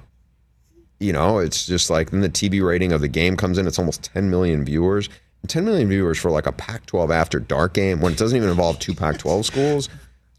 you 1.01 1.13
know, 1.13 1.39
it's 1.39 1.67
just 1.67 1.91
like 1.91 2.11
then 2.11 2.21
the 2.21 2.29
TV 2.29 2.65
rating 2.65 2.93
of 2.93 3.01
the 3.01 3.09
game 3.09 3.37
comes 3.37 3.59
in, 3.59 3.67
it's 3.67 3.79
almost 3.79 4.03
10 4.03 4.31
million 4.31 4.65
viewers. 4.65 5.09
10 5.47 5.65
million 5.65 5.89
viewers 5.89 6.19
for 6.19 6.31
like 6.31 6.47
a 6.47 6.53
Pac 6.53 6.85
12 6.87 7.11
after 7.11 7.41
dark 7.41 7.73
game 7.73 8.01
when 8.01 8.13
it 8.13 8.19
doesn't 8.19 8.37
even 8.37 8.51
involve 8.51 8.79
two 8.79 8.95
Pac 8.95 9.19
12 9.19 9.47
schools. 9.47 9.89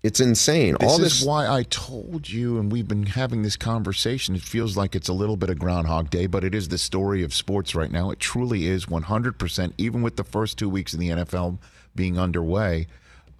It's 0.04 0.20
insane. 0.20 0.76
This 0.80 0.92
All 0.92 1.04
is 1.04 1.24
why 1.24 1.48
I 1.48 1.62
told 1.64 2.28
you, 2.28 2.58
and 2.58 2.72
we've 2.72 2.88
been 2.88 3.06
having 3.06 3.44
this 3.44 3.56
conversation. 3.56 4.34
It 4.34 4.42
feels 4.42 4.76
like 4.76 4.96
it's 4.96 5.10
a 5.10 5.14
little 5.14 5.38
bit 5.38 5.52
of 5.52 5.60
Groundhog 5.60 6.10
Day, 6.10 6.26
but 6.26 6.44
it 6.44 6.56
is 6.56 6.70
the 6.70 6.80
story 6.80 7.24
of 7.24 7.36
sports 7.36 7.76
right 7.76 7.92
now. 7.92 8.10
It 8.10 8.20
truly 8.20 8.66
is 8.66 8.88
100%, 8.88 9.74
even 9.78 10.02
with 10.02 10.16
the 10.16 10.24
first 10.24 10.58
two 10.58 10.70
weeks 10.70 10.96
in 10.96 11.00
the 11.00 11.10
NFL 11.10 11.60
being 11.96 12.18
underway, 12.18 12.88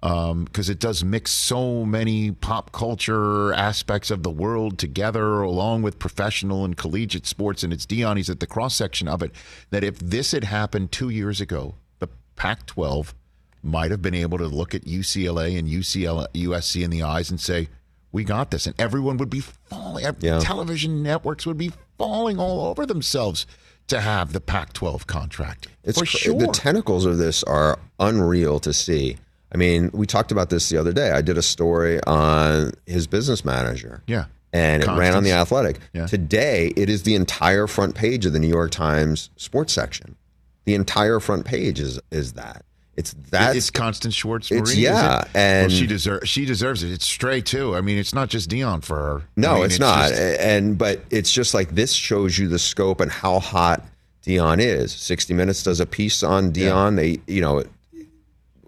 um, 0.04 0.44
because 0.44 0.70
it 0.70 0.78
does 0.78 1.02
mix 1.02 1.32
so 1.32 1.84
many 1.84 2.30
pop 2.30 2.70
culture 2.70 3.52
aspects 3.54 4.12
of 4.12 4.22
the 4.22 4.30
world 4.30 4.78
together, 4.78 5.42
along 5.42 5.82
with 5.82 5.98
professional 5.98 6.64
and 6.64 6.76
collegiate 6.76 7.26
sports. 7.26 7.64
And 7.64 7.72
it's 7.72 7.86
Deion, 7.86 8.18
he's 8.18 8.30
at 8.30 8.38
the 8.38 8.46
cross 8.46 8.76
section 8.76 9.08
of 9.08 9.20
it. 9.20 9.32
That 9.70 9.82
if 9.82 9.98
this 9.98 10.30
had 10.30 10.44
happened 10.44 10.92
two 10.92 11.08
years 11.08 11.40
ago, 11.40 11.74
the 11.98 12.08
Pac 12.36 12.66
12 12.66 13.16
might 13.62 13.90
have 13.90 14.02
been 14.02 14.14
able 14.14 14.38
to 14.38 14.46
look 14.46 14.74
at 14.74 14.84
UCLA 14.84 15.58
and 15.58 15.68
UCLA, 15.68 16.26
USC 16.34 16.82
in 16.82 16.90
the 16.90 17.02
eyes 17.02 17.30
and 17.30 17.40
say, 17.40 17.68
"We 18.10 18.24
got 18.24 18.50
this," 18.50 18.66
and 18.66 18.74
everyone 18.78 19.16
would 19.18 19.30
be 19.30 19.40
falling. 19.40 20.04
Yeah. 20.20 20.40
Television 20.40 21.02
networks 21.02 21.46
would 21.46 21.58
be 21.58 21.72
falling 21.98 22.38
all 22.38 22.66
over 22.66 22.84
themselves 22.86 23.46
to 23.88 24.00
have 24.00 24.32
the 24.32 24.40
Pac-12 24.40 25.06
contract. 25.06 25.68
It's 25.84 25.98
for 25.98 26.06
sure. 26.06 26.38
The 26.38 26.46
tentacles 26.48 27.04
of 27.04 27.18
this 27.18 27.42
are 27.44 27.78
unreal 27.98 28.58
to 28.60 28.72
see. 28.72 29.16
I 29.52 29.58
mean, 29.58 29.90
we 29.92 30.06
talked 30.06 30.32
about 30.32 30.50
this 30.50 30.68
the 30.68 30.78
other 30.78 30.92
day. 30.92 31.10
I 31.10 31.20
did 31.20 31.36
a 31.36 31.42
story 31.42 32.02
on 32.04 32.72
his 32.86 33.06
business 33.06 33.44
manager. 33.44 34.02
Yeah. 34.06 34.26
And 34.52 34.82
it 34.82 34.88
ran 34.88 35.14
on 35.14 35.24
the 35.24 35.32
athletic. 35.32 35.78
Yeah. 35.92 36.06
Today, 36.06 36.72
it 36.76 36.88
is 36.88 37.02
the 37.02 37.14
entire 37.14 37.66
front 37.66 37.94
page 37.94 38.26
of 38.26 38.32
the 38.32 38.38
New 38.38 38.48
York 38.48 38.70
Times 38.70 39.30
sports 39.36 39.72
section. 39.72 40.16
The 40.64 40.74
entire 40.74 41.20
front 41.20 41.44
page 41.44 41.80
is 41.80 42.00
is 42.10 42.34
that. 42.34 42.64
It's 42.96 43.14
that. 43.30 43.56
it's 43.56 43.70
Constance 43.70 44.14
Schwartz. 44.14 44.52
It's- 44.52 44.74
yeah, 44.76 45.22
it? 45.22 45.28
and- 45.34 45.70
well, 45.70 45.78
she 45.78 45.86
deserves 45.86 46.28
she 46.28 46.44
deserves 46.44 46.82
it. 46.82 46.92
It's 46.92 47.06
Stray 47.06 47.40
too. 47.40 47.74
I 47.74 47.80
mean, 47.80 47.96
it's 47.98 48.14
not 48.14 48.28
just 48.28 48.50
Deion 48.50 48.84
for 48.84 48.96
her. 48.96 49.22
No, 49.36 49.52
I 49.52 49.54
mean, 49.56 49.64
it's, 49.64 49.78
not. 49.78 50.08
just- 50.10 50.20
and 50.40 50.76
but 50.76 51.02
it's 51.10 51.32
just 51.32 51.54
like 51.54 51.74
this 51.74 51.92
shows 51.92 52.38
you 52.38 52.48
the 52.48 52.58
scope 52.58 53.00
and 53.00 53.10
how 53.10 53.38
hot 53.40 53.82
Deion 54.26 54.60
is. 54.60 54.92
60 54.92 55.32
Minutes 55.34 55.62
does 55.62 55.80
a 55.80 55.86
piece 55.86 56.22
on 56.22 56.52
Deion. 56.52 56.96
They, 56.96 57.20
you 57.32 57.40
know, 57.40 57.64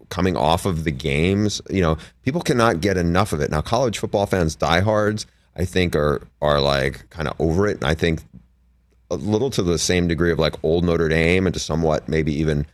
coming 0.09 0.37
off 0.37 0.65
of 0.67 0.85
the 0.85 0.91
games, 0.91 1.61
you 1.71 1.81
know, 1.81 1.97
people 2.23 2.41
cannot 2.41 2.81
get 2.81 2.97
enough 2.97 3.33
of 3.33 3.41
it. 3.41 3.51
Now, 3.51 3.61
college 3.61 3.99
football 3.99 4.27
fans, 4.27 4.55
diehards, 4.55 5.27
I 5.57 5.65
think 5.65 5.95
are 5.95 6.23
are 6.41 6.61
like 6.61 7.09
kind 7.11 7.29
of 7.29 7.35
over 7.39 7.67
it. 7.67 7.77
And 7.77 7.85
I 7.85 7.95
think 7.95 8.23
a 9.11 9.17
little 9.17 9.51
to 9.51 9.63
the 9.63 9.79
same 9.79 10.09
degree 10.09 10.33
of 10.33 10.39
like 10.39 10.55
old 10.65 10.83
Notre 10.85 11.09
Dame 11.09 11.47
and 11.47 11.53
to 11.55 11.61
somewhat 11.61 12.09
maybe 12.09 12.33
even 12.35 12.67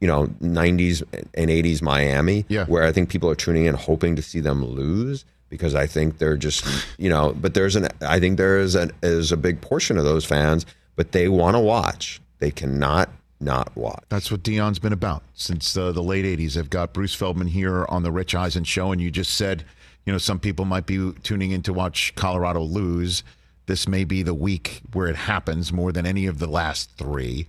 you 0.00 0.06
know 0.08 0.26
90s 0.42 1.02
and 1.34 1.50
80s 1.50 1.80
Miami 1.82 2.44
Yeah. 2.48 2.64
where 2.66 2.82
I 2.84 2.92
think 2.92 3.08
people 3.08 3.30
are 3.30 3.34
tuning 3.34 3.64
in 3.66 3.74
hoping 3.74 4.16
to 4.16 4.22
see 4.22 4.40
them 4.40 4.64
lose 4.64 5.24
because 5.48 5.74
I 5.74 5.86
think 5.86 6.18
they're 6.18 6.36
just 6.36 6.66
you 6.98 7.08
know 7.08 7.32
but 7.40 7.54
there's 7.54 7.76
an 7.76 7.88
I 8.02 8.20
think 8.20 8.36
there 8.36 8.58
is 8.58 8.74
an 8.74 8.92
is 9.02 9.32
a 9.32 9.36
big 9.36 9.60
portion 9.60 9.96
of 9.96 10.04
those 10.04 10.24
fans 10.24 10.66
but 10.96 11.12
they 11.12 11.28
want 11.28 11.54
to 11.56 11.60
watch 11.60 12.20
they 12.38 12.50
cannot 12.50 13.08
not 13.40 13.74
watch 13.76 14.02
That's 14.08 14.30
what 14.30 14.42
Deion's 14.42 14.78
been 14.78 14.92
about 14.94 15.22
since 15.34 15.76
uh, 15.76 15.92
the 15.92 16.02
late 16.02 16.24
80s. 16.24 16.56
I've 16.56 16.70
got 16.70 16.94
Bruce 16.94 17.14
Feldman 17.14 17.48
here 17.48 17.84
on 17.90 18.02
the 18.02 18.10
Rich 18.10 18.34
Eisen 18.34 18.64
show, 18.64 18.92
and 18.92 19.00
you 19.00 19.10
just 19.10 19.34
said, 19.36 19.62
you 20.06 20.12
know, 20.12 20.18
some 20.18 20.38
people 20.40 20.64
might 20.64 20.86
be 20.86 21.12
tuning 21.22 21.50
in 21.50 21.60
to 21.64 21.74
watch 21.74 22.14
Colorado 22.14 22.62
lose. 22.62 23.22
This 23.66 23.86
may 23.86 24.04
be 24.04 24.22
the 24.22 24.32
week 24.32 24.80
where 24.94 25.06
it 25.08 25.16
happens 25.16 25.70
more 25.70 25.92
than 25.92 26.06
any 26.06 26.24
of 26.26 26.38
the 26.38 26.46
last 26.46 26.90
three. 26.96 27.46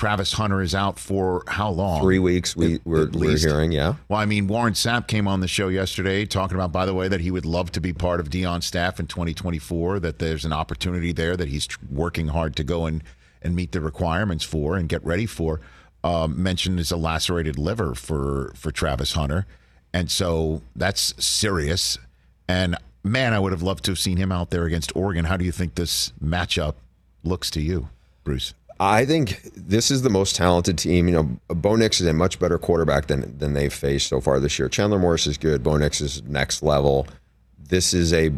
Travis 0.00 0.32
Hunter 0.32 0.62
is 0.62 0.74
out 0.74 0.98
for 0.98 1.42
how 1.46 1.68
long? 1.68 2.00
three 2.00 2.18
weeks 2.18 2.56
we 2.56 2.76
At- 2.76 2.86
we're, 2.86 3.02
at 3.02 3.14
we're 3.14 3.36
hearing 3.36 3.70
yeah 3.70 3.96
Well, 4.08 4.18
I 4.18 4.24
mean, 4.24 4.46
Warren 4.46 4.72
Sapp 4.72 5.06
came 5.06 5.28
on 5.28 5.40
the 5.40 5.46
show 5.46 5.68
yesterday 5.68 6.24
talking 6.24 6.54
about, 6.54 6.72
by 6.72 6.86
the 6.86 6.94
way, 6.94 7.06
that 7.06 7.20
he 7.20 7.30
would 7.30 7.44
love 7.44 7.70
to 7.72 7.82
be 7.82 7.92
part 7.92 8.18
of 8.18 8.30
Deion's 8.30 8.64
staff 8.64 8.98
in 8.98 9.08
2024, 9.08 10.00
that 10.00 10.18
there's 10.18 10.46
an 10.46 10.54
opportunity 10.54 11.12
there 11.12 11.36
that 11.36 11.48
he's 11.48 11.68
working 11.90 12.28
hard 12.28 12.56
to 12.56 12.64
go 12.64 12.86
and, 12.86 13.04
and 13.42 13.54
meet 13.54 13.72
the 13.72 13.82
requirements 13.82 14.42
for 14.42 14.74
and 14.74 14.88
get 14.88 15.04
ready 15.04 15.26
for. 15.26 15.60
Um, 16.02 16.42
mentioned 16.42 16.80
is 16.80 16.90
a 16.90 16.96
lacerated 16.96 17.58
liver 17.58 17.94
for, 17.94 18.54
for 18.56 18.72
Travis 18.72 19.12
Hunter. 19.12 19.44
And 19.92 20.10
so 20.10 20.62
that's 20.74 21.12
serious. 21.22 21.98
And 22.48 22.74
man, 23.04 23.34
I 23.34 23.38
would 23.38 23.52
have 23.52 23.62
loved 23.62 23.84
to 23.84 23.90
have 23.90 23.98
seen 23.98 24.16
him 24.16 24.32
out 24.32 24.48
there 24.48 24.64
against 24.64 24.96
Oregon. 24.96 25.26
How 25.26 25.36
do 25.36 25.44
you 25.44 25.52
think 25.52 25.74
this 25.74 26.14
matchup 26.24 26.76
looks 27.22 27.50
to 27.50 27.60
you, 27.60 27.90
Bruce? 28.24 28.54
I 28.82 29.04
think 29.04 29.42
this 29.54 29.90
is 29.90 30.00
the 30.00 30.08
most 30.08 30.34
talented 30.34 30.78
team. 30.78 31.06
You 31.06 31.14
know, 31.14 31.54
Bo 31.54 31.76
Nix 31.76 32.00
is 32.00 32.06
a 32.06 32.14
much 32.14 32.38
better 32.38 32.58
quarterback 32.58 33.08
than 33.08 33.36
than 33.36 33.52
they've 33.52 33.72
faced 33.72 34.08
so 34.08 34.22
far 34.22 34.40
this 34.40 34.58
year. 34.58 34.70
Chandler 34.70 34.98
Morris 34.98 35.26
is 35.26 35.36
good. 35.36 35.62
Bo 35.62 35.76
Nix 35.76 36.00
is 36.00 36.22
next 36.22 36.62
level. 36.62 37.06
This 37.58 37.92
is 37.92 38.14
a 38.14 38.32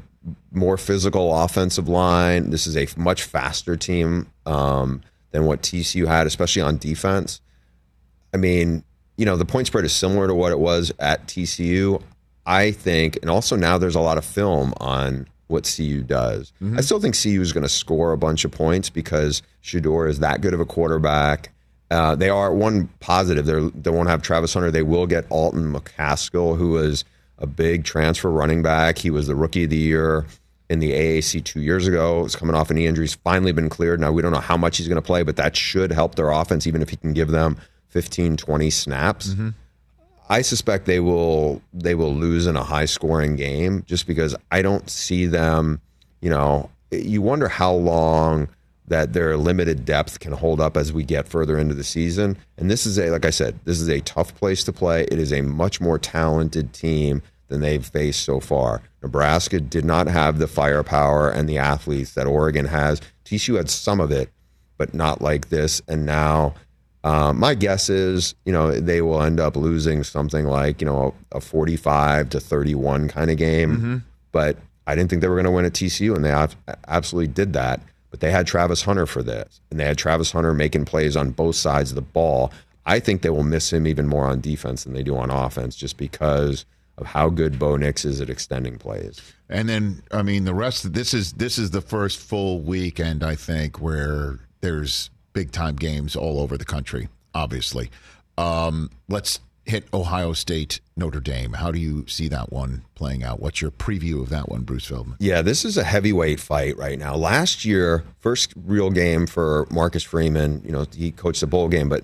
more 0.51 0.77
physical 0.77 1.33
offensive 1.45 1.89
line. 1.89 2.51
This 2.51 2.67
is 2.67 2.77
a 2.77 2.89
much 2.97 3.23
faster 3.23 3.77
team 3.77 4.33
um, 4.45 5.03
than 5.31 5.45
what 5.45 5.63
TCU 5.63 6.09
had, 6.09 6.27
especially 6.27 6.63
on 6.63 6.77
defense. 6.77 7.41
I 8.35 8.37
mean, 8.37 8.83
you 9.17 9.25
know, 9.25 9.37
the 9.37 9.45
point 9.45 9.69
spread 9.69 9.85
is 9.85 9.93
similar 9.93 10.27
to 10.27 10.35
what 10.35 10.51
it 10.51 10.59
was 10.59 10.91
at 10.99 11.29
TCU. 11.29 12.03
I 12.45 12.73
think, 12.73 13.17
and 13.23 13.31
also 13.31 13.55
now 13.55 13.79
there's 13.79 13.95
a 13.95 14.01
lot 14.01 14.19
of 14.19 14.25
film 14.25 14.75
on 14.79 15.29
what 15.49 15.71
CU 15.77 16.03
does. 16.03 16.53
I 16.79 16.81
still 16.81 17.01
think 17.01 17.21
CU 17.21 17.41
is 17.41 17.53
going 17.53 17.63
to 17.63 17.69
score 17.69 18.13
a 18.13 18.19
bunch 18.19 18.45
of 18.45 18.51
points 18.51 18.89
because 18.91 19.43
Shedeur 19.63 20.09
is 20.09 20.21
that 20.21 20.41
good 20.41 20.55
of 20.55 20.61
a 20.61 20.65
quarterback. 20.65 21.51
Uh, 21.91 22.15
they 22.15 22.31
are 22.31 22.55
one 22.55 22.89
positive. 23.01 23.45
They're, 23.45 23.61
they 23.61 23.91
won't 23.91 24.09
have 24.09 24.23
Travis 24.23 24.55
Hunter. 24.55 24.71
They 24.71 24.83
will 24.83 25.07
get 25.07 25.27
Alton 25.29 25.73
McCaskill, 25.73 26.57
who 26.57 26.79
is 26.79 27.05
a 27.39 27.47
big 27.47 27.85
transfer 27.85 28.31
running 28.31 28.63
back. 28.63 28.99
He 28.99 29.11
was 29.11 29.27
the 29.27 29.35
rookie 29.35 29.65
of 29.65 29.71
the 29.71 29.77
year 29.77 30.27
in 30.71 30.79
the 30.79 30.93
AAC 30.93 31.45
two 31.45 31.61
years 31.61 31.87
ago. 31.87 32.23
He's 32.23 32.35
coming 32.35 32.57
off 32.57 32.71
a 32.71 32.75
knee 32.75 32.87
injury. 32.87 33.05
He's 33.05 33.15
finally 33.17 33.53
been 33.53 33.69
cleared. 33.69 34.01
Now, 34.01 34.11
we 34.11 34.23
don't 34.23 34.33
know 34.33 34.41
how 34.41 34.57
much 34.57 34.79
he's 34.79 34.89
going 34.89 34.97
to 34.97 35.03
play, 35.03 35.23
but 35.23 35.37
that 35.37 35.55
should 35.55 35.93
help 35.93 36.15
their 36.15 36.31
offense, 36.31 36.67
even 36.67 36.81
if 36.81 36.89
he 36.89 36.97
can 36.97 37.13
give 37.13 37.29
them 37.29 37.59
15, 37.89 38.39
20 38.39 38.71
snaps. 38.71 39.29
Mm-hmm. 39.29 39.51
I 40.29 40.43
suspect 40.43 40.87
they 40.87 41.01
will 41.01 41.63
they 41.73 41.95
will 41.95 42.15
lose 42.15 42.47
in 42.47 42.57
a 42.57 42.65
high 42.65 42.87
scoring 42.87 43.37
game 43.37 43.85
just 43.87 44.07
because 44.07 44.35
I 44.51 44.63
don't 44.63 44.89
see 44.89 45.27
them, 45.27 45.81
you 46.21 46.31
know, 46.31 46.71
you 46.91 47.23
wonder 47.23 47.49
how 47.49 47.73
long 47.73 48.49
that 48.89 49.13
their 49.13 49.37
limited 49.37 49.85
depth 49.85 50.21
can 50.21 50.33
hold 50.33 50.61
up 50.61 50.77
as 50.77 50.93
we 50.93 51.05
get 51.05 51.29
further 51.29 51.59
into 51.59 51.75
the 51.75 51.85
season. 51.85 52.37
And 52.59 52.71
this 52.71 52.87
is 52.87 52.99
a 52.99 53.11
like 53.11 53.25
I 53.25 53.31
said, 53.31 53.59
this 53.65 53.81
is 53.81 53.89
a 53.89 54.01
tough 54.01 54.35
place 54.35 54.65
to 54.65 54.73
play. 54.73 55.05
It 55.05 55.19
is 55.19 55.33
a 55.33 55.43
much 55.43 55.81
more 55.81 55.99
talented 55.99 56.73
team 56.73 57.23
than 57.49 57.61
they've 57.61 57.85
faced 57.85 58.23
so 58.23 58.41
far. 58.41 58.83
Nebraska 59.03 59.61
did 59.61 59.85
not 59.85 60.07
have 60.07 60.39
the 60.39 60.49
firepower 60.49 61.31
and 61.31 61.49
the 61.49 61.59
athletes 61.59 62.15
that 62.15 62.27
Oregon 62.27 62.67
has. 62.67 63.01
TCU 63.25 63.57
had 63.57 63.69
some 63.69 64.01
of 64.01 64.11
it, 64.11 64.31
but 64.79 64.95
not 64.95 65.21
like 65.21 65.51
this. 65.51 65.83
And 65.87 66.07
now 66.07 66.55
um, 67.05 67.41
my 67.41 67.55
guess 67.55 67.89
is, 67.89 68.35
you 68.45 68.53
know, 68.53 68.73
they 68.73 69.03
will 69.03 69.23
end 69.23 69.41
up 69.41 69.57
losing 69.57 70.05
something 70.05 70.47
like, 70.47 70.81
you 70.81 70.87
know, 70.87 71.15
a, 71.33 71.39
a 71.39 71.41
45 71.41 72.31
to 72.31 72.41
31 72.41 73.09
kind 73.09 73.31
of 73.31 73.37
game. 73.37 73.77
Mm-hmm. 73.77 73.97
But 74.31 74.57
I 74.87 74.95
didn't 74.95 75.11
think 75.11 75.23
they 75.23 75.29
were 75.29 75.35
going 75.35 75.45
to 75.45 75.51
win 75.51 75.65
at 75.65 75.73
TCU, 75.73 76.15
and 76.15 76.25
they 76.25 76.31
ab- 76.31 76.55
absolutely 76.87 77.33
did 77.33 77.53
that. 77.55 77.81
But 78.11 78.21
they 78.21 78.31
had 78.31 78.47
Travis 78.47 78.83
Hunter 78.83 79.07
for 79.07 79.23
this, 79.23 79.61
and 79.71 79.81
they 79.81 79.85
had 79.85 79.99
Travis 79.99 80.33
Hunter 80.33 80.53
making 80.55 80.85
plays 80.85 81.17
on 81.17 81.31
both 81.31 81.57
sides 81.57 81.91
of 81.91 81.95
the 81.95 82.03
ball. 82.03 82.53
I 82.85 83.01
think 83.01 83.23
they 83.23 83.31
will 83.31 83.43
miss 83.43 83.73
him 83.73 83.87
even 83.87 84.07
more 84.07 84.27
on 84.27 84.41
defense 84.41 84.85
than 84.85 84.93
they 84.93 85.03
do 85.03 85.17
on 85.17 85.31
offense, 85.31 85.77
just 85.77 85.97
because 85.97 86.67
of 86.99 87.07
how 87.07 87.31
good 87.31 87.59
Bo 87.59 87.77
Nix 87.77 88.05
is 88.05 88.21
at 88.21 88.29
extending 88.29 88.77
plays. 88.77 89.21
And 89.49 89.69
then, 89.69 90.03
I 90.11 90.23
mean, 90.23 90.45
the 90.45 90.55
rest 90.55 90.85
of 90.85 90.93
this 90.93 91.15
is 91.15 91.33
this 91.35 91.59
is 91.59 91.71
the 91.71 91.81
first 91.81 92.19
full 92.19 92.61
weekend 92.61 93.25
I 93.25 93.35
think 93.35 93.81
where 93.81 94.41
there's 94.61 95.11
big 95.33 95.53
time 95.53 95.77
games 95.77 96.15
all 96.17 96.41
over 96.41 96.57
the 96.57 96.65
country. 96.65 97.09
Obviously, 97.35 97.91
um, 98.39 98.91
let's 99.09 99.41
hit 99.65 99.85
Ohio 99.95 100.33
State 100.33 100.81
Notre 100.97 101.21
Dame. 101.21 101.53
How 101.55 101.71
do 101.71 101.79
you 101.79 102.05
see 102.09 102.29
that 102.29 102.53
one 102.53 102.83
playing 102.95 103.23
out? 103.23 103.41
What's 103.41 103.61
your 103.63 103.71
preview 103.71 104.21
of 104.21 104.29
that 104.31 104.49
one, 104.49 104.63
Bruce 104.63 104.87
Feldman? 104.87 105.17
Yeah, 105.21 105.41
this 105.43 105.65
is 105.65 105.77
a 105.77 105.85
heavyweight 105.85 106.41
fight 106.41 106.77
right 106.77 106.99
now. 106.99 107.15
Last 107.15 107.65
year, 107.65 108.05
first 108.19 108.53
real 108.57 108.91
game 108.91 109.27
for 109.27 109.67
Marcus 109.71 110.03
Freeman. 110.03 110.63
You 110.65 110.73
know, 110.73 110.87
he 110.95 111.11
coached 111.13 111.41
the 111.41 111.47
bowl 111.47 111.69
game, 111.69 111.89
but 111.89 112.03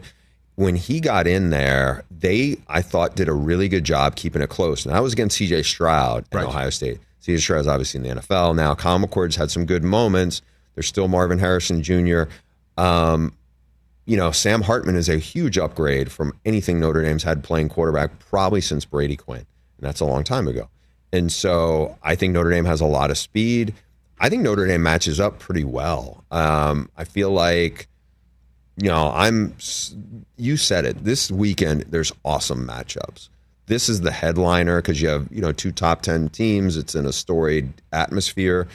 when 0.55 0.77
he 0.77 1.01
got 1.01 1.27
in 1.27 1.51
there, 1.51 2.05
they 2.11 2.57
I 2.69 2.81
thought 2.83 3.17
did 3.17 3.29
a 3.29 3.33
really 3.35 3.69
good 3.69 3.85
job 3.85 4.17
keeping 4.17 4.41
it 4.43 4.49
close. 4.49 4.87
And 4.87 4.95
that 4.95 5.03
was 5.03 5.13
against 5.13 5.37
C.J. 5.37 5.63
Stroud 5.65 6.25
at 6.33 6.37
Right. 6.37 6.47
Ohio 6.47 6.71
State. 6.71 6.99
C.J. 7.21 7.39
Stroud 7.39 7.65
Stroud's 7.65 7.67
obviously 7.69 7.99
in 7.99 8.17
the 8.17 8.21
NFL 8.23 8.55
now. 8.57 8.75
Kyle 8.75 8.99
McCord's 8.99 9.37
had 9.37 9.51
some 9.51 9.67
good 9.67 9.83
moments. 9.85 10.43
There's 10.75 10.87
still 10.87 11.09
Marvin 11.09 11.39
Harrison 11.41 11.83
Jr. 11.83 12.23
Um, 12.79 13.35
you 14.07 14.17
know, 14.17 14.31
Sam 14.31 14.63
Hartman 14.63 14.97
is 14.97 15.11
a 15.11 15.19
huge 15.19 15.59
upgrade 15.59 16.11
from 16.11 16.33
anything 16.47 16.81
Notre 16.81 17.03
Dame's 17.03 17.25
had 17.25 17.45
playing 17.45 17.69
quarterback 17.69 18.19
probably 18.31 18.63
since 18.63 18.87
Brady 18.87 19.17
Quinn. 19.17 19.45
And 19.77 19.87
that's 19.87 20.01
a 20.01 20.07
long 20.07 20.25
time 20.25 20.49
ago. 20.49 20.71
And 21.13 21.31
so 21.31 21.99
I 22.03 22.15
think 22.15 22.33
Notre 22.33 22.51
Dame 22.51 22.65
has 22.65 22.81
a 22.81 22.87
lot 22.87 23.11
of 23.11 23.19
speed. 23.19 23.75
I 24.21 24.29
think 24.29 24.43
Notre 24.43 24.67
Dame 24.67 24.83
matches 24.83 25.21
up 25.21 25.39
pretty 25.39 25.65
well. 25.65 26.25
Um, 26.31 26.91
I 26.97 27.05
feel 27.05 27.31
like, 27.31 27.89
you 28.77 28.89
know, 28.89 29.13
I'm, 29.15 29.55
you 30.37 30.57
said 30.57 30.85
it, 30.87 31.05
this 31.05 31.31
weekend, 31.31 31.83
there's 31.89 32.13
awesome 32.25 32.67
matchups. 32.67 33.29
This 33.67 33.89
is 33.89 34.01
the 34.01 34.11
headliner 34.11 34.81
because 34.81 35.03
you 35.03 35.09
have, 35.09 35.29
you 35.31 35.43
know, 35.43 35.53
two 35.53 35.73
top 35.73 36.01
10 36.03 36.31
teams. 36.31 36.77
It's 36.77 36.95
in 36.95 37.05
a 37.05 37.13
storied 37.13 37.75
atmosphere. 37.93 38.69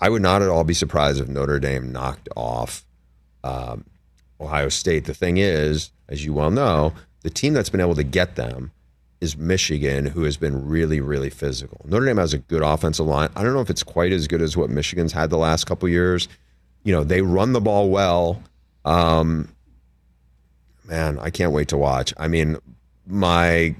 I 0.00 0.08
would 0.08 0.22
not 0.22 0.42
at 0.42 0.48
all 0.48 0.64
be 0.64 0.74
surprised 0.74 1.20
if 1.20 1.28
Notre 1.28 1.60
Dame 1.60 1.92
knocked 1.92 2.28
off 2.34 2.85
um, 3.46 3.84
Ohio 4.40 4.68
State. 4.68 5.04
The 5.04 5.14
thing 5.14 5.36
is, 5.38 5.90
as 6.08 6.24
you 6.24 6.32
well 6.32 6.50
know, 6.50 6.92
the 7.22 7.30
team 7.30 7.54
that's 7.54 7.70
been 7.70 7.80
able 7.80 7.94
to 7.94 8.04
get 8.04 8.36
them 8.36 8.72
is 9.20 9.36
Michigan, 9.36 10.06
who 10.06 10.24
has 10.24 10.36
been 10.36 10.66
really, 10.66 11.00
really 11.00 11.30
physical. 11.30 11.80
Notre 11.84 12.04
Dame 12.04 12.18
has 12.18 12.34
a 12.34 12.38
good 12.38 12.62
offensive 12.62 13.06
line. 13.06 13.30
I 13.34 13.42
don't 13.42 13.54
know 13.54 13.60
if 13.60 13.70
it's 13.70 13.82
quite 13.82 14.12
as 14.12 14.28
good 14.28 14.42
as 14.42 14.56
what 14.56 14.68
Michigan's 14.68 15.12
had 15.12 15.30
the 15.30 15.38
last 15.38 15.64
couple 15.64 15.88
years. 15.88 16.28
You 16.84 16.92
know, 16.92 17.02
they 17.02 17.22
run 17.22 17.52
the 17.52 17.60
ball 17.60 17.88
well. 17.88 18.42
Um, 18.84 19.48
man, 20.84 21.18
I 21.18 21.30
can't 21.30 21.52
wait 21.52 21.68
to 21.68 21.76
watch. 21.76 22.12
I 22.16 22.28
mean, 22.28 22.58
my 23.06 23.74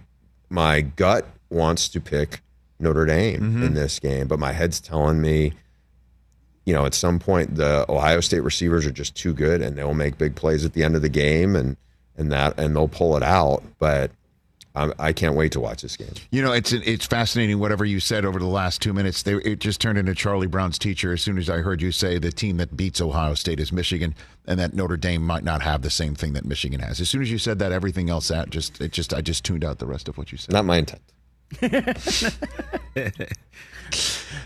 my 0.49 0.81
gut 0.81 1.27
wants 1.51 1.89
to 1.91 2.01
pick 2.01 2.41
Notre 2.79 3.05
Dame 3.05 3.63
in 3.63 3.75
this 3.75 3.99
game, 3.99 4.27
but 4.27 4.39
my 4.39 4.53
head's 4.53 4.81
telling 4.81 5.21
me 5.21 5.53
you 6.67 6.75
know, 6.75 6.85
at 6.85 6.93
some 6.93 7.19
point 7.19 7.55
the 7.55 7.87
Ohio 7.89 8.21
State 8.21 8.41
receivers 8.41 8.85
are 8.85 8.93
just 8.93 9.17
too 9.17 9.33
good 9.33 9.63
and 9.63 9.79
they'll 9.79 9.95
make 9.95 10.19
big 10.19 10.35
plays 10.35 10.65
at 10.65 10.75
the 10.75 10.85
end 10.85 10.95
of 10.95 11.01
the 11.01 11.09
game 11.09 11.57
and 11.57 11.77
and 12.19 12.31
that 12.33 12.59
and 12.59 12.77
they'll 12.77 12.89
pull 12.89 13.17
it 13.17 13.23
out. 13.23 13.63
But 13.79 14.11
I, 14.75 14.91
I 14.99 15.13
can't 15.13 15.35
wait 15.35 15.53
to 15.53 15.61
watch 15.61 15.83
this 15.83 15.97
game. 15.97 16.13
You 16.31 16.43
know, 16.43 16.53
it's 16.53 16.73
it's 16.73 17.07
fascinating. 17.07 17.61
Whatever 17.61 17.85
you 17.85 18.01
said 18.01 18.25
over 18.25 18.39
the 18.41 18.47
last 18.47 18.83
two 18.83 18.93
minutes, 18.93 19.23
they, 19.23 19.35
it 19.37 19.61
just 19.61 19.81
turned 19.81 19.97
into 19.97 20.15
Charlie 20.15 20.49
Brown's 20.49 20.79
teacher. 20.79 21.13
As 21.13 21.23
soon 21.23 21.39
as 21.39 21.49
I 21.49 21.59
heard 21.59 21.81
you 21.81 21.93
say 21.93 22.19
the 22.19 22.33
team 22.33 22.57
that 22.59 22.77
beats 22.77 23.01
Ohio 23.01 23.35
State 23.35 23.61
is 23.61 23.73
Michigan, 23.73 24.15
and 24.47 24.59
that 24.59 24.75
Notre 24.75 24.97
Dame 24.97 25.23
might 25.25 25.45
not 25.45 25.63
have 25.63 25.83
the 25.83 25.91
same 25.91 26.15
thing 26.15 26.33
that 26.33 26.45
Michigan 26.45 26.81
has. 26.81 27.01
As 27.01 27.09
soon 27.09 27.23
as 27.23 27.31
you 27.31 27.39
said 27.39 27.61
that, 27.61 27.73
everything 27.73 28.11
else 28.11 28.29
that 28.29 28.51
just 28.51 28.81
it 28.81 28.93
just 28.93 29.15
I 29.15 29.21
just 29.21 29.45
tuned 29.45 29.65
out 29.65 29.79
the 29.79 29.87
rest 29.87 30.09
of 30.09 30.19
what 30.19 30.33
you 30.33 30.39
said. 30.39 30.53
Not 30.53 30.65
my 30.65 30.79
intent. 30.79 31.01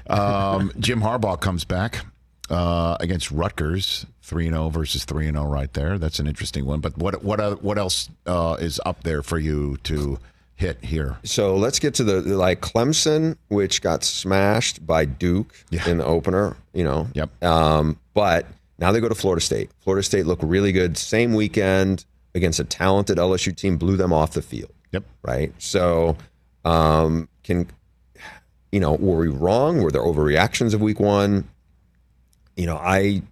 Um, 0.06 0.72
Jim 0.78 1.00
Harbaugh 1.00 1.40
comes 1.40 1.64
back 1.64 2.04
uh, 2.50 2.96
against 3.00 3.30
Rutgers, 3.30 4.06
three 4.22 4.46
and 4.46 4.54
zero 4.54 4.68
versus 4.68 5.04
three 5.04 5.26
and 5.28 5.36
zero, 5.36 5.46
right 5.48 5.72
there. 5.72 5.98
That's 5.98 6.18
an 6.18 6.26
interesting 6.26 6.66
one. 6.66 6.80
But 6.80 6.96
what 6.98 7.22
what 7.24 7.40
uh, 7.40 7.54
what 7.56 7.78
else 7.78 8.08
uh, 8.26 8.56
is 8.60 8.80
up 8.84 9.02
there 9.04 9.22
for 9.22 9.38
you 9.38 9.76
to 9.84 10.18
hit 10.56 10.82
here? 10.84 11.16
So 11.24 11.56
let's 11.56 11.78
get 11.78 11.94
to 11.94 12.04
the 12.04 12.20
like 12.22 12.60
Clemson, 12.60 13.36
which 13.48 13.82
got 13.82 14.04
smashed 14.04 14.86
by 14.86 15.04
Duke 15.04 15.54
Yeah. 15.70 15.88
in 15.88 15.98
the 15.98 16.04
opener. 16.04 16.56
You 16.74 16.84
know. 16.84 17.08
Yep. 17.14 17.42
Um, 17.44 17.98
but 18.14 18.46
now 18.78 18.92
they 18.92 19.00
go 19.00 19.08
to 19.08 19.14
Florida 19.14 19.40
State. 19.40 19.70
Florida 19.80 20.02
State 20.02 20.26
looked 20.26 20.42
really 20.42 20.72
good. 20.72 20.96
Same 20.98 21.34
weekend 21.34 22.04
against 22.34 22.60
a 22.60 22.64
talented 22.64 23.18
LSU 23.18 23.54
team, 23.56 23.76
blew 23.76 23.96
them 23.96 24.12
off 24.12 24.32
the 24.32 24.42
field. 24.42 24.70
Yep. 24.92 25.04
Right. 25.22 25.52
So, 25.58 26.16
um, 26.64 27.28
can 27.44 27.68
you 28.72 28.80
know? 28.80 28.92
Were 28.94 29.18
we 29.18 29.28
wrong? 29.28 29.82
Were 29.82 29.90
there 29.90 30.02
overreactions 30.02 30.74
of 30.74 30.80
Week 30.80 31.00
One? 31.00 31.48
You 32.56 32.66
know, 32.66 32.76
I 32.76 33.22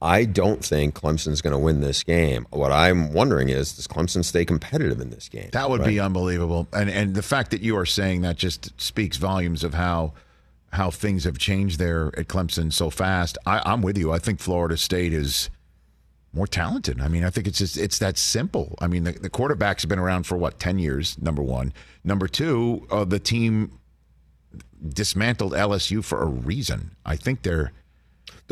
I 0.00 0.24
don't 0.24 0.64
think 0.64 0.94
Clemson's 0.94 1.40
going 1.40 1.52
to 1.52 1.58
win 1.58 1.80
this 1.80 2.02
game. 2.02 2.46
What 2.50 2.72
I'm 2.72 3.12
wondering 3.12 3.48
is, 3.50 3.74
does 3.74 3.86
Clemson 3.86 4.24
stay 4.24 4.44
competitive 4.44 5.00
in 5.00 5.10
this 5.10 5.28
game? 5.28 5.50
That 5.52 5.70
would 5.70 5.80
Right? 5.80 5.88
be 5.88 6.00
unbelievable. 6.00 6.66
And 6.72 6.90
and 6.90 7.14
the 7.14 7.22
fact 7.22 7.50
that 7.52 7.60
you 7.62 7.76
are 7.76 7.86
saying 7.86 8.22
that 8.22 8.36
just 8.36 8.78
speaks 8.80 9.16
volumes 9.16 9.62
of 9.64 9.74
how 9.74 10.14
how 10.72 10.90
things 10.90 11.24
have 11.24 11.38
changed 11.38 11.78
there 11.78 12.06
at 12.18 12.28
Clemson 12.28 12.72
so 12.72 12.88
fast. 12.90 13.36
I, 13.46 13.60
I'm 13.64 13.82
with 13.82 13.98
you. 13.98 14.10
I 14.10 14.18
think 14.18 14.40
Florida 14.40 14.76
State 14.76 15.12
is 15.12 15.50
more 16.32 16.46
talented. 16.46 16.98
I 17.00 17.08
mean, 17.08 17.24
I 17.24 17.30
think 17.30 17.46
it's 17.46 17.58
just 17.58 17.76
it's 17.76 17.98
that 17.98 18.16
simple. 18.16 18.74
I 18.80 18.86
mean, 18.86 19.04
the, 19.04 19.12
the 19.12 19.28
quarterbacks 19.30 19.82
have 19.82 19.90
been 19.90 19.98
around 19.98 20.24
for 20.24 20.36
what 20.38 20.58
ten 20.58 20.78
years. 20.78 21.16
Number 21.20 21.42
one, 21.42 21.72
number 22.04 22.26
two, 22.26 22.86
uh, 22.90 23.04
the 23.04 23.18
team 23.18 23.78
dismantled 24.88 25.52
LSU 25.52 26.02
for 26.04 26.22
a 26.22 26.26
reason. 26.26 26.96
I 27.06 27.16
think 27.16 27.42
they're 27.42 27.72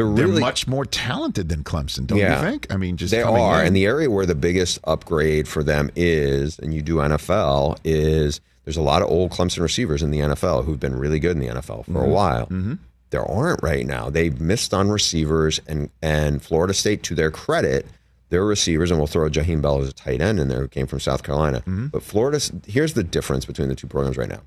They're 0.00 0.26
they're 0.26 0.40
much 0.40 0.66
more 0.66 0.86
talented 0.86 1.50
than 1.50 1.62
Clemson. 1.62 2.06
Don't 2.06 2.18
you 2.18 2.50
think? 2.50 2.72
I 2.72 2.78
mean, 2.78 2.96
just 2.96 3.10
they 3.10 3.22
are, 3.22 3.60
in. 3.60 3.66
and 3.66 3.76
the 3.76 3.84
area 3.84 4.10
where 4.10 4.24
the 4.24 4.34
biggest 4.34 4.78
upgrade 4.84 5.46
for 5.46 5.62
them 5.62 5.90
is, 5.94 6.58
and 6.58 6.72
you 6.72 6.80
do 6.80 6.96
NFL, 6.96 7.78
is 7.84 8.40
there's 8.64 8.78
a 8.78 8.82
lot 8.82 9.02
of 9.02 9.10
old 9.10 9.30
Clemson 9.30 9.60
receivers 9.60 10.02
in 10.02 10.10
the 10.10 10.20
NFL 10.20 10.64
who've 10.64 10.80
been 10.80 10.96
really 10.96 11.18
good 11.18 11.32
in 11.32 11.40
the 11.40 11.48
NFL 11.48 11.84
for 11.84 12.00
a 12.00 12.02
mm-hmm. 12.02 12.10
while. 12.10 12.46
Mm-hmm. 12.46 12.74
There 13.10 13.24
aren't 13.24 13.62
right 13.62 13.84
now. 13.84 14.08
They've 14.08 14.40
missed 14.40 14.72
on 14.72 14.88
receivers, 14.88 15.60
and 15.66 15.90
and 16.00 16.42
Florida 16.42 16.72
State, 16.72 17.02
to 17.04 17.14
their 17.14 17.30
credit, 17.30 17.84
their 18.30 18.44
receivers, 18.44 18.90
and 18.90 18.98
we'll 18.98 19.06
throw 19.06 19.28
Jaheim 19.28 19.60
Bell 19.60 19.82
as 19.82 19.88
a 19.88 19.92
tight 19.92 20.22
end 20.22 20.40
in 20.40 20.48
there, 20.48 20.60
who 20.60 20.68
came 20.68 20.86
from 20.86 21.00
South 21.00 21.22
Carolina. 21.22 21.58
Mm-hmm. 21.60 21.88
But 21.88 22.02
Florida, 22.02 22.40
here's 22.66 22.94
the 22.94 23.02
difference 23.02 23.44
between 23.44 23.68
the 23.68 23.74
two 23.74 23.86
programs 23.86 24.16
right 24.16 24.30
now. 24.30 24.40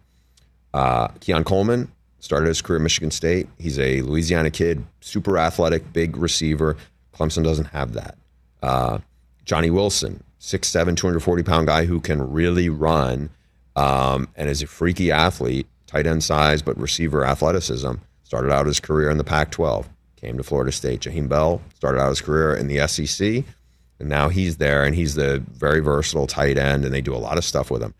Uh, 0.74 1.10
Keon 1.20 1.44
Coleman 1.44 1.92
started 2.24 2.48
his 2.48 2.62
career 2.62 2.78
at 2.78 2.84
Michigan 2.84 3.12
State. 3.12 3.50
He's 3.60 3.78
a 3.78 4.02
Louisiana 4.02 4.50
kid, 4.50 4.86
super 5.02 5.38
athletic, 5.38 5.92
big 5.92 6.15
receiver. 6.15 6.78
Clemson 7.13 7.44
doesn't 7.44 7.65
have 7.65 7.94
that. 7.94 8.17
Uh, 8.62 9.00
Johnny 9.44 9.69
Wilson, 9.69 10.24
6'7, 10.40 10.96
240 10.96 11.44
pound 11.44 11.67
guy 11.67 11.84
who 11.84 12.00
can 12.00 12.32
really 12.32 12.69
run 12.69 13.30
um, 13.76 14.30
and 14.38 14.50
is 14.50 14.62
a 14.62 14.67
freaky 14.67 15.12
athlete, 15.12 15.67
tight 15.86 16.08
end 16.08 16.24
size, 16.24 16.62
but 16.62 16.78
receiver 16.80 17.26
athleticism. 17.26 17.92
Started 18.24 18.54
out 18.54 18.67
his 18.67 18.80
career 18.80 19.10
in 19.10 19.17
the 19.17 19.26
Pac 19.26 19.52
12, 19.52 19.90
came 20.15 20.38
to 20.38 20.44
Florida 20.44 20.71
State. 20.71 21.02
Jaheim 21.02 21.28
Bell 21.28 21.62
started 21.76 22.00
out 22.00 22.08
his 22.08 22.21
career 22.21 22.56
in 22.56 22.67
the 22.67 22.88
SEC, 22.88 23.44
and 24.00 24.08
now 24.08 24.30
he's 24.30 24.58
there 24.58 24.86
and 24.86 24.96
he's 24.96 25.15
the 25.15 25.44
very 25.52 25.82
versatile 25.82 26.26
tight 26.26 26.58
end, 26.58 26.86
and 26.86 26.94
they 26.94 27.02
do 27.02 27.13
a 27.13 27.17
lot 27.17 27.38
of 27.38 27.44
stuff 27.44 27.69
with 27.69 27.84
him. 27.84 27.94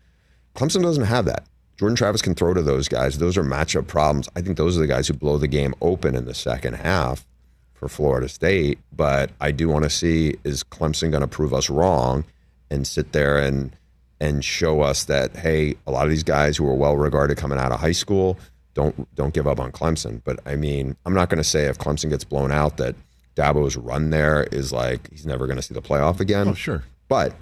Clemson 0.54 0.82
doesn't 0.82 1.04
have 1.04 1.26
that. 1.26 1.44
Jordan 1.76 1.96
Travis 1.96 2.22
can 2.22 2.34
throw 2.34 2.54
to 2.54 2.62
those 2.62 2.88
guys. 2.88 3.18
Those 3.18 3.36
are 3.36 3.42
matchup 3.42 3.86
problems. 3.86 4.28
I 4.36 4.40
think 4.40 4.56
those 4.56 4.76
are 4.76 4.80
the 4.80 4.86
guys 4.86 5.08
who 5.08 5.14
blow 5.14 5.38
the 5.38 5.48
game 5.48 5.74
open 5.80 6.14
in 6.14 6.24
the 6.24 6.34
second 6.34 6.74
half 6.74 7.26
for 7.74 7.88
Florida 7.88 8.28
State. 8.28 8.78
But 8.94 9.30
I 9.40 9.50
do 9.50 9.68
want 9.68 9.84
to 9.84 9.90
see 9.90 10.36
is 10.44 10.62
Clemson 10.62 11.10
going 11.10 11.22
to 11.22 11.28
prove 11.28 11.52
us 11.52 11.68
wrong 11.68 12.24
and 12.70 12.86
sit 12.86 13.12
there 13.12 13.38
and 13.38 13.76
and 14.20 14.44
show 14.44 14.80
us 14.80 15.04
that 15.04 15.36
hey, 15.36 15.74
a 15.86 15.90
lot 15.90 16.04
of 16.04 16.10
these 16.10 16.22
guys 16.22 16.56
who 16.56 16.66
are 16.66 16.74
well 16.74 16.96
regarded 16.96 17.36
coming 17.36 17.58
out 17.58 17.72
of 17.72 17.80
high 17.80 17.92
school 17.92 18.38
don't 18.74 19.12
don't 19.14 19.34
give 19.34 19.46
up 19.46 19.58
on 19.58 19.72
Clemson. 19.72 20.22
But 20.24 20.40
I 20.46 20.56
mean, 20.56 20.96
I'm 21.04 21.14
not 21.14 21.28
going 21.28 21.38
to 21.38 21.44
say 21.48 21.64
if 21.64 21.78
Clemson 21.78 22.10
gets 22.10 22.24
blown 22.24 22.52
out 22.52 22.76
that 22.76 22.94
Dabo's 23.36 23.76
run 23.76 24.10
there 24.10 24.44
is 24.44 24.72
like 24.72 25.10
he's 25.10 25.26
never 25.26 25.46
going 25.46 25.56
to 25.56 25.62
see 25.62 25.74
the 25.74 25.82
playoff 25.82 26.20
again. 26.20 26.48
Oh, 26.48 26.54
sure. 26.54 26.84
But 27.08 27.34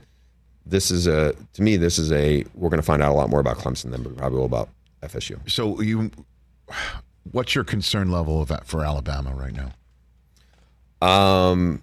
this 0.66 0.90
is 0.90 1.06
a 1.06 1.34
to 1.54 1.62
me 1.62 1.76
this 1.76 1.98
is 1.98 2.12
a 2.12 2.44
we're 2.54 2.68
going 2.70 2.78
to 2.80 2.86
find 2.86 3.02
out 3.02 3.10
a 3.12 3.14
lot 3.14 3.30
more 3.30 3.40
about 3.40 3.58
Clemson 3.58 3.90
than 3.90 4.04
we 4.04 4.10
probably 4.10 4.38
will 4.38 4.46
about 4.46 4.68
FSU. 5.02 5.38
So 5.50 5.80
you, 5.80 6.10
what's 7.32 7.54
your 7.54 7.64
concern 7.64 8.10
level 8.10 8.40
of 8.40 8.52
for 8.64 8.84
Alabama 8.84 9.34
right 9.34 9.52
now? 9.52 9.72
Um, 11.06 11.82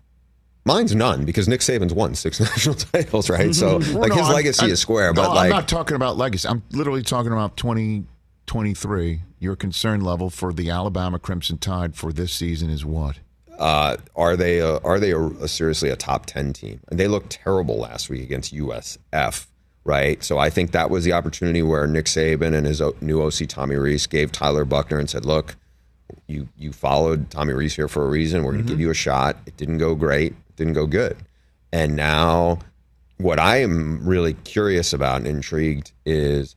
mine's 0.66 0.96
none 0.96 1.26
because 1.26 1.48
Nick 1.48 1.60
Saban's 1.60 1.94
won 1.94 2.16
six 2.16 2.40
national 2.40 2.76
titles, 2.76 3.30
right? 3.30 3.54
So 3.54 3.78
like 3.94 4.10
no, 4.10 4.16
his 4.16 4.26
I'm- 4.28 4.34
legacy 4.34 4.62
I'm- 4.64 4.72
is 4.72 4.80
square, 4.80 5.14
no, 5.14 5.24
but 5.24 5.38
I'm 5.38 5.50
not 5.50 5.68
talking 5.68 5.96
about 5.96 6.18
legacy. 6.18 6.48
I'm 6.48 6.64
literally 6.72 7.04
talking 7.04 7.32
about 7.34 7.58
2023. 7.58 9.22
Your 9.42 9.56
concern 9.56 10.02
level 10.02 10.30
for 10.30 10.52
the 10.54 10.70
Alabama 10.70 11.20
Crimson 11.20 11.58
Tide 11.58 11.96
for 11.96 12.12
this 12.12 12.32
season 12.34 12.70
is 12.70 12.86
what? 12.86 13.20
Uh, 13.60 13.98
are 14.16 14.36
they 14.38 14.60
a, 14.60 14.78
are 14.78 15.00
they 15.00 15.12
a, 15.12 15.20
a 15.20 15.48
seriously 15.48 15.90
a 15.90 15.96
top 15.96 16.26
ten 16.26 16.54
team? 16.54 16.80
And 16.88 17.00
they 17.00 17.08
looked 17.08 17.30
terrible 17.30 17.78
last 17.78 18.10
week 18.10 18.24
against 18.24 18.54
USF, 18.56 19.48
right? 19.84 20.24
So 20.24 20.38
I 20.38 20.50
think 20.50 20.72
that 20.72 20.90
was 20.90 21.04
the 21.04 21.14
opportunity 21.14 21.62
where 21.62 21.86
Nick 21.86 22.06
Saban 22.06 22.56
and 22.56 22.66
his 22.66 22.82
new 23.02 23.22
OC 23.22 23.48
Tommy 23.48 23.76
Rees 23.76 24.08
gave 24.08 24.32
Tyler 24.32 24.66
Buchner 24.66 24.98
and 24.98 25.10
said, 25.10 25.26
"Look, 25.26 25.58
you 26.28 26.48
you 26.58 26.72
followed 26.72 27.30
Tommy 27.30 27.54
Rees 27.54 27.76
here 27.76 27.88
for 27.88 28.06
a 28.06 28.10
reason. 28.10 28.44
We're 28.44 28.54
going 28.54 28.66
to 28.66 28.70
give 28.72 28.80
you 28.80 28.92
a 28.92 28.96
shot. 28.96 29.38
It 29.46 29.58
didn't 29.58 29.78
go 29.78 29.96
great. 29.96 30.32
It 30.32 30.56
didn't 30.56 30.74
go 30.74 30.88
good. 30.88 31.18
And 31.72 31.96
now, 31.96 32.60
what 33.18 33.40
I 33.40 33.58
am 33.58 34.08
really 34.08 34.34
curious 34.34 34.94
about 34.94 35.18
and 35.18 35.28
intrigued 35.28 35.92
is 36.06 36.56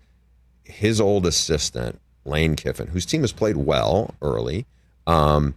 his 0.64 1.00
old 1.00 1.26
assistant 1.26 2.00
Lane 2.24 2.56
Kiffin, 2.56 2.88
whose 2.88 3.06
team 3.06 3.22
has 3.22 3.32
played 3.32 3.56
well 3.56 4.14
early. 4.22 4.66
Um, 5.06 5.54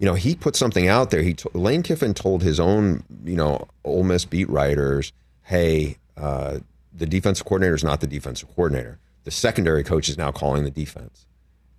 you 0.00 0.06
know, 0.06 0.14
he 0.14 0.34
put 0.34 0.56
something 0.56 0.88
out 0.88 1.10
there. 1.10 1.22
He 1.22 1.34
to, 1.34 1.50
Lane 1.52 1.82
Kiffin 1.82 2.14
told 2.14 2.42
his 2.42 2.58
own, 2.58 3.04
you 3.22 3.36
know, 3.36 3.68
Ole 3.84 4.02
Miss 4.02 4.24
beat 4.24 4.48
writers, 4.48 5.12
"Hey, 5.42 5.98
uh, 6.16 6.60
the 6.92 7.06
defensive 7.06 7.44
coordinator 7.44 7.74
is 7.74 7.84
not 7.84 8.00
the 8.00 8.06
defensive 8.06 8.48
coordinator. 8.56 8.98
The 9.24 9.30
secondary 9.30 9.84
coach 9.84 10.08
is 10.08 10.16
now 10.16 10.32
calling 10.32 10.64
the 10.64 10.70
defense." 10.70 11.26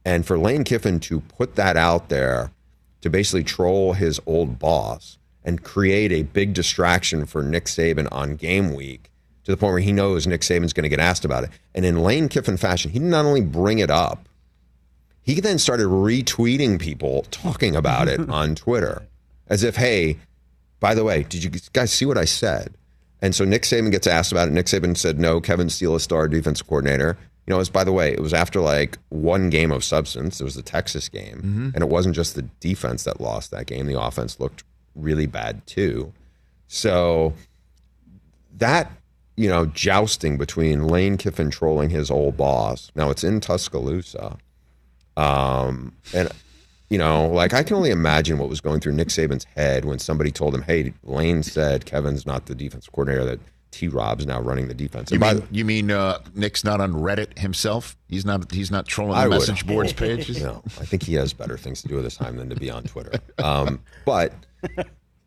And 0.05 0.23
for 0.25 0.37
Lane 0.37 0.63
Kiffin 0.63 0.99
to 1.01 1.19
put 1.19 1.55
that 1.55 1.75
out 1.75 2.09
there 2.09 2.51
to 3.01 3.09
basically 3.09 3.43
troll 3.43 3.93
his 3.93 4.21
old 4.27 4.59
boss 4.59 5.17
and 5.43 5.63
create 5.63 6.11
a 6.11 6.21
big 6.21 6.53
distraction 6.53 7.25
for 7.25 7.41
Nick 7.41 7.65
Saban 7.65 8.07
on 8.11 8.35
game 8.35 8.75
week 8.75 9.09
to 9.43 9.51
the 9.51 9.57
point 9.57 9.71
where 9.71 9.81
he 9.81 9.91
knows 9.91 10.27
Nick 10.27 10.41
Saban's 10.41 10.73
going 10.73 10.83
to 10.83 10.89
get 10.89 10.99
asked 10.99 11.25
about 11.25 11.43
it. 11.43 11.49
And 11.73 11.85
in 11.85 12.03
Lane 12.03 12.29
Kiffin 12.29 12.57
fashion, 12.57 12.91
he 12.91 12.99
did 12.99 13.07
not 13.07 13.25
only 13.25 13.41
bring 13.41 13.79
it 13.79 13.89
up, 13.89 14.29
he 15.23 15.39
then 15.39 15.59
started 15.59 15.87
retweeting 15.87 16.79
people 16.79 17.25
talking 17.31 17.75
about 17.75 18.07
it 18.07 18.19
on 18.29 18.55
Twitter 18.55 19.03
as 19.47 19.63
if, 19.63 19.75
hey, 19.75 20.17
by 20.79 20.95
the 20.95 21.03
way, 21.03 21.23
did 21.23 21.43
you 21.43 21.51
guys 21.73 21.91
see 21.91 22.05
what 22.05 22.17
I 22.17 22.25
said? 22.25 22.73
And 23.21 23.35
so 23.35 23.45
Nick 23.45 23.63
Saban 23.63 23.91
gets 23.91 24.07
asked 24.07 24.31
about 24.31 24.47
it. 24.47 24.51
Nick 24.51 24.65
Saban 24.65 24.97
said, 24.97 25.19
no, 25.19 25.39
Kevin 25.39 25.69
Steele 25.69 25.95
is 25.95 26.03
star 26.03 26.27
defensive 26.27 26.67
coordinator. 26.67 27.17
You 27.45 27.53
know, 27.53 27.59
it's 27.59 27.69
by 27.69 27.83
the 27.83 27.91
way, 27.91 28.11
it 28.11 28.19
was 28.19 28.33
after 28.33 28.61
like 28.61 28.97
one 29.09 29.49
game 29.49 29.71
of 29.71 29.83
substance. 29.83 30.41
It 30.41 30.43
was 30.43 30.55
the 30.55 30.63
Texas 30.63 31.07
game. 31.07 31.37
Mm-hmm. 31.37 31.69
And 31.73 31.77
it 31.83 31.89
wasn't 31.89 32.15
just 32.15 32.35
the 32.35 32.43
defense 32.59 33.03
that 33.03 33.21
lost 33.21 33.51
that 33.51 33.67
game. 33.67 33.85
The 33.85 34.01
offense 34.01 34.39
looked 34.39 34.63
really 34.95 35.27
bad 35.27 35.65
too. 35.67 36.13
So 36.67 37.33
that, 38.57 38.91
you 39.35 39.49
know, 39.49 39.65
jousting 39.67 40.37
between 40.37 40.87
Lane 40.87 41.17
Kiffin 41.17 41.51
trolling 41.51 41.89
his 41.89 42.09
old 42.09 42.37
boss. 42.37 42.91
Now 42.95 43.09
it's 43.09 43.23
in 43.23 43.39
Tuscaloosa. 43.39 44.37
Um, 45.21 45.93
and 46.13 46.29
you 46.89 46.97
know, 46.97 47.27
like 47.27 47.53
I 47.53 47.63
can 47.63 47.75
only 47.75 47.91
imagine 47.91 48.37
what 48.37 48.49
was 48.49 48.59
going 48.59 48.79
through 48.79 48.93
Nick 48.93 49.09
Saban's 49.09 49.45
head 49.55 49.85
when 49.85 49.99
somebody 49.99 50.31
told 50.31 50.53
him, 50.53 50.63
"Hey, 50.63 50.93
Lane 51.03 51.43
said 51.43 51.85
Kevin's 51.85 52.25
not 52.25 52.47
the 52.47 52.55
defensive 52.55 52.91
coordinator; 52.91 53.25
that 53.25 53.39
T. 53.71 53.87
Rob's 53.87 54.25
now 54.25 54.41
running 54.41 54.67
the 54.67 54.73
defense." 54.73 55.11
You 55.11 55.19
mean 55.19 55.47
you 55.51 55.63
mean 55.63 55.91
uh, 55.91 56.19
Nick's 56.33 56.63
not 56.63 56.81
on 56.81 56.93
Reddit 56.93 57.37
himself? 57.37 57.95
He's 58.07 58.25
not 58.25 58.51
he's 58.51 58.71
not 58.71 58.87
trolling 58.87 59.15
I 59.15 59.25
the 59.25 59.29
would 59.29 59.39
message 59.39 59.65
boards 59.65 59.93
pages. 59.93 60.41
No, 60.41 60.61
I 60.79 60.85
think 60.85 61.03
he 61.03 61.13
has 61.13 61.33
better 61.33 61.57
things 61.57 61.81
to 61.83 61.87
do 61.87 61.95
with 61.95 62.03
his 62.03 62.17
time 62.17 62.35
than 62.37 62.49
to 62.49 62.55
be 62.55 62.69
on 62.69 62.83
Twitter. 62.83 63.13
Um, 63.37 63.79
but 64.05 64.33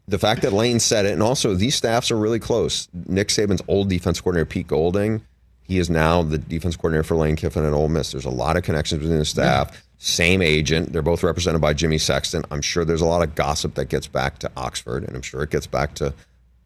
the 0.07 0.19
fact 0.19 0.43
that 0.43 0.53
Lane 0.53 0.81
said 0.81 1.07
it, 1.07 1.13
and 1.13 1.23
also 1.23 1.55
these 1.55 1.75
staffs 1.75 2.11
are 2.11 2.17
really 2.17 2.41
close. 2.41 2.89
Nick 3.07 3.29
Saban's 3.29 3.63
old 3.69 3.89
defense 3.89 4.21
coordinator, 4.21 4.47
Pete 4.47 4.67
Golding, 4.67 5.23
he 5.65 5.79
is 5.79 5.89
now 5.91 6.23
the 6.23 6.39
defense 6.39 6.77
coordinator 6.77 7.03
for 7.03 7.17
Lane 7.17 7.37
Kiffin 7.37 7.65
at 7.65 7.73
Ole 7.73 7.89
Miss. 7.89 8.13
There's 8.13 8.25
a 8.25 8.31
lot 8.31 8.57
of 8.57 8.63
connections 8.63 9.01
between 9.01 9.19
the 9.19 9.25
staff. 9.25 9.83
Same 9.99 10.43
agent. 10.43 10.93
They're 10.93 11.01
both 11.03 11.23
represented 11.23 11.61
by 11.61 11.73
Jimmy 11.73 11.99
Sexton. 11.99 12.45
I'm 12.51 12.61
sure 12.61 12.85
there's 12.85 13.01
a 13.01 13.07
lot 13.07 13.23
of 13.23 13.35
gossip 13.35 13.75
that 13.75 13.87
gets 13.87 14.07
back 14.07 14.39
to 14.41 14.51
Oxford, 14.57 15.05
and 15.05 15.17
I'm 15.17 15.23
sure 15.23 15.43
it 15.43 15.51
gets 15.51 15.67
back 15.67 15.95
to 15.95 16.13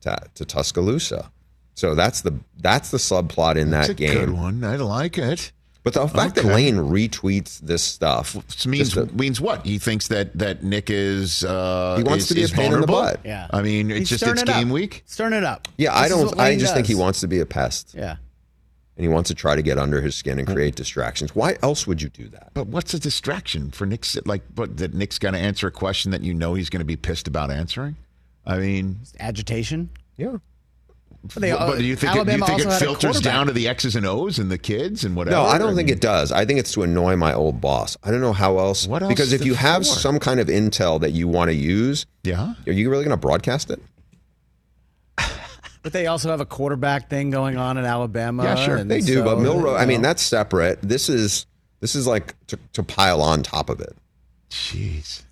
to, 0.00 0.16
to 0.34 0.44
Tuscaloosa. 0.44 1.30
So 1.74 1.94
that's 1.94 2.22
the 2.22 2.34
that's 2.58 2.90
the 2.90 2.98
subplot 2.98 3.56
in 3.56 3.70
That's 3.70 3.86
that 3.88 3.92
a 3.92 3.96
game. 3.96 4.14
good 4.18 4.30
one. 4.30 4.64
I 4.64 4.76
like 4.76 5.16
it. 5.18 5.52
But 5.84 5.94
the 5.94 6.06
fact 6.08 6.34
that 6.34 6.44
Lane 6.44 6.74
retweets 6.76 7.60
this 7.60 7.82
stuff 7.82 8.32
This 8.48 8.66
means 8.66 8.90
just 8.92 9.08
to- 9.08 9.14
means 9.16 9.40
what? 9.40 9.64
He 9.64 9.78
thinks 9.78 10.08
that 10.08 10.36
that 10.36 10.62
Nick 10.64 10.90
is 10.90 11.44
uh, 11.44 11.94
He 11.96 12.02
wants 12.02 12.24
is- 12.24 12.28
to 12.28 12.34
be 12.34 12.40
a 12.40 12.44
is 12.44 12.50
pain 12.50 12.72
in 12.72 12.80
the 12.80 12.86
vulnerable? 12.86 13.12
butt. 13.12 13.20
Yeah. 13.24 13.46
I 13.50 13.62
mean, 13.62 13.90
it's 13.90 13.98
He's 14.00 14.08
just 14.10 14.20
stirring 14.24 14.34
it's 14.34 14.42
it 14.42 14.48
up. 14.50 14.56
game 14.56 14.70
week. 14.70 15.04
Stirring 15.06 15.32
it 15.34 15.44
up. 15.44 15.68
Yeah, 15.78 15.94
I 15.96 16.08
This 16.08 16.18
is 16.18 16.24
don't. 16.30 16.40
I 16.40 16.48
Lane 16.50 16.58
just 16.58 16.74
think 16.74 16.86
he 16.88 16.94
wants 16.96 17.20
to 17.20 17.28
be 17.28 17.38
a 17.40 17.46
pest, 17.46 17.94
Yeah. 17.96 18.16
And 18.98 19.04
he 19.04 19.08
wants 19.08 19.28
to 19.28 19.34
try 19.34 19.54
to 19.54 19.62
get 19.62 19.78
under 19.78 20.00
his 20.00 20.16
skin 20.16 20.40
and 20.40 20.48
mm. 20.48 20.52
create 20.52 20.74
distractions. 20.74 21.32
Why 21.32 21.56
else 21.62 21.86
would 21.86 22.02
you 22.02 22.08
do 22.08 22.28
that? 22.30 22.50
But 22.52 22.66
what's 22.66 22.92
a 22.92 22.98
distraction 22.98 23.70
for 23.70 23.86
Nick's? 23.86 24.18
Like, 24.26 24.42
what 24.56 24.76
that 24.78 24.92
Nick's 24.92 25.20
got 25.20 25.30
to 25.30 25.38
answer 25.38 25.68
a 25.68 25.70
question 25.70 26.10
that 26.10 26.22
you 26.22 26.34
know 26.34 26.54
he's 26.54 26.68
going 26.68 26.80
to 26.80 26.84
be 26.84 26.96
pissed 26.96 27.28
about 27.28 27.52
answering. 27.52 27.96
I 28.44 28.58
mean, 28.58 28.98
Agitation. 29.20 29.90
Yeah, 30.16 30.38
But, 31.22 31.42
they, 31.42 31.52
but 31.52 31.78
do 31.78 31.84
you 31.84 31.94
think 31.94 32.16
it, 32.16 32.26
you 32.26 32.44
think 32.44 32.60
it 32.60 32.72
filters 32.72 33.20
down 33.20 33.46
to 33.46 33.52
the 33.52 33.68
X's 33.68 33.94
and 33.94 34.04
O's 34.04 34.40
and 34.40 34.50
the 34.50 34.58
kids 34.58 35.04
and 35.04 35.14
whatever? 35.14 35.36
no, 35.36 35.44
I 35.44 35.58
don't 35.58 35.74
I 35.74 35.76
think 35.76 35.90
it 35.90 36.00
does. 36.00 36.32
I 36.32 36.44
think 36.44 36.58
it's 36.58 36.72
to 36.72 36.82
annoy 36.82 37.14
my 37.14 37.32
old 37.32 37.60
boss. 37.60 37.96
I 38.02 38.10
don't 38.10 38.20
know 38.20 38.32
how 38.32 38.58
else. 38.58 38.88
What 38.88 39.02
else 39.02 39.12
because 39.12 39.32
if 39.32 39.44
you 39.44 39.54
have 39.54 39.82
for? 39.82 39.94
some 39.94 40.18
kind 40.18 40.40
of 40.40 40.48
intel 40.48 41.00
that 41.02 41.12
you 41.12 41.28
want 41.28 41.50
to 41.50 41.54
use, 41.54 42.04
Yeah. 42.24 42.54
are 42.66 42.72
you 42.72 42.90
really 42.90 43.04
going 43.04 43.16
to 43.16 43.16
broadcast 43.16 43.70
it? 43.70 43.80
But 45.82 45.92
they 45.92 46.06
also 46.06 46.30
have 46.30 46.40
a 46.40 46.46
quarterback 46.46 47.08
thing 47.10 47.30
going 47.30 47.56
on 47.56 47.78
in 47.78 47.84
Alabama. 47.84 48.44
Yeah, 48.44 48.54
sure. 48.56 48.76
and 48.76 48.90
They 48.90 49.00
do, 49.00 49.14
so, 49.14 49.24
but 49.24 49.38
Milroe. 49.38 49.74
I 49.76 49.86
mean, 49.86 50.02
that's 50.02 50.22
separate. 50.22 50.80
This 50.82 51.08
is 51.08 51.46
this 51.80 51.94
is 51.94 52.06
like 52.06 52.34
to, 52.48 52.58
to 52.74 52.82
pile 52.82 53.22
on 53.22 53.42
top 53.42 53.70
of 53.70 53.80
it. 53.80 53.96
Jeez. 54.50 55.22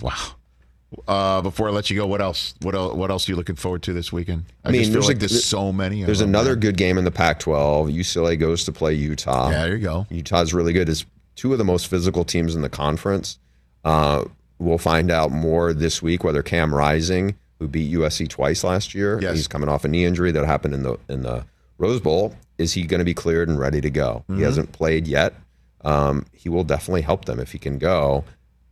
Wow. 0.00 0.14
Uh, 1.06 1.42
before 1.42 1.68
I 1.68 1.70
let 1.70 1.90
you 1.90 1.96
go, 1.96 2.06
what 2.06 2.22
else? 2.22 2.54
What 2.62 2.74
else? 2.74 2.94
What 2.94 3.10
else 3.10 3.28
are 3.28 3.32
you 3.32 3.36
looking 3.36 3.56
forward 3.56 3.82
to 3.84 3.92
this 3.92 4.10
weekend? 4.12 4.44
I, 4.64 4.68
I 4.68 4.72
mean, 4.72 4.80
just 4.80 4.90
feel 4.92 5.00
there's 5.00 5.08
like 5.08 5.16
a- 5.16 5.20
there's 5.20 5.44
so 5.44 5.70
many. 5.72 6.00
of 6.02 6.06
There's 6.06 6.20
them, 6.20 6.30
another 6.30 6.52
man. 6.52 6.60
good 6.60 6.76
game 6.78 6.96
in 6.96 7.04
the 7.04 7.10
Pac-12. 7.10 7.94
UCLA 7.94 8.38
goes 8.38 8.64
to 8.64 8.72
play 8.72 8.94
Utah. 8.94 9.50
Yeah, 9.50 9.62
there 9.66 9.76
you 9.76 9.82
go. 9.82 10.06
Utah's 10.08 10.54
really 10.54 10.72
good. 10.72 10.88
It's 10.88 11.04
two 11.36 11.52
of 11.52 11.58
the 11.58 11.64
most 11.64 11.88
physical 11.88 12.24
teams 12.24 12.54
in 12.54 12.62
the 12.62 12.70
conference. 12.70 13.38
Uh, 13.84 14.24
we'll 14.58 14.78
find 14.78 15.10
out 15.10 15.30
more 15.30 15.74
this 15.74 16.00
week 16.00 16.24
whether 16.24 16.42
Cam 16.42 16.74
Rising, 16.74 17.36
who 17.58 17.68
beat 17.68 17.92
USC 17.92 18.28
twice 18.28 18.62
last 18.64 18.94
year, 18.94 19.18
Yes. 19.20 19.34
he's 19.36 19.48
coming 19.48 19.68
off 19.68 19.84
a 19.84 19.88
knee 19.88 20.04
injury 20.04 20.30
that 20.32 20.44
happened 20.46 20.74
in 20.74 20.82
the 20.82 20.96
in 21.08 21.22
the 21.22 21.44
Rose 21.78 22.00
Bowl. 22.00 22.34
Is 22.58 22.72
he 22.72 22.82
going 22.84 22.98
to 22.98 23.04
be 23.04 23.14
cleared 23.14 23.48
and 23.48 23.58
ready 23.58 23.80
to 23.80 23.90
go? 23.90 24.24
Mm-hmm. 24.28 24.38
He 24.38 24.42
hasn't 24.42 24.72
played 24.72 25.06
yet. 25.06 25.34
Um, 25.84 26.26
he 26.32 26.48
will 26.48 26.64
definitely 26.64 27.02
help 27.02 27.24
them 27.26 27.38
if 27.38 27.52
he 27.52 27.58
can 27.58 27.78
go. 27.78 28.24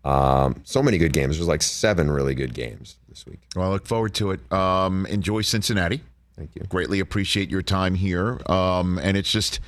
Um, 0.04 0.60
so 0.64 0.82
many 0.82 0.98
good 0.98 1.12
games. 1.12 1.36
There's 1.36 1.48
like 1.48 1.62
seven 1.62 2.10
really 2.10 2.34
good 2.34 2.54
games 2.54 2.96
this 3.08 3.24
week. 3.26 3.40
Well, 3.54 3.68
I 3.68 3.72
look 3.72 3.86
forward 3.86 4.14
to 4.14 4.30
it. 4.32 4.52
Um, 4.52 5.06
enjoy 5.06 5.42
Cincinnati. 5.42 6.00
Thank 6.36 6.54
you. 6.54 6.62
Greatly 6.68 7.00
appreciate 7.00 7.50
your 7.50 7.62
time 7.62 7.94
here. 7.94 8.40
Um, 8.50 8.98
and 8.98 9.16
it's 9.16 9.30
just, 9.30 9.60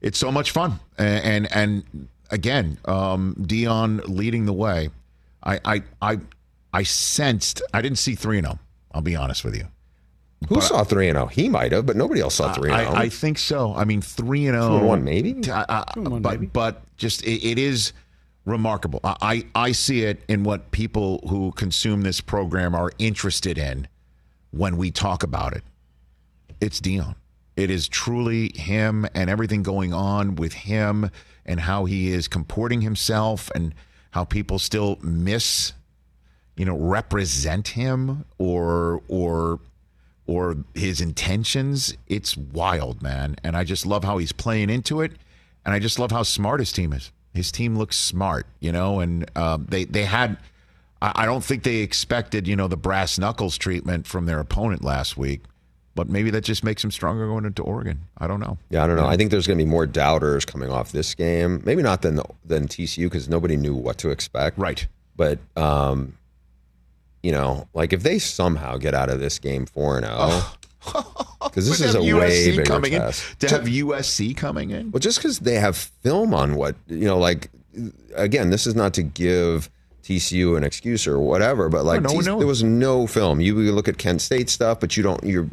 it's 0.00 0.18
so 0.18 0.32
much 0.32 0.50
fun. 0.50 0.80
And 0.98 1.46
and, 1.46 1.84
and 1.94 2.08
again, 2.30 2.78
um, 2.86 3.34
Deion 3.38 4.02
leading 4.08 4.46
the 4.46 4.52
way. 4.52 4.90
I 5.42 5.60
I 5.64 5.82
I 6.02 6.18
I 6.72 6.82
sensed. 6.82 7.62
I 7.72 7.80
didn't 7.82 7.98
see 7.98 8.14
three 8.14 8.38
and 8.38 8.46
zero. 8.46 8.58
I'll 8.92 9.02
be 9.02 9.16
honest 9.16 9.44
with 9.44 9.56
you. 9.56 9.64
Who 10.48 10.60
saw 10.60 10.84
three 10.84 11.08
and 11.08 11.16
zero? 11.16 11.26
He 11.26 11.48
might 11.48 11.72
have, 11.72 11.86
but 11.86 11.96
nobody 11.96 12.20
else 12.20 12.36
saw 12.36 12.52
three 12.52 12.70
and 12.70 12.80
zero. 12.80 12.92
I, 12.94 13.02
I 13.02 13.08
think 13.08 13.38
so. 13.38 13.74
I 13.74 13.84
mean, 13.84 14.00
three 14.00 14.46
and 14.46 14.54
zero. 14.60 14.84
One, 14.84 15.02
maybe? 15.04 15.34
I- 15.50 15.64
I- 15.68 15.92
and 15.96 16.08
one, 16.08 16.22
but 16.22 16.32
maybe. 16.40 16.46
but 16.46 16.82
just 16.96 17.22
it, 17.24 17.44
it 17.46 17.58
is 17.58 17.92
remarkable. 18.44 19.00
I, 19.04 19.16
I 19.54 19.66
I 19.68 19.72
see 19.72 20.04
it 20.04 20.22
in 20.28 20.44
what 20.44 20.70
people 20.70 21.20
who 21.28 21.52
consume 21.52 22.02
this 22.02 22.20
program 22.20 22.74
are 22.74 22.90
interested 22.98 23.58
in 23.58 23.88
when 24.50 24.76
we 24.76 24.90
talk 24.90 25.22
about 25.22 25.54
it. 25.54 25.62
It's 26.60 26.80
Deion. 26.80 27.14
It 27.56 27.70
is 27.70 27.88
truly 27.88 28.52
him 28.54 29.04
and 29.14 29.28
everything 29.28 29.62
going 29.64 29.92
on 29.92 30.36
with 30.36 30.52
him 30.52 31.10
and 31.44 31.58
how 31.60 31.84
he 31.86 32.12
is 32.12 32.28
comporting 32.28 32.80
himself 32.82 33.50
and 33.54 33.74
how 34.12 34.24
people 34.24 34.58
still 34.60 34.96
miss, 35.02 35.72
you 36.58 36.64
know, 36.64 36.76
represent 36.76 37.68
him 37.68 38.24
or 38.36 39.00
or 39.08 39.60
or 40.26 40.56
his 40.74 41.00
intentions. 41.00 41.96
It's 42.08 42.36
wild, 42.36 43.00
man. 43.00 43.36
And 43.42 43.56
I 43.56 43.64
just 43.64 43.86
love 43.86 44.04
how 44.04 44.18
he's 44.18 44.32
playing 44.32 44.68
into 44.68 45.00
it. 45.00 45.12
And 45.64 45.72
I 45.74 45.78
just 45.78 45.98
love 45.98 46.10
how 46.10 46.24
smart 46.24 46.60
his 46.60 46.72
team 46.72 46.92
is. 46.92 47.12
His 47.32 47.52
team 47.52 47.76
looks 47.76 47.96
smart, 47.96 48.46
you 48.58 48.72
know, 48.72 49.00
and 49.00 49.30
um, 49.36 49.66
they 49.70 49.84
they 49.84 50.04
had. 50.04 50.36
I 51.00 51.12
I 51.22 51.26
don't 51.26 51.44
think 51.44 51.62
they 51.62 51.76
expected, 51.76 52.48
you 52.48 52.56
know, 52.56 52.66
the 52.66 52.76
brass 52.76 53.18
knuckles 53.18 53.56
treatment 53.56 54.06
from 54.06 54.26
their 54.26 54.40
opponent 54.40 54.82
last 54.82 55.16
week, 55.16 55.42
but 55.94 56.08
maybe 56.08 56.30
that 56.30 56.40
just 56.40 56.64
makes 56.64 56.82
him 56.82 56.90
stronger 56.90 57.28
going 57.28 57.44
into 57.44 57.62
Oregon. 57.62 58.00
I 58.18 58.26
don't 58.26 58.40
know. 58.40 58.58
Yeah, 58.70 58.82
I 58.82 58.88
don't 58.88 58.96
know. 58.96 59.06
I 59.06 59.16
think 59.16 59.30
there's 59.30 59.46
going 59.46 59.58
to 59.58 59.64
be 59.64 59.70
more 59.70 59.86
doubters 59.86 60.44
coming 60.44 60.70
off 60.70 60.90
this 60.90 61.14
game. 61.14 61.62
Maybe 61.64 61.82
not 61.82 62.02
than 62.02 62.20
than 62.44 62.66
TCU 62.66 63.04
because 63.04 63.28
nobody 63.28 63.56
knew 63.56 63.76
what 63.76 63.98
to 63.98 64.10
expect. 64.10 64.58
Right. 64.58 64.88
But 65.14 65.38
um, 65.56 66.17
you 67.22 67.32
know, 67.32 67.68
like 67.74 67.92
if 67.92 68.02
they 68.02 68.18
somehow 68.18 68.76
get 68.76 68.94
out 68.94 69.10
of 69.10 69.20
this 69.20 69.38
game 69.38 69.66
four 69.66 69.96
and 69.98 70.06
zero, 70.06 70.42
because 71.42 71.68
this 71.68 71.80
is 71.80 71.94
a 71.94 72.02
have 72.04 72.18
way 72.18 72.30
USC 72.30 72.46
bigger 72.56 72.64
coming 72.64 72.92
test. 72.92 73.42
in 73.42 73.48
to 73.48 73.54
have 73.56 73.64
USC 73.66 74.36
coming 74.36 74.70
in. 74.70 74.90
Well, 74.90 75.00
just 75.00 75.18
because 75.18 75.40
they 75.40 75.54
have 75.56 75.76
film 75.76 76.34
on 76.34 76.54
what 76.54 76.76
you 76.86 77.04
know, 77.06 77.18
like 77.18 77.50
again, 78.14 78.50
this 78.50 78.66
is 78.66 78.74
not 78.74 78.94
to 78.94 79.02
give 79.02 79.70
TCU 80.02 80.56
an 80.56 80.64
excuse 80.64 81.06
or 81.06 81.18
whatever, 81.18 81.68
but 81.68 81.84
like 81.84 82.02
no 82.02 82.12
one 82.12 82.22
TC 82.22 82.26
knows. 82.26 82.38
there 82.38 82.46
was 82.46 82.62
no 82.62 83.06
film. 83.06 83.40
You, 83.40 83.60
you 83.60 83.72
look 83.72 83.88
at 83.88 83.98
Kent 83.98 84.22
State 84.22 84.48
stuff, 84.48 84.80
but 84.80 84.96
you 84.96 85.02
don't. 85.02 85.22
You're 85.24 85.48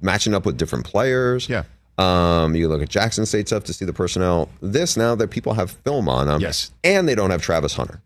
matching 0.00 0.34
up 0.34 0.44
with 0.44 0.56
different 0.56 0.84
players. 0.84 1.48
Yeah. 1.48 1.64
Um, 1.96 2.56
you 2.56 2.68
look 2.68 2.82
at 2.82 2.88
Jackson 2.88 3.24
State 3.24 3.46
stuff 3.46 3.64
to 3.64 3.72
see 3.72 3.84
the 3.84 3.92
personnel. 3.92 4.48
This 4.60 4.96
now 4.96 5.14
that 5.14 5.30
people 5.30 5.54
have 5.54 5.70
film 5.70 6.08
on 6.08 6.26
them. 6.26 6.40
Yes. 6.40 6.72
And 6.82 7.08
they 7.08 7.14
don't 7.14 7.30
have 7.30 7.40
Travis 7.40 7.74
Hunter. 7.74 8.02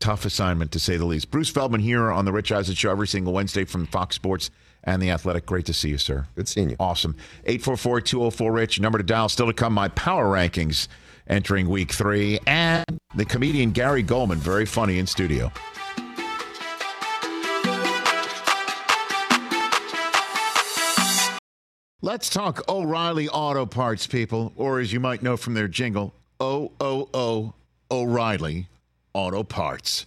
Tough 0.00 0.24
assignment 0.24 0.72
to 0.72 0.78
say 0.78 0.96
the 0.96 1.04
least. 1.04 1.30
Bruce 1.30 1.48
Feldman 1.48 1.80
here 1.80 2.10
on 2.10 2.24
the 2.24 2.32
Rich 2.32 2.52
Eisen 2.52 2.74
Show 2.74 2.90
every 2.90 3.08
single 3.08 3.32
Wednesday 3.32 3.64
from 3.64 3.86
Fox 3.86 4.16
Sports 4.16 4.50
and 4.82 5.00
the 5.00 5.10
Athletic. 5.10 5.46
Great 5.46 5.66
to 5.66 5.72
see 5.72 5.88
you, 5.88 5.98
sir. 5.98 6.26
Good 6.34 6.48
seeing 6.48 6.70
you. 6.70 6.76
Awesome. 6.78 7.16
844 7.46 8.52
Rich, 8.52 8.80
number 8.80 8.98
to 8.98 9.04
dial. 9.04 9.28
Still 9.28 9.46
to 9.46 9.52
come, 9.52 9.72
my 9.72 9.88
power 9.88 10.26
rankings 10.26 10.88
entering 11.26 11.68
week 11.68 11.92
three. 11.92 12.38
And 12.46 12.84
the 13.14 13.24
comedian 13.24 13.70
Gary 13.70 14.04
Gulman, 14.04 14.36
very 14.36 14.66
funny 14.66 14.98
in 14.98 15.06
studio. 15.06 15.50
Let's 22.02 22.28
talk 22.28 22.68
O'Reilly 22.68 23.30
Auto 23.30 23.64
Parts, 23.64 24.06
people, 24.06 24.52
or 24.56 24.78
as 24.78 24.92
you 24.92 25.00
might 25.00 25.22
know 25.22 25.38
from 25.38 25.54
their 25.54 25.68
jingle, 25.68 26.12
O 26.38 26.72
O 26.78 27.08
O 27.14 27.54
O'Reilly 27.90 28.68
Auto 29.14 29.44
Parts. 29.44 30.06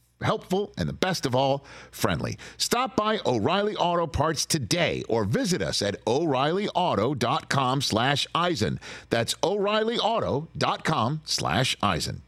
helpful, 0.23 0.73
and 0.77 0.87
the 0.87 0.93
best 0.93 1.25
of 1.25 1.35
all, 1.35 1.65
friendly. 1.91 2.37
Stop 2.57 2.95
by 2.95 3.19
O'Reilly 3.25 3.75
Auto 3.75 4.07
Parts 4.07 4.45
today 4.45 5.03
or 5.09 5.23
visit 5.25 5.61
us 5.61 5.81
at 5.81 6.03
o'reillyauto.com 6.05 7.81
slash 7.81 8.27
Eisen. 8.33 8.79
That's 9.09 9.33
o'reillyauto.com 9.35 11.21
slash 11.25 11.77
Eisen. 11.81 12.21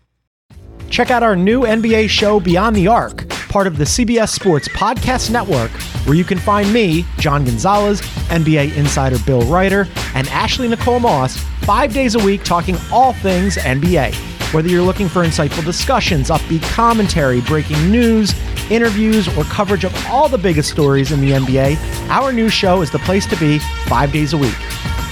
Check 0.89 1.11
out 1.11 1.23
our 1.23 1.35
new 1.35 1.61
NBA 1.61 2.09
show, 2.09 2.39
Beyond 2.39 2.75
the 2.75 2.87
Arc, 2.87 3.27
part 3.49 3.67
of 3.67 3.77
the 3.77 3.83
CBS 3.83 4.29
Sports 4.29 4.67
Podcast 4.69 5.31
Network, 5.31 5.71
where 6.05 6.15
you 6.15 6.23
can 6.23 6.37
find 6.37 6.71
me, 6.71 7.05
John 7.17 7.45
Gonzalez, 7.45 8.01
NBA 8.29 8.75
insider 8.77 9.17
Bill 9.25 9.41
Reiter, 9.43 9.87
and 10.13 10.27
Ashley 10.29 10.67
Nicole 10.67 10.99
Moss 10.99 11.43
five 11.63 11.93
days 11.93 12.15
a 12.15 12.19
week 12.19 12.43
talking 12.43 12.75
all 12.91 13.13
things 13.13 13.57
NBA. 13.57 14.13
Whether 14.53 14.67
you're 14.67 14.83
looking 14.83 15.07
for 15.07 15.23
insightful 15.23 15.65
discussions, 15.65 16.29
upbeat 16.29 16.61
commentary, 16.63 17.41
breaking 17.41 17.89
news, 17.89 18.33
interviews, 18.69 19.27
or 19.37 19.43
coverage 19.45 19.83
of 19.83 19.95
all 20.07 20.27
the 20.27 20.37
biggest 20.37 20.69
stories 20.69 21.11
in 21.11 21.21
the 21.21 21.31
NBA, 21.31 21.77
our 22.09 22.31
new 22.31 22.49
show 22.49 22.81
is 22.81 22.91
the 22.91 22.99
place 22.99 23.25
to 23.27 23.37
be 23.37 23.59
five 23.87 24.11
days 24.11 24.33
a 24.33 24.37
week. 24.37 24.53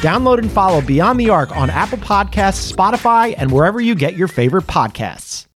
Download 0.01 0.39
and 0.39 0.51
follow 0.51 0.81
Beyond 0.81 1.19
the 1.19 1.29
Arc 1.29 1.55
on 1.55 1.69
Apple 1.69 1.97
Podcasts, 1.99 2.71
Spotify, 2.71 3.33
and 3.37 3.51
wherever 3.51 3.79
you 3.79 3.95
get 3.95 4.15
your 4.15 4.27
favorite 4.27 4.65
podcasts. 4.65 5.47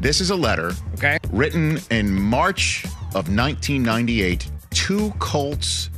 This 0.00 0.20
is 0.20 0.30
a 0.30 0.36
letter 0.36 0.72
okay. 0.94 1.18
written 1.30 1.78
in 1.90 2.12
March 2.12 2.84
of 3.14 3.28
1998 3.28 4.50
to 4.70 5.10
Colts 5.18 5.89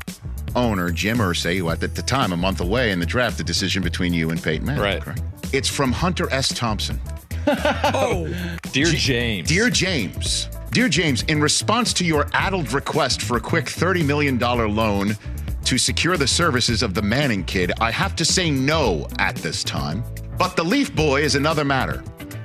owner 0.55 0.90
Jim 0.90 1.18
Irsay, 1.18 1.59
who 1.59 1.70
at 1.70 1.80
the 1.80 1.88
time, 1.88 2.32
a 2.32 2.36
month 2.36 2.61
away 2.61 2.90
in 2.90 3.00
the 3.00 3.07
draft, 3.07 3.38
the 3.38 3.44
decision 3.44 3.82
between 3.82 4.12
you 4.12 4.30
and 4.30 4.42
Peyton 4.42 4.66
Manning. 4.66 4.82
Right. 4.82 5.03
correct? 5.03 5.22
It's 5.53 5.68
from 5.68 5.92
Hunter 5.92 6.32
S. 6.32 6.48
Thompson. 6.48 7.00
oh, 7.46 8.32
dear 8.72 8.86
James. 8.86 9.48
Dear 9.48 9.70
James. 9.70 10.48
Dear 10.70 10.88
James, 10.88 11.22
in 11.24 11.40
response 11.40 11.92
to 11.94 12.05
your 12.05 12.28
addled 12.32 12.72
request 12.72 13.22
for 13.22 13.36
a 13.36 13.40
quick 13.40 13.66
$30 13.66 14.07
million 14.07 14.38
loan 14.38 15.16
to 15.64 15.76
secure 15.78 16.16
the 16.16 16.26
services 16.26 16.82
of 16.82 16.94
the 16.94 17.03
Manning 17.03 17.44
kid, 17.44 17.72
I 17.80 17.90
have 17.90 18.16
to 18.16 18.24
say 18.24 18.50
no 18.50 19.07
at 19.18 19.36
this 19.36 19.62
time. 19.62 20.03
But 20.38 20.57
the 20.57 20.64
Leaf 20.64 20.94
Boy 20.94 21.22
is 21.22 21.34
another 21.34 21.64
matter. 21.64 22.03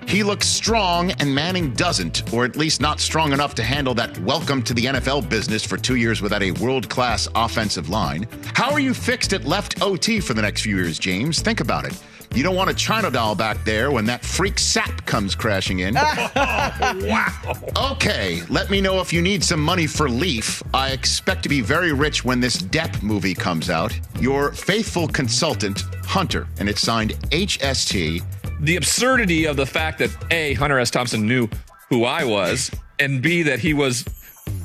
He 0.08 0.24
looks 0.24 0.48
strong, 0.48 1.12
and 1.12 1.36
Manning 1.36 1.74
doesn't, 1.74 2.34
or 2.34 2.46
at 2.46 2.56
least 2.56 2.80
not 2.80 3.02
strong 3.02 3.34
enough 3.34 3.54
to 3.56 3.64
handle 3.64 3.94
that 3.96 4.18
welcome 4.20 4.64
to 4.64 4.74
the 4.74 4.86
NFL 4.86 5.28
business 5.28 5.66
for 5.66 5.76
two 5.76 5.96
years 5.96 6.22
without 6.22 6.42
a 6.42 6.52
world 6.52 6.90
class 6.90 7.28
offensive 7.36 7.90
line. 7.90 8.26
How 8.54 8.72
are 8.72 8.80
you 8.80 8.94
fixed 8.94 9.34
at 9.34 9.44
left 9.44 9.82
OT 9.82 10.22
for 10.22 10.34
the 10.34 10.42
next 10.42 10.62
few 10.62 10.78
years, 10.78 10.98
James? 10.98 11.42
Think 11.42 11.60
about 11.60 11.84
it. 11.84 12.02
You 12.34 12.42
don't 12.42 12.56
want 12.56 12.70
a 12.70 12.74
China 12.74 13.12
doll 13.12 13.36
back 13.36 13.62
there 13.66 13.92
when 13.92 14.06
that 14.06 14.24
freak 14.24 14.56
Sapp 14.56 15.06
comes 15.06 15.36
crashing 15.36 15.80
in. 15.80 15.98
oh, 15.98 16.32
wow. 16.36 17.92
Okay, 17.92 18.44
let 18.50 18.70
me 18.70 18.80
know 18.80 19.02
if 19.02 19.12
you 19.12 19.22
need 19.22 19.44
some 19.44 19.62
money 19.62 19.88
for 19.88 20.10
Leaf. 20.10 20.64
I 20.74 20.92
expect 20.92 21.44
to 21.44 21.50
be 21.50 21.60
very 21.60 21.92
rich 21.92 22.24
when 22.24 22.40
this 22.40 22.58
Depp 22.58 23.04
movie 23.04 23.34
comes 23.34 23.70
out. 23.70 23.98
Your 24.22 24.54
faithful 24.54 25.10
consultant, 25.10 25.82
Hunter, 26.06 26.48
and 26.60 26.70
it's 26.70 26.82
signed 26.82 27.12
HST. 27.32 28.24
The 28.60 28.76
absurdity 28.76 29.46
of 29.46 29.56
the 29.56 29.66
fact 29.66 30.00
that 30.00 30.12
A, 30.32 30.54
Hunter 30.56 30.80
S. 30.80 30.90
Thompson 30.90 31.28
knew 31.28 31.48
who 31.90 32.06
I 32.06 32.24
was, 32.24 32.72
and 33.00 33.22
B, 33.22 33.44
that 33.44 33.60
he 33.60 33.74
was 33.74 34.06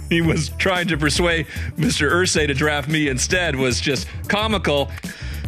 he 0.09 0.21
was 0.21 0.51
trying 0.59 0.89
to 0.89 0.97
persuade 0.97 1.47
Mr. 1.77 2.11
Irsay 2.11 2.47
to 2.47 2.55
draft 2.55 2.89
me 2.89 3.09
instead 3.09 3.57
was 3.57 3.81
just 3.81 4.07
comical. 4.29 4.91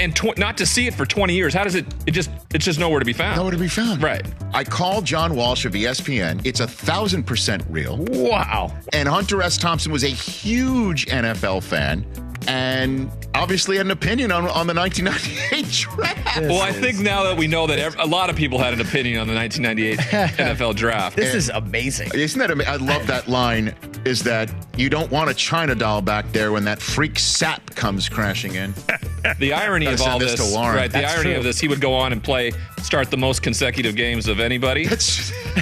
And 0.01 0.15
tw- 0.17 0.37
not 0.39 0.57
to 0.59 0.67
see 0.67 0.89
it 0.89 0.95
for 0.95 1.07
20 1.07 1.35
years, 1.35 1.55
how 1.55 1.63
does 1.63 1.77
it? 1.77 1.87
It 2.07 2.11
just 2.11 2.31
it's 2.53 2.65
just 2.65 2.81
nowhere 2.81 2.99
to 2.99 3.05
be 3.05 3.13
found. 3.13 3.37
Nowhere 3.37 3.53
to 3.53 3.59
be 3.59 3.69
found. 3.69 4.03
Right. 4.03 4.27
I 4.53 4.65
called 4.65 5.05
John 5.05 5.37
Walsh 5.37 5.67
of 5.67 5.73
ESPN. 5.73 6.45
It's 6.45 6.61
a 6.61 6.67
thousand 6.67 7.25
percent 7.25 7.63
real. 7.69 7.99
Wow. 7.99 8.77
And 8.93 9.09
Hunter 9.09 9.41
S. 9.41 9.57
Thompson 9.57 9.93
was 9.93 10.03
a 10.03 10.09
huge 10.09 11.07
NFL 11.07 11.63
fan 11.63 12.05
and 12.49 13.11
obviously 13.35 13.77
had 13.77 13.87
an 13.87 13.93
opinion 13.93 14.31
on, 14.33 14.45
on 14.49 14.67
the 14.67 14.75
1998 14.75 15.67
draft. 15.71 16.41
well, 16.43 16.61
I 16.63 16.73
think 16.73 16.99
now 17.01 17.25
that 17.25 17.37
we 17.37 17.47
know 17.47 17.67
that 17.67 17.79
ev- 17.79 17.97
a 17.99 18.07
lot 18.07 18.31
of 18.31 18.37
people 18.37 18.59
had 18.59 18.75
an 18.75 18.81
opinion 18.81 19.21
on 19.21 19.27
the 19.27 19.35
1998 19.35 19.99
NFL 20.39 20.77
draft. 20.77 21.17
This 21.17 21.35
is 21.35 21.49
amazing. 21.51 22.11
Isn't 22.15 22.39
that 22.39 22.51
amazing? 22.51 22.73
I 22.73 22.77
love 22.77 23.07
that 23.07 23.29
line. 23.29 23.75
Is 24.05 24.23
that 24.25 24.53
you 24.77 24.91
don't 24.91 25.11
want 25.11 25.31
a 25.31 25.35
China 25.35 25.75
doll 25.75 26.03
back 26.03 26.31
there 26.33 26.53
when 26.53 26.65
that 26.65 26.81
freak 26.81 27.15
Sapp 27.15 27.75
comes 27.75 28.09
crashing 28.09 28.55
in? 28.55 28.75
the 29.39 29.53
irony 29.55 29.87
of 29.87 30.01
all 30.03 30.19
this 30.19 30.33
this, 30.37 30.51
to 30.51 30.55
Warren. 30.55 30.77
right? 30.77 30.93
The 30.93 30.99
That's 31.01 31.15
irony 31.15 31.31
true. 31.31 31.39
of 31.39 31.45
this, 31.45 31.59
he 31.59 31.69
would 31.69 31.81
go 31.81 31.95
on 31.95 32.13
and 32.13 32.23
play, 32.23 32.53
start 32.83 33.11
the 33.11 33.17
most 33.17 33.43
consecutive 33.43 33.97
games 33.97 34.29
of 34.29 34.41
anybody, 34.41 34.87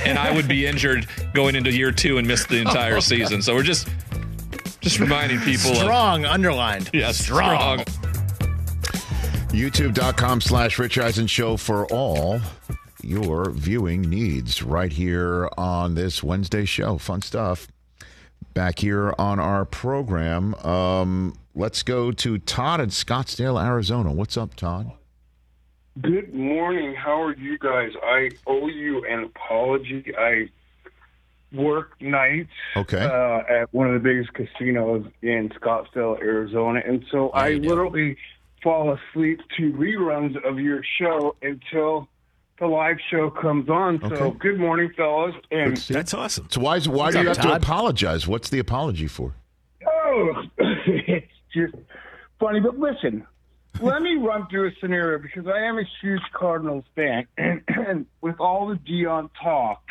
and 0.05 0.19
I 0.19 0.33
would 0.33 0.49
be 0.49 0.67
injured 0.67 1.07
going 1.35 1.55
into 1.55 1.71
year 1.73 1.93
two 1.93 2.19
and 2.19 2.27
miss 2.27 2.45
the 2.47 2.59
entire 2.59 2.97
oh 2.97 3.01
season. 3.01 3.43
So 3.43 3.55
we're 3.55 3.63
just 3.63 3.89
Just 4.83 4.99
reminding 4.99 5.39
people 5.41 5.75
strong 5.77 6.25
underlined. 6.25 6.91
Yeah, 6.93 7.13
strong. 7.13 7.79
YouTube.com 9.51 10.41
slash 10.41 10.79
Rich 10.79 10.99
Eisen 10.99 11.29
Show 11.29 11.57
for 11.57 11.87
all 11.87 12.41
your 13.03 13.51
viewing 13.51 14.03
needs 14.03 14.63
right 14.63 14.93
here 14.93 15.49
on 15.57 15.95
this 15.95 16.23
Wednesday 16.23 16.65
show. 16.65 16.99
Fun 16.99 17.23
stuff. 17.23 17.69
Back 18.55 18.81
here 18.81 19.15
on 19.19 19.39
our 19.39 19.65
program. 19.65 20.55
Um, 20.57 21.37
let's 21.55 21.85
go 21.85 22.11
to 22.11 22.39
Todd 22.39 22.81
in 22.81 22.89
Scottsdale, 22.89 23.63
Arizona. 23.65 24.13
What's 24.13 24.37
up, 24.37 24.57
Todd? 24.57 24.91
Good 26.01 26.35
morning. 26.35 26.95
How 26.95 27.23
are 27.23 27.37
you 27.37 27.57
guys? 27.59 27.93
I 28.03 28.31
owe 28.49 28.67
you 28.67 29.05
an 29.05 29.25
apology. 29.25 30.13
I 30.19 30.49
work 31.55 32.01
nights 32.01 32.51
Okay. 32.77 33.03
uh, 33.05 33.41
at 33.63 33.73
one 33.75 33.87
of 33.89 33.95
the 33.95 34.01
biggest 34.09 34.33
casinos 34.35 35.07
in 35.23 35.51
Scottsdale, 35.61 36.19
Arizona, 36.21 36.83
and 36.87 37.05
so 37.11 37.31
I 37.31 37.55
literally 37.55 38.17
fall 38.63 38.93
asleep 38.97 39.41
to 39.59 39.73
reruns 39.73 40.37
of 40.49 40.59
your 40.59 40.83
show 40.99 41.35
until 41.43 42.09
the 42.59 42.67
live 42.67 42.97
show 43.11 43.29
comes 43.31 43.69
on. 43.69 43.99
So 44.01 44.07
Okay. 44.15 44.39
good 44.39 44.59
morning, 44.61 44.93
fellas. 44.97 45.35
And 45.51 45.77
That's 45.77 46.15
awesome. 46.15 46.47
So 46.51 46.61
why, 46.61 46.77
is- 46.77 46.89
why 46.89 47.07
What's 47.07 47.17
do 47.17 47.23
you 47.23 47.31
up, 47.31 47.37
have 47.39 47.47
to 47.47 47.55
apologize? 47.57 48.29
What's 48.29 48.51
the 48.51 48.61
apology 48.61 49.09
for? 49.09 49.35
Oh, 49.87 50.43
it's 50.59 51.27
just 51.53 51.75
funny. 52.39 52.61
But 52.61 52.79
listen, 52.79 53.27
let 53.81 54.01
me 54.03 54.15
run 54.17 54.47
through 54.49 54.69
a 54.69 54.73
scenario 54.81 55.19
because 55.19 55.47
I 55.49 55.59
am 55.65 55.79
a 55.79 55.85
huge 56.01 56.23
Cardinals 56.33 56.85
fan, 56.95 57.27
and, 57.37 57.63
and 57.69 58.07
with 58.21 58.39
all 58.39 58.69
the 58.69 58.77
Deion 58.77 59.29
talk, 59.43 59.83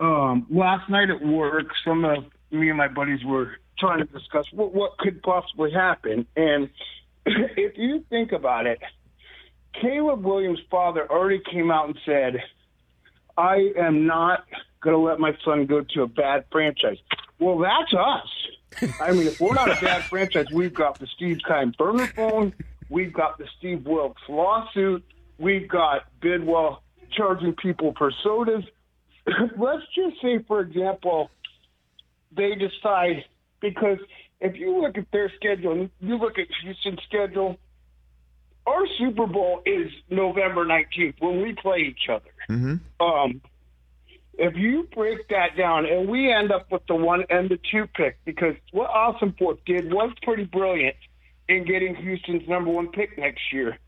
um, 0.00 0.46
last 0.50 0.88
night 0.88 1.10
at 1.10 1.24
work, 1.24 1.66
some 1.84 2.04
of 2.04 2.24
me 2.50 2.68
and 2.68 2.78
my 2.78 2.88
buddies 2.88 3.24
were 3.24 3.52
trying 3.78 3.98
to 3.98 4.04
discuss 4.06 4.46
what 4.52 4.74
what 4.74 4.98
could 4.98 5.22
possibly 5.22 5.70
happen. 5.70 6.26
And 6.36 6.70
if 7.26 7.76
you 7.76 8.04
think 8.08 8.32
about 8.32 8.66
it, 8.66 8.80
Caleb 9.80 10.24
Williams' 10.24 10.60
father 10.70 11.10
already 11.10 11.42
came 11.50 11.70
out 11.70 11.86
and 11.86 11.98
said, 12.04 12.42
"I 13.36 13.72
am 13.78 14.06
not 14.06 14.44
going 14.80 14.96
to 14.96 15.02
let 15.02 15.20
my 15.20 15.36
son 15.44 15.66
go 15.66 15.82
to 15.94 16.02
a 16.02 16.06
bad 16.06 16.44
franchise." 16.50 16.98
Well, 17.38 17.58
that's 17.58 17.94
us. 17.94 18.90
I 19.00 19.12
mean, 19.12 19.26
if 19.26 19.40
we're 19.40 19.54
not 19.54 19.70
a 19.70 19.80
bad 19.80 20.04
franchise, 20.10 20.46
we've 20.52 20.74
got 20.74 20.98
the 20.98 21.06
Steve 21.06 21.38
Keim 21.46 21.74
burner 21.76 22.06
phone, 22.06 22.54
we've 22.88 23.12
got 23.12 23.38
the 23.38 23.46
Steve 23.58 23.84
Wilks 23.86 24.22
lawsuit, 24.28 25.04
we've 25.38 25.68
got 25.68 26.02
Bidwell 26.20 26.82
charging 27.12 27.54
people 27.54 27.94
for 27.98 28.12
sodas. 28.22 28.64
Let's 29.58 29.82
just 29.94 30.20
say, 30.22 30.42
for 30.46 30.60
example, 30.60 31.30
they 32.36 32.54
decide 32.54 33.24
because 33.60 33.98
if 34.40 34.56
you 34.56 34.80
look 34.80 34.96
at 34.96 35.06
their 35.12 35.30
schedule, 35.36 35.72
and 35.72 35.90
you 36.00 36.16
look 36.16 36.38
at 36.38 36.46
Houston's 36.62 37.00
schedule, 37.06 37.58
our 38.66 38.86
Super 38.98 39.26
Bowl 39.26 39.62
is 39.66 39.90
November 40.08 40.64
19th 40.64 41.14
when 41.18 41.42
we 41.42 41.54
play 41.54 41.80
each 41.80 42.08
other. 42.10 42.30
Mm-hmm. 42.48 43.04
Um, 43.04 43.40
if 44.34 44.56
you 44.56 44.88
break 44.94 45.28
that 45.28 45.56
down 45.56 45.84
and 45.84 46.08
we 46.08 46.32
end 46.32 46.50
up 46.52 46.70
with 46.70 46.82
the 46.86 46.94
one 46.94 47.24
and 47.28 47.48
the 47.50 47.58
two 47.70 47.86
pick, 47.94 48.18
because 48.24 48.54
what 48.72 48.90
Ossenfort 48.90 49.58
did 49.66 49.92
was 49.92 50.12
pretty 50.22 50.44
brilliant 50.44 50.96
in 51.48 51.64
getting 51.64 51.94
Houston's 51.94 52.48
number 52.48 52.70
one 52.70 52.88
pick 52.88 53.18
next 53.18 53.52
year. 53.52 53.78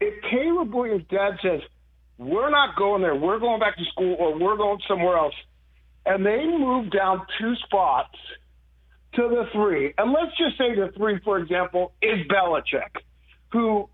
If 0.00 0.22
Caleb 0.28 0.74
Williams' 0.74 1.04
dad 1.08 1.38
says, 1.40 1.60
we're 2.26 2.50
not 2.50 2.76
going 2.76 3.02
there, 3.02 3.14
we're 3.14 3.38
going 3.38 3.60
back 3.60 3.76
to 3.76 3.84
school 3.86 4.16
or 4.18 4.38
we're 4.38 4.56
going 4.56 4.78
somewhere 4.88 5.16
else, 5.16 5.34
and 6.06 6.24
they 6.24 6.44
move 6.46 6.90
down 6.90 7.26
two 7.38 7.54
spots 7.64 8.16
to 9.14 9.28
the 9.28 9.44
three, 9.52 9.92
and 9.98 10.12
let's 10.12 10.36
just 10.38 10.56
say 10.56 10.74
the 10.74 10.90
three, 10.96 11.20
for 11.22 11.38
example, 11.38 11.92
is 12.00 12.26
Belichick, 12.28 13.02
who 13.52 13.88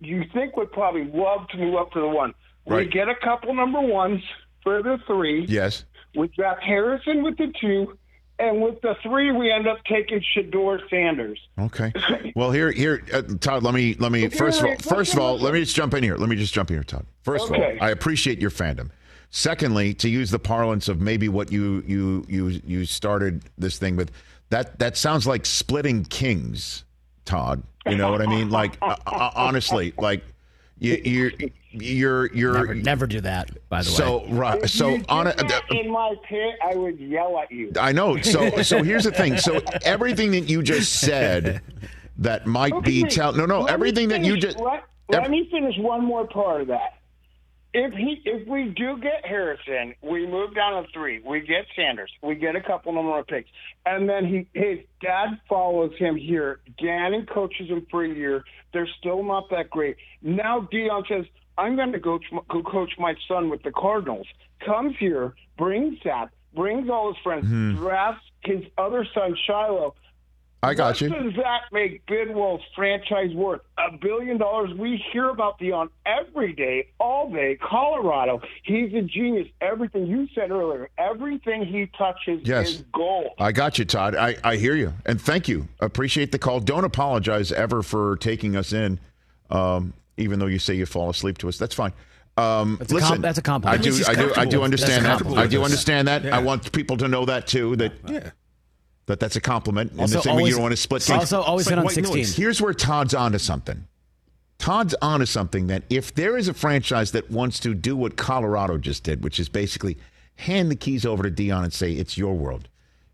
you 0.00 0.24
think 0.32 0.56
would 0.56 0.72
probably 0.72 1.04
love 1.04 1.46
to 1.48 1.58
move 1.58 1.74
up 1.76 1.92
to 1.92 2.00
the 2.00 2.08
one. 2.08 2.32
We 2.64 2.86
get 2.86 3.08
a 3.08 3.14
couple 3.22 3.52
number 3.54 3.80
ones 3.80 4.22
for 4.62 4.82
the 4.82 4.98
three. 5.06 5.44
Yes. 5.46 5.84
We 6.16 6.28
draft 6.28 6.62
Harrison 6.62 7.22
with 7.22 7.36
the 7.36 7.52
two, 7.60 7.98
and 8.40 8.62
with 8.62 8.80
the 8.80 8.96
three, 9.02 9.30
we 9.30 9.52
end 9.52 9.68
up 9.68 9.78
taking 9.84 10.22
Shedeur 10.34 10.80
Sanders. 10.88 11.38
Okay. 11.58 11.92
Well, 12.36 12.52
here, 12.52 12.70
here, 12.70 13.02
uh, 13.12 13.22
Todd. 13.40 13.64
Let 13.64 13.74
me, 13.74 13.94
let 13.98 14.12
me. 14.12 14.26
Okay, 14.26 14.36
First 14.36 14.60
of 14.60 14.66
all, 14.66 14.76
first 14.76 15.12
of 15.12 15.18
all, 15.18 15.36
let 15.38 15.52
me 15.52 15.60
just 15.60 15.74
jump 15.74 15.94
in 15.94 16.02
here. 16.02 16.16
Let 16.16 16.28
me 16.28 16.36
just 16.36 16.54
jump 16.54 16.70
in 16.70 16.76
here, 16.76 16.84
Todd. 16.84 17.04
First 17.22 17.50
of 17.50 17.56
all, 17.56 17.64
I 17.80 17.90
appreciate 17.90 18.38
your 18.40 18.50
fandom. 18.50 18.90
Secondly, 19.30 19.92
to 19.94 20.08
use 20.08 20.30
the 20.30 20.38
parlance 20.38 20.88
of 20.88 21.00
maybe 21.00 21.28
what 21.28 21.50
you 21.50 21.82
you 21.86 22.24
you 22.28 22.60
you 22.64 22.84
started 22.84 23.42
this 23.58 23.78
thing 23.78 23.96
with, 23.96 24.12
that 24.50 24.78
that 24.78 24.96
sounds 24.96 25.26
like 25.26 25.44
splitting 25.44 26.04
kings, 26.04 26.84
Todd. 27.24 27.62
You 27.86 27.96
know 27.96 28.10
what 28.10 28.22
I 28.22 28.26
mean? 28.26 28.48
Like 28.50 28.78
uh, 28.82 28.96
uh, 29.06 29.30
honestly, 29.34 29.92
like 29.98 30.24
you 30.78 31.00
you're 31.04 31.32
you're 31.72 32.32
you're 32.34 32.54
Never, 32.54 32.74
never 32.74 33.06
do 33.06 33.20
that. 33.20 33.50
By 33.68 33.82
the 33.82 33.90
way. 33.90 33.96
so 33.96 34.26
right. 34.28 34.62
If 34.62 34.70
So 34.70 34.98
on 35.08 35.26
did 35.26 35.40
a, 35.40 35.44
that 35.44 35.62
in 35.70 35.90
my 35.90 36.14
pit, 36.28 36.54
I 36.62 36.74
would 36.74 36.98
yell 36.98 37.38
at 37.38 37.50
you. 37.50 37.72
I 37.80 37.92
know. 37.92 38.20
So 38.20 38.50
so 38.62 38.82
here's 38.82 39.04
the 39.04 39.12
thing. 39.12 39.36
So 39.38 39.60
everything 39.82 40.32
that 40.32 40.48
you 40.48 40.62
just 40.62 41.00
said 41.00 41.62
that 42.18 42.46
might 42.46 42.82
be 42.82 43.04
tell 43.04 43.32
no 43.32 43.46
no 43.46 43.60
let 43.60 43.66
me 43.66 43.72
everything 43.72 44.08
that 44.08 44.22
you 44.22 44.36
just 44.36 44.58
let, 44.58 44.84
let 45.08 45.30
me 45.30 45.48
finish 45.50 45.76
one 45.78 46.04
more 46.04 46.26
part 46.26 46.62
of 46.62 46.68
that. 46.68 46.96
If 47.72 47.92
he, 47.94 48.20
if 48.24 48.48
we 48.48 48.74
do 48.76 48.98
get 48.98 49.24
Harrison, 49.24 49.94
we 50.02 50.26
move 50.26 50.56
down 50.56 50.82
to 50.82 50.90
three. 50.92 51.20
We 51.24 51.40
get 51.40 51.66
Sanders. 51.76 52.10
We 52.20 52.34
get 52.34 52.56
a 52.56 52.60
couple 52.60 52.92
number 52.92 53.16
of 53.16 53.28
picks, 53.28 53.48
and 53.86 54.08
then 54.08 54.24
he, 54.26 54.48
his 54.58 54.80
dad 55.00 55.38
follows 55.48 55.92
him 55.96 56.16
here. 56.16 56.58
Gannon 56.78 57.26
coaches 57.26 57.68
him 57.68 57.86
for 57.88 58.04
a 58.04 58.08
year. 58.08 58.42
They're 58.72 58.88
still 58.98 59.22
not 59.22 59.50
that 59.50 59.70
great. 59.70 59.96
Now 60.20 60.68
Deion 60.72 61.06
says, 61.06 61.26
"I'm 61.60 61.76
going 61.76 61.92
to 61.92 61.98
go, 62.00 62.18
coach 62.48 62.92
my 62.98 63.14
son 63.28 63.50
with 63.50 63.62
the 63.62 63.70
Cardinals." 63.72 64.26
Comes 64.64 64.94
here, 64.98 65.34
brings 65.56 65.98
that, 66.04 66.30
brings 66.54 66.88
all 66.90 67.12
his 67.12 67.22
friends, 67.22 67.46
Mhm. 67.46 67.76
drafts 67.76 68.24
his 68.44 68.62
other 68.78 69.06
son 69.14 69.36
Shilo. 69.48 69.94
I 70.62 70.74
got 70.74 71.00
you. 71.00 71.08
What 71.08 71.22
does 71.22 71.36
that 71.36 71.62
make 71.72 72.04
Bidwell's 72.04 72.60
franchise 72.76 73.32
worth? 73.34 73.62
A 73.78 73.96
billion 73.96 74.36
dollars. 74.36 74.74
We 74.74 75.02
hear 75.10 75.30
about 75.30 75.58
Deion 75.58 75.88
every 76.04 76.52
day, 76.52 76.88
all 76.98 77.30
day. 77.32 77.56
Colorado. 77.56 78.42
He's 78.64 78.92
a 78.92 79.00
genius. 79.00 79.48
Everything 79.62 80.06
you 80.06 80.28
said 80.34 80.50
earlier, 80.50 80.90
everything 80.98 81.64
he 81.64 81.86
touches 81.96 82.42
Yes. 82.44 82.68
is 82.74 82.84
gold. 82.92 83.30
I 83.38 83.52
got 83.52 83.78
you, 83.78 83.86
Todd. 83.86 84.14
I, 84.14 84.36
I 84.44 84.56
hear 84.56 84.74
you. 84.74 84.92
And 85.06 85.18
thank 85.18 85.48
you. 85.48 85.66
Appreciate 85.80 86.30
the 86.30 86.38
call. 86.38 86.60
Don't 86.60 86.84
apologize 86.84 87.52
ever 87.52 87.82
for 87.82 88.16
taking 88.18 88.54
us 88.54 88.74
in, 88.74 89.00
um, 89.50 89.94
even 90.16 90.38
though 90.38 90.46
you 90.46 90.58
say 90.58 90.74
you 90.74 90.86
fall 90.86 91.10
asleep 91.10 91.38
to 91.38 91.48
us. 91.48 91.58
That's 91.58 91.74
fine. 91.74 91.92
Um, 92.36 92.76
That's 92.78 92.92
a 92.92 92.94
com- 92.94 93.02
listen, 93.08 93.22
that's 93.22 93.38
a 93.38 93.42
compliment. 93.42 93.80
I 93.80 93.82
do, 93.82 94.04
I 94.06 94.14
do, 94.14 94.32
I 94.36 94.44
do 94.46 94.62
understand 94.62 95.04
that. 95.04 95.26
I 95.36 95.46
do 95.46 95.62
understand 95.62 96.08
that. 96.08 96.24
Yeah. 96.24 96.36
I 96.36 96.40
want 96.40 96.72
people 96.72 96.96
to 96.98 97.08
know 97.08 97.26
that 97.26 97.46
too. 97.46 97.76
That 97.76 97.92
that 99.06 99.20
that's 99.20 99.36
a 99.36 99.40
compliment. 99.40 99.92
Also 99.98 100.16
the 100.16 100.22
same 100.22 100.36
way 100.36 100.44
you 100.44 100.52
don't 100.52 100.62
want 100.62 100.72
to 100.72 100.76
split. 100.76 101.10
also 101.10 101.42
always 101.42 101.68
hit 101.68 101.76
like 101.76 101.86
on 101.86 101.90
16. 101.90 102.16
noise. 102.16 102.36
Here's 102.36 102.62
where 102.62 102.72
Todd's 102.72 103.14
onto 103.14 103.38
something. 103.38 103.84
Todd's 104.58 104.94
onto 105.02 105.26
something 105.26 105.66
that 105.66 105.82
if 105.90 106.14
there 106.14 106.36
is 106.36 106.46
a 106.46 106.54
franchise 106.54 107.12
that 107.12 107.30
wants 107.30 107.58
to 107.60 107.74
do 107.74 107.96
what 107.96 108.16
Colorado 108.16 108.78
just 108.78 109.02
did, 109.02 109.24
which 109.24 109.40
is 109.40 109.48
basically 109.48 109.98
hand 110.36 110.70
the 110.70 110.76
keys 110.76 111.04
over 111.04 111.22
to 111.22 111.30
Deion 111.30 111.64
and 111.64 111.72
say 111.72 111.92
it's 111.92 112.16
your 112.16 112.34
world, 112.34 112.68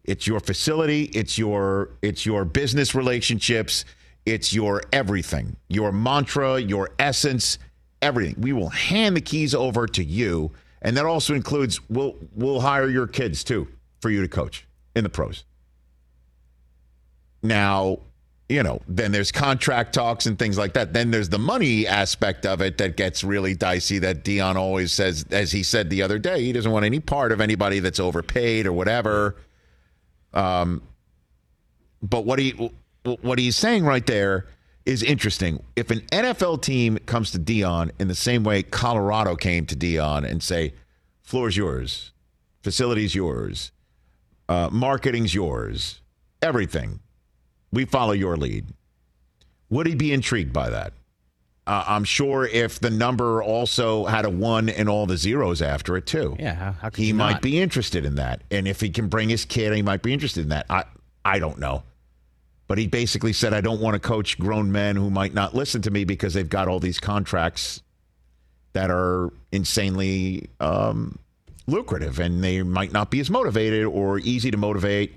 it's 0.04 0.26
your 0.26 0.40
facility, 0.40 1.04
it's 1.14 1.38
your 1.38 1.90
it's 2.02 2.26
your 2.26 2.44
business 2.44 2.94
relationships, 2.94 3.84
it's 4.26 4.52
your 4.52 4.82
everything, 4.92 5.56
your 5.68 5.92
mantra, 5.92 6.58
your 6.58 6.90
essence, 6.98 7.58
everything. 8.02 8.34
We 8.38 8.52
will 8.52 8.68
hand 8.68 9.16
the 9.16 9.20
keys 9.20 9.54
over 9.54 9.86
to 9.86 10.04
you, 10.04 10.50
and 10.82 10.96
that 10.96 11.06
also 11.06 11.34
includes 11.34 11.80
we'll 11.88 12.16
we'll 12.34 12.60
hire 12.60 12.88
your 12.88 13.06
kids 13.06 13.44
too 13.44 13.68
for 14.00 14.10
you 14.10 14.20
to 14.20 14.28
coach 14.28 14.66
in 14.94 15.04
the 15.04 15.10
pros. 15.10 15.44
Now, 17.42 18.00
you 18.48 18.62
know, 18.62 18.80
then 18.88 19.12
there's 19.12 19.32
contract 19.32 19.94
talks 19.94 20.26
and 20.26 20.38
things 20.38 20.58
like 20.58 20.74
that. 20.74 20.92
Then 20.92 21.10
there's 21.10 21.28
the 21.28 21.38
money 21.38 21.86
aspect 21.86 22.46
of 22.46 22.60
it 22.60 22.78
that 22.78 22.96
gets 22.96 23.24
really 23.24 23.54
dicey. 23.54 23.98
That 23.98 24.24
Deion 24.24 24.56
always 24.56 24.92
says, 24.92 25.24
as 25.30 25.52
he 25.52 25.62
said 25.62 25.90
the 25.90 26.02
other 26.02 26.18
day, 26.18 26.42
he 26.42 26.52
doesn't 26.52 26.70
want 26.70 26.84
any 26.84 27.00
part 27.00 27.32
of 27.32 27.40
anybody 27.40 27.80
that's 27.80 28.00
overpaid 28.00 28.66
or 28.66 28.72
whatever. 28.72 29.36
Um, 30.32 30.82
but 32.02 32.24
what 32.24 32.38
he 32.38 32.70
what 33.06 33.38
he's 33.38 33.56
saying 33.56 33.84
right 33.84 34.04
there 34.06 34.46
is 34.84 35.02
interesting. 35.02 35.62
If 35.74 35.90
an 35.90 36.00
NFL 36.12 36.62
team 36.62 36.98
comes 37.06 37.30
to 37.32 37.38
Deion 37.38 37.90
in 37.98 38.08
the 38.08 38.14
same 38.14 38.44
way 38.44 38.62
Colorado 38.62 39.34
came 39.34 39.66
to 39.66 39.76
Deion 39.76 40.24
and 40.28 40.42
say, 40.42 40.74
"Floor's 41.22 41.56
yours, 41.56 42.12
facility's 42.62 43.14
yours, 43.14 43.72
uh, 44.48 44.68
marketing's 44.70 45.34
yours, 45.34 46.00
everything," 46.40 47.00
we 47.72 47.84
follow 47.84 48.12
your 48.12 48.36
lead. 48.36 48.66
Would 49.70 49.86
he 49.86 49.94
be 49.94 50.12
intrigued 50.12 50.52
by 50.52 50.70
that? 50.70 50.92
Uh, 51.66 51.82
I'm 51.88 52.04
sure 52.04 52.46
if 52.46 52.78
the 52.78 52.90
number 52.90 53.42
also 53.42 54.04
had 54.04 54.24
a 54.24 54.30
one 54.30 54.68
and 54.68 54.88
all 54.88 55.04
the 55.06 55.16
zeros 55.16 55.60
after 55.60 55.96
it 55.96 56.06
too. 56.06 56.36
Yeah, 56.38 56.54
how, 56.54 56.72
how 56.72 56.90
he 56.94 57.12
might 57.12 57.32
not? 57.32 57.42
be 57.42 57.60
interested 57.60 58.04
in 58.04 58.14
that, 58.14 58.42
and 58.52 58.68
if 58.68 58.80
he 58.80 58.88
can 58.88 59.08
bring 59.08 59.28
his 59.28 59.44
kid, 59.44 59.74
he 59.74 59.82
might 59.82 60.02
be 60.02 60.12
interested 60.12 60.42
in 60.42 60.50
that. 60.50 60.66
I 60.70 60.84
I 61.24 61.40
don't 61.40 61.58
know. 61.58 61.82
But 62.68 62.78
he 62.78 62.86
basically 62.86 63.32
said, 63.32 63.54
I 63.54 63.60
don't 63.60 63.80
want 63.80 63.94
to 63.94 64.00
coach 64.00 64.38
grown 64.38 64.72
men 64.72 64.96
who 64.96 65.08
might 65.10 65.34
not 65.34 65.54
listen 65.54 65.82
to 65.82 65.90
me 65.90 66.04
because 66.04 66.34
they've 66.34 66.48
got 66.48 66.66
all 66.68 66.80
these 66.80 66.98
contracts 66.98 67.82
that 68.72 68.90
are 68.90 69.32
insanely 69.52 70.48
um, 70.60 71.18
lucrative 71.66 72.18
and 72.18 72.42
they 72.42 72.62
might 72.62 72.92
not 72.92 73.10
be 73.10 73.20
as 73.20 73.30
motivated 73.30 73.84
or 73.84 74.18
easy 74.18 74.50
to 74.50 74.56
motivate. 74.56 75.14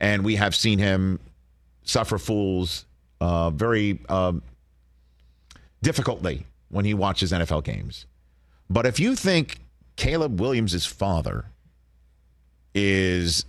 And 0.00 0.24
we 0.24 0.36
have 0.36 0.54
seen 0.54 0.78
him 0.78 1.18
suffer 1.82 2.18
fools 2.18 2.86
uh, 3.20 3.50
very 3.50 4.00
um, 4.08 4.42
difficultly 5.82 6.46
when 6.70 6.84
he 6.84 6.94
watches 6.94 7.32
NFL 7.32 7.64
games. 7.64 8.06
But 8.70 8.86
if 8.86 8.98
you 8.98 9.14
think 9.14 9.58
Caleb 9.96 10.40
Williams' 10.40 10.86
father 10.86 11.46
is 12.74 13.44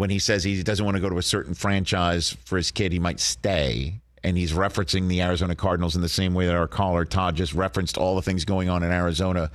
when 0.00 0.08
he 0.08 0.18
says 0.18 0.42
he 0.42 0.62
doesn't 0.62 0.86
want 0.86 0.94
to 0.94 1.00
go 1.00 1.10
to 1.10 1.18
a 1.18 1.22
certain 1.22 1.52
franchise 1.52 2.34
for 2.46 2.56
his 2.56 2.70
kid, 2.70 2.90
he 2.90 2.98
might 2.98 3.20
stay. 3.20 4.00
And 4.24 4.34
he's 4.34 4.52
referencing 4.52 5.08
the 5.08 5.20
Arizona 5.20 5.54
Cardinals 5.54 5.94
in 5.94 6.00
the 6.00 6.08
same 6.08 6.32
way 6.32 6.46
that 6.46 6.56
our 6.56 6.66
caller 6.66 7.04
Todd 7.04 7.36
just 7.36 7.52
referenced 7.52 7.98
all 7.98 8.16
the 8.16 8.22
things 8.22 8.46
going 8.46 8.70
on 8.70 8.82
in 8.82 8.90
Arizona. 8.92 9.50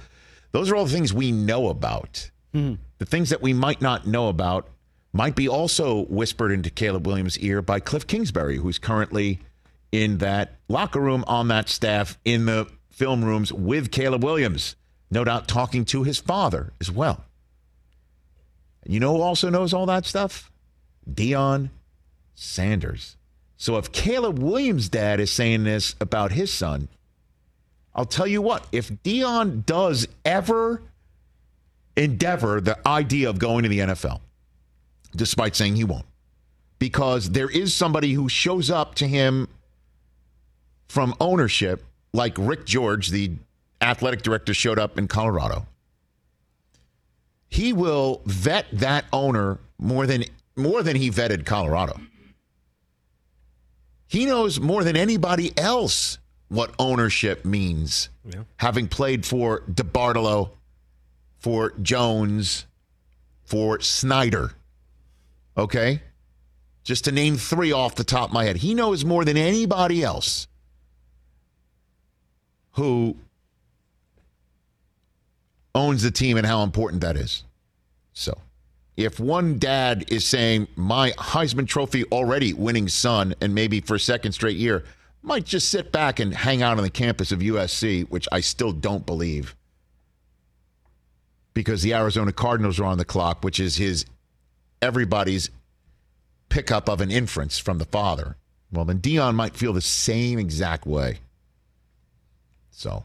Those 0.51 0.69
are 0.69 0.75
all 0.75 0.85
the 0.85 0.91
things 0.91 1.11
we 1.11 1.31
know 1.31 1.69
about. 1.69 2.29
Mm-hmm. 2.53 2.75
The 2.99 3.05
things 3.05 3.31
that 3.31 3.41
we 3.41 3.53
might 3.53 3.81
not 3.81 4.05
know 4.05 4.27
about 4.27 4.67
might 5.13 5.35
be 5.35 5.49
also 5.49 6.05
whispered 6.05 6.51
into 6.51 6.69
Caleb 6.69 7.07
Williams' 7.07 7.39
ear 7.39 7.63
by 7.63 7.79
Cliff 7.79 8.05
Kingsbury, 8.05 8.57
who's 8.57 8.77
currently 8.77 9.39
in 9.91 10.19
that 10.19 10.57
locker 10.67 10.99
room 10.99 11.23
on 11.25 11.47
that 11.47 11.69
staff 11.69 12.19
in 12.23 12.45
the 12.45 12.67
film 12.91 13.25
rooms 13.25 13.51
with 13.51 13.89
Caleb 13.89 14.23
Williams, 14.23 14.75
no 15.09 15.23
doubt 15.23 15.47
talking 15.47 15.85
to 15.85 16.03
his 16.03 16.19
father 16.19 16.71
as 16.79 16.91
well. 16.91 17.25
You 18.85 18.99
know 18.99 19.15
who 19.15 19.21
also 19.21 19.49
knows 19.49 19.73
all 19.73 19.85
that 19.87 20.05
stuff? 20.05 20.51
Deion 21.09 21.69
Sanders. 22.35 23.17
So 23.57 23.77
if 23.77 23.91
Caleb 23.91 24.39
Williams' 24.39 24.89
dad 24.89 25.19
is 25.19 25.31
saying 25.31 25.63
this 25.63 25.95
about 25.99 26.31
his 26.31 26.51
son, 26.53 26.87
I'll 27.95 28.05
tell 28.05 28.27
you 28.27 28.41
what, 28.41 28.67
if 28.71 28.89
Deion 28.89 29.65
does 29.65 30.07
ever 30.23 30.81
endeavor 31.95 32.59
the 32.59 32.77
idea 32.87 33.29
of 33.29 33.39
going 33.39 33.63
to 33.63 33.69
the 33.69 33.79
NFL, 33.79 34.19
despite 35.15 35.55
saying 35.55 35.77
he 35.77 35.85
won't, 35.85 36.05
because 36.77 37.31
there 37.31 37.49
is 37.49 37.73
somebody 37.73 38.13
who 38.13 38.27
shows 38.27 38.69
up 38.69 38.95
to 38.95 39.07
him 39.07 39.47
from 40.89 41.15
ownership, 41.21 41.83
like 42.13 42.35
Rick 42.37 42.65
George, 42.65 43.09
the 43.09 43.31
athletic 43.81 44.21
director, 44.21 44.53
showed 44.53 44.77
up 44.77 44.99
in 44.99 45.07
Colorado 45.07 45.65
he 47.55 47.71
will 47.71 48.21
vet 48.25 48.65
that 48.73 49.05
owner 49.13 49.57
more 49.79 50.05
than 50.05 50.25
more 50.57 50.83
than 50.83 50.97
he 50.97 51.09
vetted 51.09 51.45
Colorado. 51.45 51.97
He 54.07 54.25
knows 54.25 54.59
more 54.59 54.83
than 54.83 54.97
anybody 54.97 55.57
else 55.57 56.17
what 56.49 56.75
ownership 56.77 57.45
means. 57.45 58.09
Yeah. 58.25 58.43
Having 58.57 58.89
played 58.89 59.25
for 59.25 59.61
DeBartolo, 59.71 60.49
for 61.37 61.71
Jones, 61.81 62.65
for 63.45 63.79
Snyder. 63.79 64.51
Okay? 65.57 66.01
Just 66.83 67.05
to 67.05 67.11
name 67.13 67.37
three 67.37 67.71
off 67.71 67.95
the 67.95 68.03
top 68.03 68.29
of 68.29 68.33
my 68.33 68.43
head. 68.43 68.57
He 68.57 68.73
knows 68.73 69.05
more 69.05 69.23
than 69.23 69.37
anybody 69.37 70.03
else 70.03 70.47
who 72.71 73.15
owns 75.75 76.01
the 76.01 76.09
team 76.09 76.37
and 76.37 76.47
how 76.47 76.63
important 76.63 77.01
that 77.01 77.17
is. 77.17 77.43
So, 78.13 78.39
if 78.97 79.19
one 79.19 79.59
dad 79.59 80.05
is 80.07 80.25
saying, 80.25 80.69
my 80.75 81.11
Heisman 81.11 81.67
Trophy 81.67 82.05
already 82.05 82.53
winning 82.53 82.87
son, 82.87 83.35
and 83.41 83.53
maybe 83.53 83.81
for 83.81 83.95
a 83.95 83.99
second 83.99 84.31
straight 84.31 84.57
year, 84.57 84.85
might 85.21 85.43
just 85.43 85.69
sit 85.69 85.91
back 85.91 86.19
and 86.19 86.33
hang 86.33 86.61
out 86.61 86.77
on 86.77 86.83
the 86.83 86.89
campus 86.89 87.31
of 87.31 87.39
USC, 87.39 88.07
which 88.09 88.27
I 88.31 88.39
still 88.39 88.71
don't 88.71 89.05
believe, 89.05 89.55
because 91.53 91.81
the 91.81 91.93
Arizona 91.93 92.31
Cardinals 92.31 92.79
are 92.79 92.85
on 92.85 92.97
the 92.97 93.05
clock, 93.05 93.43
which 93.43 93.59
is 93.59 93.75
his 93.75 94.05
everybody's 94.81 95.49
pickup 96.47 96.87
of 96.87 97.01
an 97.01 97.11
inference 97.11 97.57
from 97.59 97.79
the 97.79 97.85
father. 97.85 98.37
Well, 98.71 98.85
then 98.85 98.99
Deion 98.99 99.35
might 99.35 99.55
feel 99.55 99.73
the 99.73 99.81
same 99.81 100.39
exact 100.39 100.85
way. 100.85 101.19
So, 102.71 103.03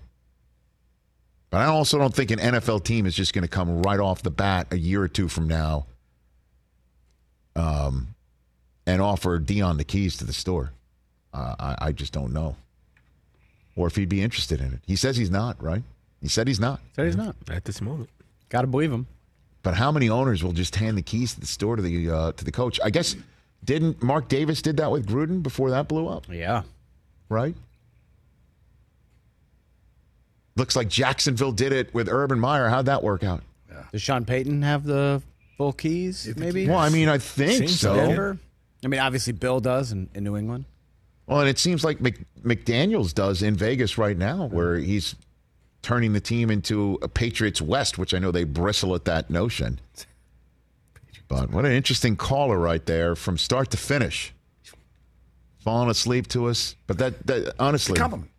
but 1.51 1.59
I 1.59 1.66
also 1.66 1.98
don't 1.98 2.14
think 2.14 2.30
an 2.30 2.38
NFL 2.38 2.84
team 2.84 3.07
is 3.07 3.14
just 3.14 3.32
going 3.32 3.42
to 3.42 3.48
come 3.48 3.82
right 3.82 4.01
off 4.01 4.22
the 4.22 4.30
bat 4.30 4.68
a 4.70 4.78
year 4.78 5.03
or 5.03 5.09
two 5.09 5.28
from 5.28 5.48
now 5.48 5.86
um, 7.57 8.14
and 8.86 9.03
offer 9.03 9.38
Deion 9.38 9.76
the 9.76 9.84
keys 9.84 10.16
to 10.18 10.24
the 10.24 10.32
store. 10.32 10.72
Uh, 11.34 11.55
I, 11.59 11.76
I 11.86 11.92
just 11.92 12.12
don't 12.12 12.32
know. 12.32 12.57
Or 13.76 13.86
if 13.86 13.96
he'd 13.96 14.09
be 14.09 14.22
interested 14.22 14.61
in 14.61 14.72
it. 14.72 14.80
He 14.86 14.96
says 14.96 15.16
he's 15.16 15.30
not, 15.30 15.62
right? 15.62 15.82
He 16.20 16.28
said 16.28 16.46
he's 16.46 16.61
not. 16.61 16.80
Said 16.96 17.07
he's 17.07 17.16
not. 17.16 17.34
At 17.51 17.64
this 17.64 17.80
moment. 17.80 18.11
Got 18.48 18.62
to 18.62 18.66
believe 18.66 18.92
him. 18.92 19.07
But 19.62 19.74
how 19.74 19.92
many 19.92 20.09
owners 20.09 20.42
will 20.42 20.53
just 20.53 20.76
hand 20.76 20.96
the 20.96 21.03
keys 21.03 21.34
to 21.34 21.40
the 21.40 21.46
store 21.46 21.76
to 21.76 21.82
the 21.82 22.11
uh, 22.11 22.32
to 22.32 22.44
the 22.44 22.53
coach? 22.53 22.80
I 22.82 22.90
guess 22.90 23.14
didn't 23.64 24.03
Mark 24.03 24.28
Davis 24.28 24.62
did 24.62 24.78
that 24.78 24.90
with 24.90 25.07
Gruden 25.07 25.42
before 25.42 25.70
that 25.70 25.86
blew 25.86 26.09
up? 26.09 26.26
Yeah. 26.30 26.62
Right? 27.28 27.55
Looks 30.61 30.76
like 30.76 30.90
Jacksonville 30.90 31.52
did 31.52 31.72
it 31.72 31.94
with 31.94 32.06
Urban 32.06 32.38
Meyer. 32.38 32.68
How'd 32.68 32.84
that 32.84 33.02
work 33.02 33.24
out? 33.24 33.42
Does 33.92 34.02
Sean 34.02 34.26
Payton 34.26 34.61
have 34.61 34.84
the 34.84 35.22
full 35.56 35.72
keys? 35.72 36.30
Maybe. 36.36 36.68
Well, 36.68 36.76
I 36.76 36.90
mean, 36.90 37.08
I 37.08 37.16
think 37.16 37.61
Seems 37.68 37.80
so. 37.80 37.94
Denver? 37.94 38.38
I 38.84 38.88
mean, 38.88 39.00
obviously 39.00 39.32
Bill 39.32 39.61
does 39.61 39.90
in, 39.90 40.11
in 40.14 40.22
New 40.22 40.36
England. 40.36 40.66
Well, 41.26 41.40
and 41.40 41.48
it 41.48 41.58
seems 41.58 41.82
like 41.82 42.02
Mc, 42.02 42.18
McDaniels 42.42 43.14
does 43.14 43.42
in 43.42 43.56
Vegas 43.56 43.96
right 43.96 44.18
now, 44.18 44.48
where 44.48 44.76
he's 44.76 45.16
turning 45.80 46.12
the 46.12 46.20
team 46.20 46.50
into 46.50 46.98
a 47.00 47.08
Patriots 47.08 47.62
West, 47.62 47.96
which 47.96 48.12
I 48.12 48.18
know 48.18 48.30
they 48.30 48.44
bristle 48.44 48.94
at 48.94 49.06
that 49.06 49.30
notion. 49.30 49.80
But 51.26 51.52
what 51.52 51.64
an 51.64 51.72
interesting 51.72 52.16
caller 52.16 52.58
right 52.58 52.84
there 52.84 53.16
from 53.16 53.38
start 53.38 53.70
to 53.70 53.78
finish. 53.78 54.34
Falling 55.61 55.88
asleep 55.88 56.28
to 56.28 56.48
us. 56.48 56.76
But 56.86 56.98
that, 56.98 57.26
that 57.26 57.54
honestly, 57.58 57.96
compliment. 57.96 58.30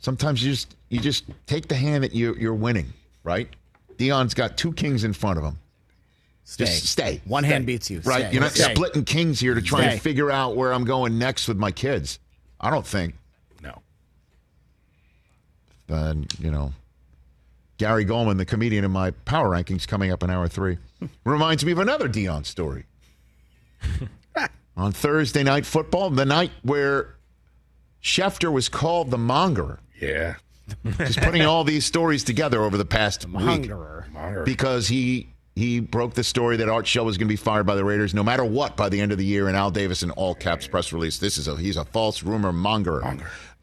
Sometimes 0.00 0.42
you 0.42 0.52
just 0.52 0.76
you 0.88 0.98
just 1.00 1.24
take 1.46 1.68
the 1.68 1.74
hand 1.74 2.02
that 2.04 2.14
you, 2.14 2.34
you're 2.34 2.54
winning, 2.54 2.92
right? 3.22 3.48
Deion's 3.96 4.34
got 4.34 4.56
two 4.56 4.72
kings 4.72 5.04
in 5.04 5.12
front 5.12 5.38
of 5.38 5.44
him. 5.44 5.58
Stay. 6.44 6.64
Just 6.64 6.86
stay. 6.86 7.20
One 7.26 7.44
hand 7.44 7.66
beats 7.66 7.90
you. 7.90 8.00
Right. 8.00 8.22
Stay. 8.24 8.32
You're 8.32 8.42
not 8.42 8.52
Stay. 8.52 8.74
splitting 8.74 9.04
kings 9.04 9.38
here 9.38 9.54
to 9.54 9.62
try 9.62 9.82
Stay. 9.82 9.92
and 9.92 10.00
figure 10.00 10.30
out 10.30 10.56
where 10.56 10.72
I'm 10.72 10.84
going 10.84 11.18
next 11.18 11.46
with 11.46 11.58
my 11.58 11.70
kids. 11.70 12.18
I 12.60 12.70
don't 12.70 12.86
think. 12.86 13.14
No. 13.62 13.82
Then, 15.86 16.26
you 16.40 16.50
know, 16.50 16.72
Gary 17.78 18.04
Gulman, 18.04 18.38
the 18.38 18.44
comedian 18.46 18.84
in 18.84 18.90
my 18.90 19.10
power 19.10 19.50
rankings 19.50 19.86
coming 19.86 20.10
up 20.10 20.22
in 20.22 20.30
hour 20.30 20.48
three, 20.48 20.78
reminds 21.24 21.64
me 21.64 21.72
of 21.72 21.78
another 21.78 22.08
Deion 22.08 22.44
story. 22.44 22.84
On 24.76 24.92
Thursday 24.92 25.42
night 25.42 25.66
football, 25.66 26.10
the 26.10 26.24
night 26.24 26.52
where 26.62 27.16
Schefter 28.02 28.50
was 28.50 28.68
called 28.68 29.10
the 29.10 29.18
mongerer. 29.18 29.78
Yeah. 30.00 30.34
Just 30.98 31.20
putting 31.20 31.42
all 31.42 31.64
these 31.64 31.84
stories 31.84 32.22
together 32.24 32.62
over 32.62 32.76
the 32.76 32.84
past 32.84 33.26
week 33.26 33.36
Mongerer. 33.36 34.08
Mongerer. 34.12 34.44
because 34.44 34.86
he 34.88 35.28
he 35.56 35.80
broke 35.80 36.14
the 36.14 36.22
story 36.24 36.56
that 36.58 36.68
Art 36.68 36.86
Shell 36.86 37.04
was 37.04 37.18
going 37.18 37.26
to 37.26 37.32
be 37.32 37.36
fired 37.36 37.66
by 37.66 37.74
the 37.74 37.84
Raiders 37.84 38.14
no 38.14 38.22
matter 38.22 38.44
what 38.44 38.76
by 38.76 38.88
the 38.88 39.00
end 39.00 39.10
of 39.12 39.18
the 39.18 39.24
year. 39.24 39.48
And 39.48 39.56
Al 39.56 39.70
Davis 39.72 40.02
in 40.02 40.10
all 40.12 40.34
caps 40.34 40.66
press 40.68 40.92
release. 40.92 41.18
This 41.18 41.38
is 41.38 41.48
a 41.48 41.56
he's 41.56 41.76
a 41.76 41.84
false 41.84 42.22
rumor 42.22 42.52
monger. 42.52 43.02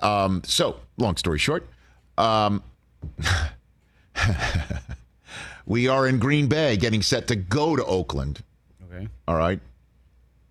Um, 0.01 0.41
so 0.45 0.79
long 0.97 1.15
story 1.15 1.39
short, 1.39 1.65
um, 2.17 2.61
we 5.65 5.87
are 5.87 6.07
in 6.07 6.19
Green 6.19 6.47
Bay, 6.47 6.77
getting 6.77 7.01
set 7.01 7.27
to 7.27 7.35
go 7.35 7.75
to 7.75 7.83
Oakland. 7.85 8.43
Okay. 8.91 9.07
All 9.27 9.35
right, 9.35 9.59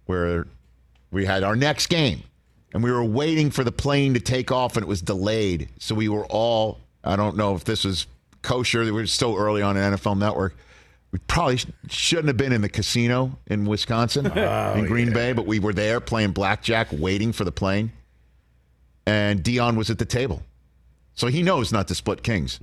where 0.06 0.46
we 1.10 1.24
had 1.26 1.42
our 1.42 1.54
next 1.56 1.86
game, 1.88 2.22
and 2.76 2.84
we 2.84 2.92
were 2.92 3.02
waiting 3.02 3.50
for 3.50 3.64
the 3.64 3.72
plane 3.72 4.12
to 4.12 4.20
take 4.20 4.52
off, 4.52 4.76
and 4.76 4.84
it 4.84 4.86
was 4.86 5.00
delayed. 5.00 5.70
So 5.78 5.94
we 5.94 6.10
were 6.10 6.26
all 6.26 6.78
I 7.02 7.16
don't 7.16 7.34
know 7.34 7.54
if 7.54 7.64
this 7.64 7.84
was 7.84 8.06
kosher. 8.42 8.80
We 8.84 8.90
were 8.90 9.06
still 9.06 9.34
early 9.34 9.62
on 9.62 9.78
in 9.78 9.94
NFL 9.94 10.18
Network. 10.18 10.54
We 11.10 11.18
probably 11.20 11.56
sh- 11.56 11.66
shouldn't 11.88 12.26
have 12.26 12.36
been 12.36 12.52
in 12.52 12.60
the 12.60 12.68
casino 12.68 13.38
in 13.46 13.64
Wisconsin, 13.64 14.26
in 14.36 14.86
Green 14.88 15.10
Bay, 15.10 15.32
but 15.32 15.46
we 15.46 15.58
were 15.58 15.72
there 15.72 16.00
playing 16.00 16.32
blackjack, 16.32 16.88
waiting 16.92 17.32
for 17.32 17.44
the 17.44 17.52
plane. 17.52 17.92
And 19.06 19.42
Deion 19.42 19.78
was 19.78 19.88
at 19.88 19.98
the 19.98 20.04
table, 20.04 20.42
so 21.14 21.28
he 21.28 21.42
knows 21.42 21.72
not 21.72 21.88
to 21.88 21.94
split 21.94 22.22
kings. 22.22 22.60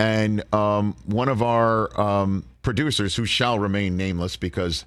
And 0.00 0.52
um, 0.52 0.96
one 1.04 1.28
of 1.28 1.44
our 1.44 2.00
um, 2.00 2.44
producers, 2.62 3.14
who 3.14 3.24
shall 3.24 3.60
remain 3.60 3.96
nameless, 3.96 4.34
because 4.34 4.84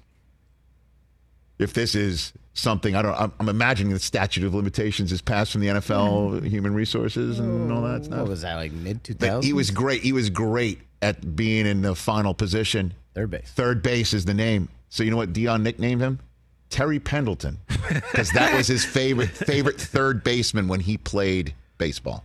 if 1.58 1.72
this 1.72 1.94
is 1.94 2.34
something 2.54 2.94
I 2.94 3.02
don't, 3.02 3.14
I'm, 3.14 3.32
I'm 3.40 3.48
imagining 3.48 3.92
the 3.92 3.98
statute 3.98 4.44
of 4.44 4.54
limitations 4.54 5.12
is 5.12 5.20
passed 5.20 5.52
from 5.52 5.60
the 5.60 5.68
NFL, 5.68 6.40
hmm. 6.40 6.46
Human 6.46 6.74
Resources, 6.74 7.38
and 7.38 7.70
all 7.70 7.82
that 7.82 8.06
stuff. 8.06 8.20
What 8.20 8.28
was 8.28 8.42
that, 8.42 8.54
like 8.54 8.72
mid 8.72 9.04
2000s? 9.04 9.44
He 9.44 9.52
was 9.52 9.70
great. 9.70 10.02
He 10.02 10.12
was 10.12 10.30
great 10.30 10.80
at 11.02 11.36
being 11.36 11.66
in 11.66 11.82
the 11.82 11.94
final 11.94 12.32
position. 12.32 12.94
Third 13.14 13.30
base. 13.30 13.52
Third 13.54 13.82
base 13.82 14.14
is 14.14 14.24
the 14.24 14.34
name. 14.34 14.68
So 14.88 15.02
you 15.02 15.10
know 15.10 15.16
what 15.16 15.32
Deion 15.32 15.62
nicknamed 15.62 16.00
him? 16.00 16.20
Terry 16.70 16.98
Pendleton, 16.98 17.58
because 17.68 18.30
that 18.32 18.54
was 18.56 18.66
his 18.66 18.84
favorite 18.84 19.30
favorite 19.30 19.80
third 19.80 20.24
baseman 20.24 20.66
when 20.66 20.80
he 20.80 20.96
played 20.96 21.54
baseball. 21.78 22.24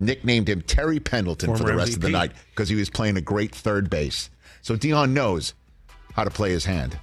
Nicknamed 0.00 0.48
him 0.48 0.62
Terry 0.62 0.98
Pendleton 0.98 1.54
for 1.56 1.64
the 1.64 1.74
rest 1.74 1.94
of 1.94 2.00
the 2.00 2.08
night 2.08 2.32
because 2.50 2.68
he 2.68 2.74
was 2.74 2.88
playing 2.88 3.16
a 3.16 3.20
great 3.20 3.54
third 3.54 3.90
base. 3.90 4.30
So 4.62 4.76
Deion 4.76 5.10
knows 5.10 5.54
how 6.14 6.24
to 6.24 6.30
play 6.30 6.50
his 6.50 6.64
hand. 6.64 6.98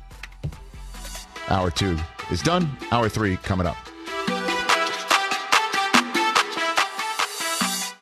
Hour 1.49 1.71
two 1.71 1.97
is 2.31 2.41
done. 2.41 2.69
Hour 2.91 3.09
three 3.09 3.37
coming 3.37 3.67
up. 3.67 3.88